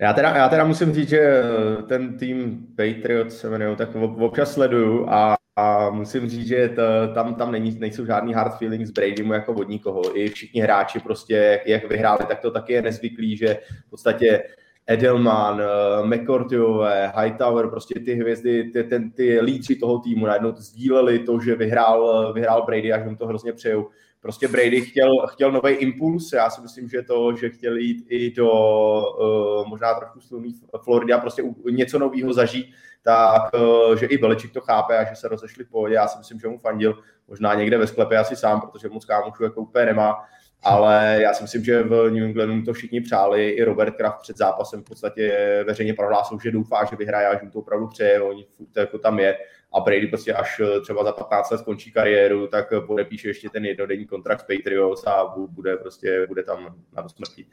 já 0.00 0.12
teda, 0.12 0.36
já 0.36 0.48
teda 0.48 0.64
musím 0.64 0.94
říct, 0.94 1.08
že 1.08 1.42
ten 1.88 2.18
tým 2.18 2.66
Patriots 2.76 3.36
se 3.36 3.46
jmenují, 3.46 3.76
tak 3.76 3.88
občas 4.18 4.52
sleduju 4.52 5.10
a 5.10 5.36
a 5.58 5.90
musím 5.90 6.28
říct, 6.28 6.46
že 6.46 6.68
to, 6.68 6.82
tam, 7.14 7.34
tam 7.34 7.52
není, 7.52 7.76
nejsou 7.78 8.06
žádný 8.06 8.34
hard 8.34 8.58
feelings 8.58 8.90
Bradymu 8.90 9.32
jako 9.32 9.52
od 9.52 9.68
nikoho. 9.68 10.18
I 10.18 10.28
všichni 10.28 10.60
hráči 10.60 11.00
prostě, 11.00 11.34
jak, 11.34 11.66
jak 11.66 11.88
vyhráli, 11.88 12.26
tak 12.28 12.40
to 12.40 12.50
taky 12.50 12.72
je 12.72 12.82
nezvyklý, 12.82 13.36
že 13.36 13.58
v 13.86 13.90
podstatě 13.90 14.42
Edelman, 14.86 15.60
eh, 15.60 16.06
McCourtyové, 16.06 17.12
Hightower, 17.20 17.68
prostě 17.68 18.00
ty 18.00 18.14
hvězdy, 18.14 18.64
ty, 18.64 18.84
ten, 18.84 19.10
ty 19.10 19.40
lídři 19.40 19.76
toho 19.76 19.98
týmu 19.98 20.26
najednou 20.26 20.52
sdíleli 20.56 21.18
to, 21.18 21.40
že 21.40 21.54
vyhrál, 21.54 22.32
vyhrál 22.32 22.66
Brady 22.66 22.92
a 22.92 22.98
že 22.98 23.08
mu 23.08 23.16
to 23.16 23.26
hrozně 23.26 23.52
přeju. 23.52 23.88
Prostě 24.20 24.48
Brady 24.48 24.80
chtěl, 24.80 25.26
chtěl 25.26 25.52
nový 25.52 25.72
impuls, 25.72 26.32
já 26.32 26.50
si 26.50 26.60
myslím, 26.60 26.88
že 26.88 27.02
to, 27.02 27.36
že 27.36 27.50
chtěl 27.50 27.76
jít 27.76 28.06
i 28.08 28.30
do 28.30 28.50
uh, 28.50 29.68
možná 29.68 29.94
trošku 29.94 30.20
slunný 30.20 30.54
Florida, 30.84 31.16
a 31.16 31.20
prostě 31.20 31.42
něco 31.70 31.98
nového 31.98 32.32
zažít, 32.32 32.66
tak 33.02 33.42
uh, 33.54 33.96
že 33.96 34.06
i 34.06 34.18
Beličik 34.18 34.52
to 34.52 34.60
chápe 34.60 34.98
a 34.98 35.04
že 35.04 35.16
se 35.16 35.28
rozešli 35.28 35.64
pohodě. 35.64 35.94
Já 35.94 36.08
si 36.08 36.18
myslím, 36.18 36.40
že 36.40 36.48
mu 36.48 36.58
fandil 36.58 36.98
možná 37.28 37.54
někde 37.54 37.78
ve 37.78 37.86
sklepě 37.86 38.18
asi 38.18 38.36
sám, 38.36 38.60
protože 38.60 38.88
moc 38.88 39.04
kámošů 39.04 39.44
jako 39.44 39.60
úplně 39.60 39.86
nemá, 39.86 40.24
ale 40.62 41.18
já 41.20 41.34
si 41.34 41.42
myslím, 41.42 41.64
že 41.64 41.82
v 41.82 42.10
New 42.10 42.24
Englandu 42.24 42.64
to 42.64 42.72
všichni 42.72 43.00
přáli, 43.00 43.50
i 43.50 43.64
Robert 43.64 43.96
Kraft 43.96 44.22
před 44.22 44.36
zápasem 44.36 44.80
v 44.80 44.84
podstatě 44.84 45.64
veřejně 45.66 45.94
prohlásil, 45.94 46.38
že 46.42 46.50
doufá, 46.50 46.84
že 46.84 46.96
vyhraje 46.96 47.26
a 47.26 47.38
že 47.38 47.44
mu 47.44 47.50
to 47.50 47.58
opravdu 47.58 47.88
přeje, 47.88 48.22
oni 48.22 48.46
to 48.72 48.80
jako 48.80 48.98
tam 48.98 49.18
je 49.18 49.38
a 49.72 49.80
Brady 49.80 50.06
prostě 50.06 50.32
až 50.34 50.60
třeba 50.82 51.04
za 51.04 51.12
15 51.12 51.50
let 51.50 51.58
skončí 51.58 51.92
kariéru, 51.92 52.46
tak 52.46 52.72
podepíše 52.86 53.28
ještě 53.28 53.50
ten 53.50 53.64
jednodenní 53.64 54.06
kontrakt 54.06 54.40
s 54.40 54.44
Patriots 54.44 55.06
a 55.06 55.34
bude 55.36 55.76
prostě 55.76 56.26
bude 56.26 56.42
tam 56.42 56.76
na 56.92 57.08
smrti. 57.08 57.46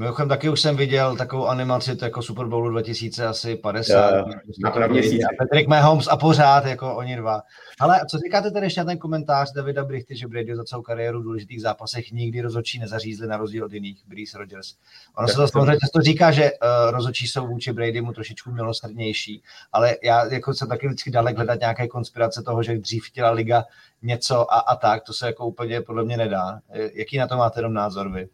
Mimochodem 0.00 0.28
taky 0.28 0.48
už 0.48 0.60
jsem 0.60 0.76
viděl 0.76 1.16
takovou 1.16 1.46
animaci 1.46 1.96
to 1.96 2.04
jako 2.04 2.22
Super 2.22 2.46
Bowlu 2.46 2.70
2000 2.70 3.26
asi 3.26 3.56
50. 3.56 4.10
Yeah, 4.10 4.26
na, 4.64 4.70
na 4.70 4.86
měsíc. 4.86 5.22
Patrick 5.38 5.68
Mahomes 5.68 6.08
a 6.08 6.16
pořád 6.16 6.66
jako 6.66 6.96
oni 6.96 7.16
dva. 7.16 7.42
Ale 7.80 8.00
co 8.10 8.18
říkáte 8.18 8.50
tedy 8.50 8.66
ještě 8.66 8.80
na 8.80 8.84
ten 8.84 8.98
komentář 8.98 9.52
Davida 9.52 9.84
Brichty, 9.84 10.16
že 10.16 10.28
Brady 10.28 10.56
za 10.56 10.64
celou 10.64 10.82
kariéru 10.82 11.20
v 11.20 11.24
důležitých 11.24 11.60
zápasech 11.62 12.12
nikdy 12.12 12.40
rozhodčí 12.40 12.78
nezařízli 12.78 13.26
na 13.26 13.36
rozdíl 13.36 13.64
od 13.64 13.72
jiných, 13.72 14.02
Breeze 14.06 14.38
Rodgers. 14.38 14.74
Ono 15.16 15.28
se 15.28 15.34
to 15.34 15.48
samozřejmě 15.48 15.78
často 15.80 16.00
říká, 16.00 16.30
že 16.30 16.50
uh, 16.52 16.90
rozhodčí 16.90 17.26
jsou 17.26 17.46
vůči 17.46 17.72
Bradymu 17.72 18.12
trošičku 18.12 18.52
milosrdnější, 18.52 19.42
ale 19.72 19.96
já 20.02 20.26
jako 20.26 20.54
jsem 20.54 20.68
taky 20.68 20.86
vždycky 20.86 21.10
dalek 21.10 21.36
hledat 21.36 21.60
nějaké 21.60 21.88
konspirace 21.88 22.42
toho, 22.42 22.62
že 22.62 22.78
dřív 22.78 23.04
chtěla 23.06 23.30
liga 23.30 23.64
něco 24.02 24.52
a, 24.52 24.58
a 24.58 24.76
tak, 24.76 25.02
to 25.02 25.12
se 25.12 25.26
jako 25.26 25.46
úplně 25.46 25.80
podle 25.80 26.04
mě 26.04 26.16
nedá. 26.16 26.60
Jaký 26.94 27.18
na 27.18 27.26
to 27.26 27.36
máte 27.36 27.58
jenom 27.58 27.74
názor 27.74 28.12
vy? 28.12 28.28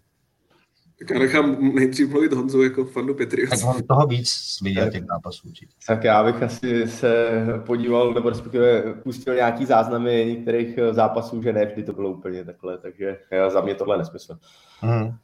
Tak 0.99 1.11
já 1.11 1.18
nechám 1.18 1.74
nejdřív 1.74 2.11
mluvit 2.11 2.32
Honzu 2.32 2.62
jako 2.62 2.84
fanu 2.84 3.14
Patriots. 3.14 3.61
Tak 3.61 3.76
on 3.76 3.82
toho 3.82 4.07
víc 4.07 4.59
viděl 4.62 4.90
těch 4.90 5.05
zápasů 5.05 5.49
určitě. 5.49 5.72
Tak 5.86 6.05
já 6.05 6.24
bych 6.24 6.42
asi 6.42 6.88
se 6.88 7.42
podíval, 7.66 8.14
nebo 8.14 8.28
respektive 8.28 8.82
pustil 8.82 9.34
nějaký 9.34 9.66
záznamy 9.66 10.26
některých 10.28 10.78
zápasů, 10.90 11.42
že 11.42 11.53
ne 11.53 11.66
vždy 11.66 11.82
to 11.82 11.92
bylo 11.92 12.11
úplně 12.11 12.44
takhle, 12.44 12.78
takže 12.78 13.18
za 13.49 13.61
mě 13.61 13.74
tohle 13.74 13.99
nesmysl. 13.99 14.38
Hmm. 14.80 15.16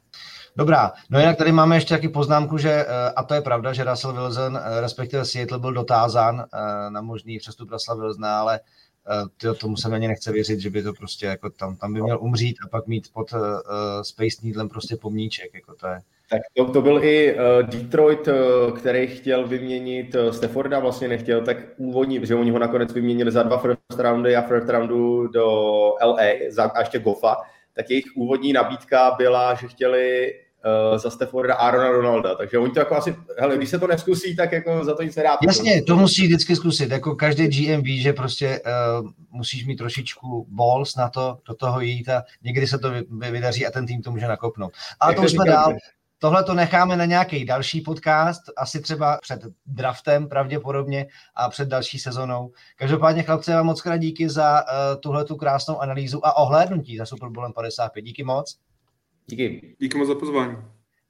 Dobrá, 0.55 0.91
no 1.09 1.19
jinak 1.19 1.37
tady 1.37 1.51
máme 1.51 1.75
ještě 1.75 1.95
taky 1.95 2.09
poznámku, 2.09 2.57
že, 2.57 2.85
a 3.15 3.23
to 3.23 3.33
je 3.33 3.41
pravda, 3.41 3.73
že 3.73 3.83
Russell 3.83 4.13
Wilson, 4.13 4.59
respektive 4.81 5.25
Seattle 5.25 5.59
byl 5.59 5.73
dotázán 5.73 6.45
na 6.89 7.01
možný 7.01 7.39
přestup 7.39 7.71
Russell 7.71 7.99
Wilsona, 7.99 8.39
ale 8.39 8.59
tyjo, 9.37 9.53
tomu 9.53 9.77
se 9.77 9.89
ani 9.89 10.07
nechce 10.07 10.31
věřit, 10.31 10.59
že 10.59 10.69
by 10.69 10.83
to 10.83 10.93
prostě 10.93 11.25
jako 11.25 11.49
tam, 11.49 11.75
tam 11.75 11.93
by 11.93 12.01
měl 12.01 12.19
umřít 12.21 12.57
a 12.65 12.67
pak 12.67 12.87
mít 12.87 13.07
pod 13.13 13.33
uh, 13.33 13.39
Space 14.01 14.37
Needlem 14.43 14.69
prostě 14.69 14.95
pomníček, 14.95 15.53
jako 15.53 15.75
to 15.75 15.87
je, 15.87 15.99
tak 16.29 16.41
to, 16.53 16.71
to 16.71 16.81
byl 16.81 17.03
i 17.03 17.33
uh, 17.33 17.69
Detroit, 17.69 18.29
který 18.77 19.07
chtěl 19.07 19.47
vyměnit 19.47 20.15
uh, 20.15 20.31
Stafforda, 20.31 20.79
vlastně 20.79 21.07
nechtěl, 21.07 21.41
tak 21.41 21.57
úvodní, 21.77 22.25
že 22.25 22.35
oni 22.35 22.51
ho 22.51 22.59
nakonec 22.59 22.93
vyměnili 22.93 23.31
za 23.31 23.43
dva 23.43 23.57
first 23.57 23.99
roundy 23.99 24.35
a 24.35 24.41
first 24.41 24.69
roundu 24.69 25.27
do 25.27 25.45
LA 26.03 26.23
za, 26.49 26.63
a 26.63 26.79
ještě 26.79 26.99
Goffa, 26.99 27.37
tak 27.73 27.89
jejich 27.89 28.05
úvodní 28.15 28.53
nabídka 28.53 29.15
byla, 29.17 29.53
že 29.53 29.67
chtěli 29.67 30.33
uh, 30.91 30.97
za 30.97 31.09
Stafforda 31.09 31.55
Arona 31.55 31.89
Ronalda, 31.89 32.35
takže 32.35 32.57
oni 32.57 32.71
to 32.71 32.79
jako 32.79 32.95
asi, 32.95 33.15
hele, 33.39 33.57
když 33.57 33.69
se 33.69 33.79
to 33.79 33.87
neskusí, 33.87 34.35
tak 34.35 34.51
jako 34.51 34.85
za 34.85 34.95
to 34.95 35.03
nic 35.03 35.15
nedá. 35.15 35.37
Jasně, 35.47 35.83
to 35.83 35.95
musí 35.95 36.25
vždycky 36.25 36.55
zkusit, 36.55 36.91
jako 36.91 37.15
každý 37.15 37.47
GM 37.47 37.81
ví, 37.81 38.01
že 38.01 38.13
prostě 38.13 38.61
uh, 38.99 39.09
musíš 39.29 39.65
mít 39.65 39.75
trošičku 39.75 40.47
balls 40.49 40.95
na 40.95 41.09
to, 41.09 41.37
do 41.47 41.53
toho 41.53 41.81
jít 41.81 42.09
a 42.09 42.23
někdy 42.43 42.67
se 42.67 42.77
to 42.77 42.91
vydaří 43.31 43.65
a 43.65 43.71
ten 43.71 43.85
tým 43.85 44.01
to 44.01 44.11
může 44.11 44.27
nakopnout. 44.27 44.73
A 44.99 45.13
to 45.13 45.21
už 45.21 45.31
jsme 45.31 45.45
dál, 45.45 45.73
Tohle 46.23 46.43
to 46.43 46.53
necháme 46.53 46.97
na 46.97 47.05
nějaký 47.05 47.45
další 47.45 47.81
podcast, 47.81 48.41
asi 48.57 48.81
třeba 48.81 49.17
před 49.21 49.41
draftem 49.65 50.29
pravděpodobně 50.29 51.07
a 51.35 51.49
před 51.49 51.67
další 51.67 51.99
sezonou. 51.99 52.51
Každopádně 52.75 53.23
chlapci, 53.23 53.51
vám 53.51 53.65
moc 53.65 53.81
krát 53.81 53.97
díky 53.97 54.29
za 54.29 54.63
uh, 54.63 55.01
tuhle 55.01 55.25
tu 55.25 55.35
krásnou 55.35 55.79
analýzu 55.79 56.25
a 56.25 56.37
ohlédnutí 56.37 56.97
za 56.97 57.05
Super 57.05 57.29
Bowlem 57.29 57.53
55. 57.53 58.01
Díky 58.01 58.23
moc. 58.23 58.57
Díky. 59.27 59.75
Díky 59.79 59.97
moc 59.97 60.07
za 60.07 60.15
pozvání. 60.15 60.57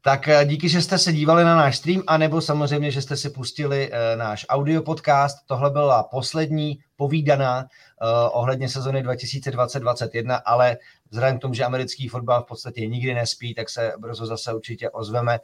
Tak 0.06 0.28
eh, 0.28 0.46
díky, 0.46 0.70
že 0.70 0.82
jste 0.82 0.98
se 0.98 1.14
dívali 1.14 1.44
na 1.44 1.56
náš 1.56 1.78
stream, 1.78 2.04
anebo 2.08 2.42
samozřejmě, 2.42 2.92
že 2.92 3.02
jste 3.02 3.18
si 3.18 3.30
pustili 3.30 3.90
uh, 3.90 4.20
náš 4.20 4.46
audio 4.50 4.82
podcast. 4.82 5.38
Tohle 5.46 5.70
byla 5.70 6.04
poslední 6.04 6.80
povídaná 6.96 7.60
uh, 7.60 7.68
ohledně 8.32 8.70
sezony 8.70 9.04
2020-2021, 9.04 10.42
ale 10.46 10.78
vzhledem 11.10 11.38
k 11.38 11.42
tomu, 11.42 11.54
že 11.54 11.64
americký 11.64 12.08
fotbal 12.08 12.44
v 12.44 12.48
podstatě 12.48 12.88
nikdy 12.88 13.14
nespí, 13.14 13.54
tak 13.54 13.70
se 13.70 13.94
brzo 13.98 14.26
zase 14.26 14.54
určitě 14.54 14.90
ozveme. 14.90 15.40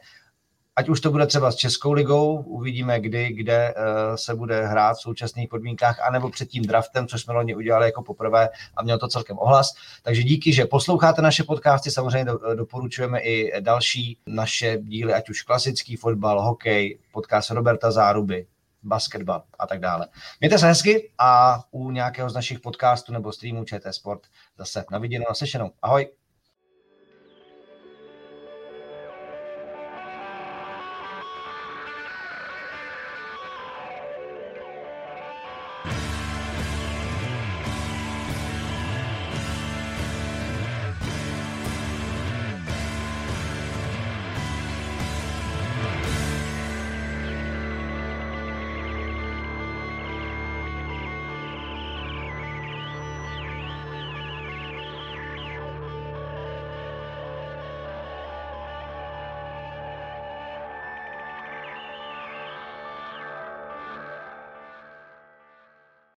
Ať 0.80 0.88
už 0.88 1.00
to 1.00 1.10
bude 1.10 1.26
třeba 1.26 1.52
s 1.52 1.56
Českou 1.56 1.92
ligou, 1.92 2.42
uvidíme 2.42 3.00
kdy, 3.00 3.32
kde 3.32 3.74
uh, 3.74 4.14
se 4.14 4.34
bude 4.34 4.66
hrát 4.66 4.94
v 4.94 5.00
současných 5.00 5.48
podmínkách, 5.48 6.00
anebo 6.00 6.30
před 6.30 6.48
tím 6.48 6.62
draftem, 6.64 7.06
což 7.06 7.22
jsme 7.22 7.34
loni 7.34 7.54
udělali 7.54 7.86
jako 7.86 8.02
poprvé 8.02 8.48
a 8.76 8.82
měl 8.82 8.98
to 8.98 9.08
celkem 9.08 9.38
ohlas. 9.38 9.72
Takže 10.02 10.22
díky, 10.22 10.52
že 10.52 10.64
posloucháte 10.64 11.22
naše 11.22 11.44
podcasty, 11.44 11.90
samozřejmě 11.90 12.24
do, 12.24 12.54
doporučujeme 12.54 13.20
i 13.20 13.60
další 13.60 14.18
naše 14.26 14.78
díly, 14.78 15.14
ať 15.14 15.30
už 15.30 15.42
klasický 15.42 15.96
fotbal, 15.96 16.42
hokej, 16.42 16.98
podcast 17.12 17.50
Roberta 17.50 17.90
Záruby, 17.90 18.46
basketbal 18.82 19.42
a 19.58 19.66
tak 19.66 19.80
dále. 19.80 20.08
Mějte 20.40 20.58
se 20.58 20.66
hezky 20.66 21.10
a 21.18 21.60
u 21.70 21.90
nějakého 21.90 22.30
z 22.30 22.34
našich 22.34 22.60
podcastů 22.60 23.12
nebo 23.12 23.32
streamů 23.32 23.64
ČT 23.64 23.94
Sport 23.94 24.22
zase 24.58 24.84
na 24.90 24.98
viděnou, 24.98 25.24
na 25.28 25.34
sešenou. 25.34 25.70
Ahoj. 25.82 26.08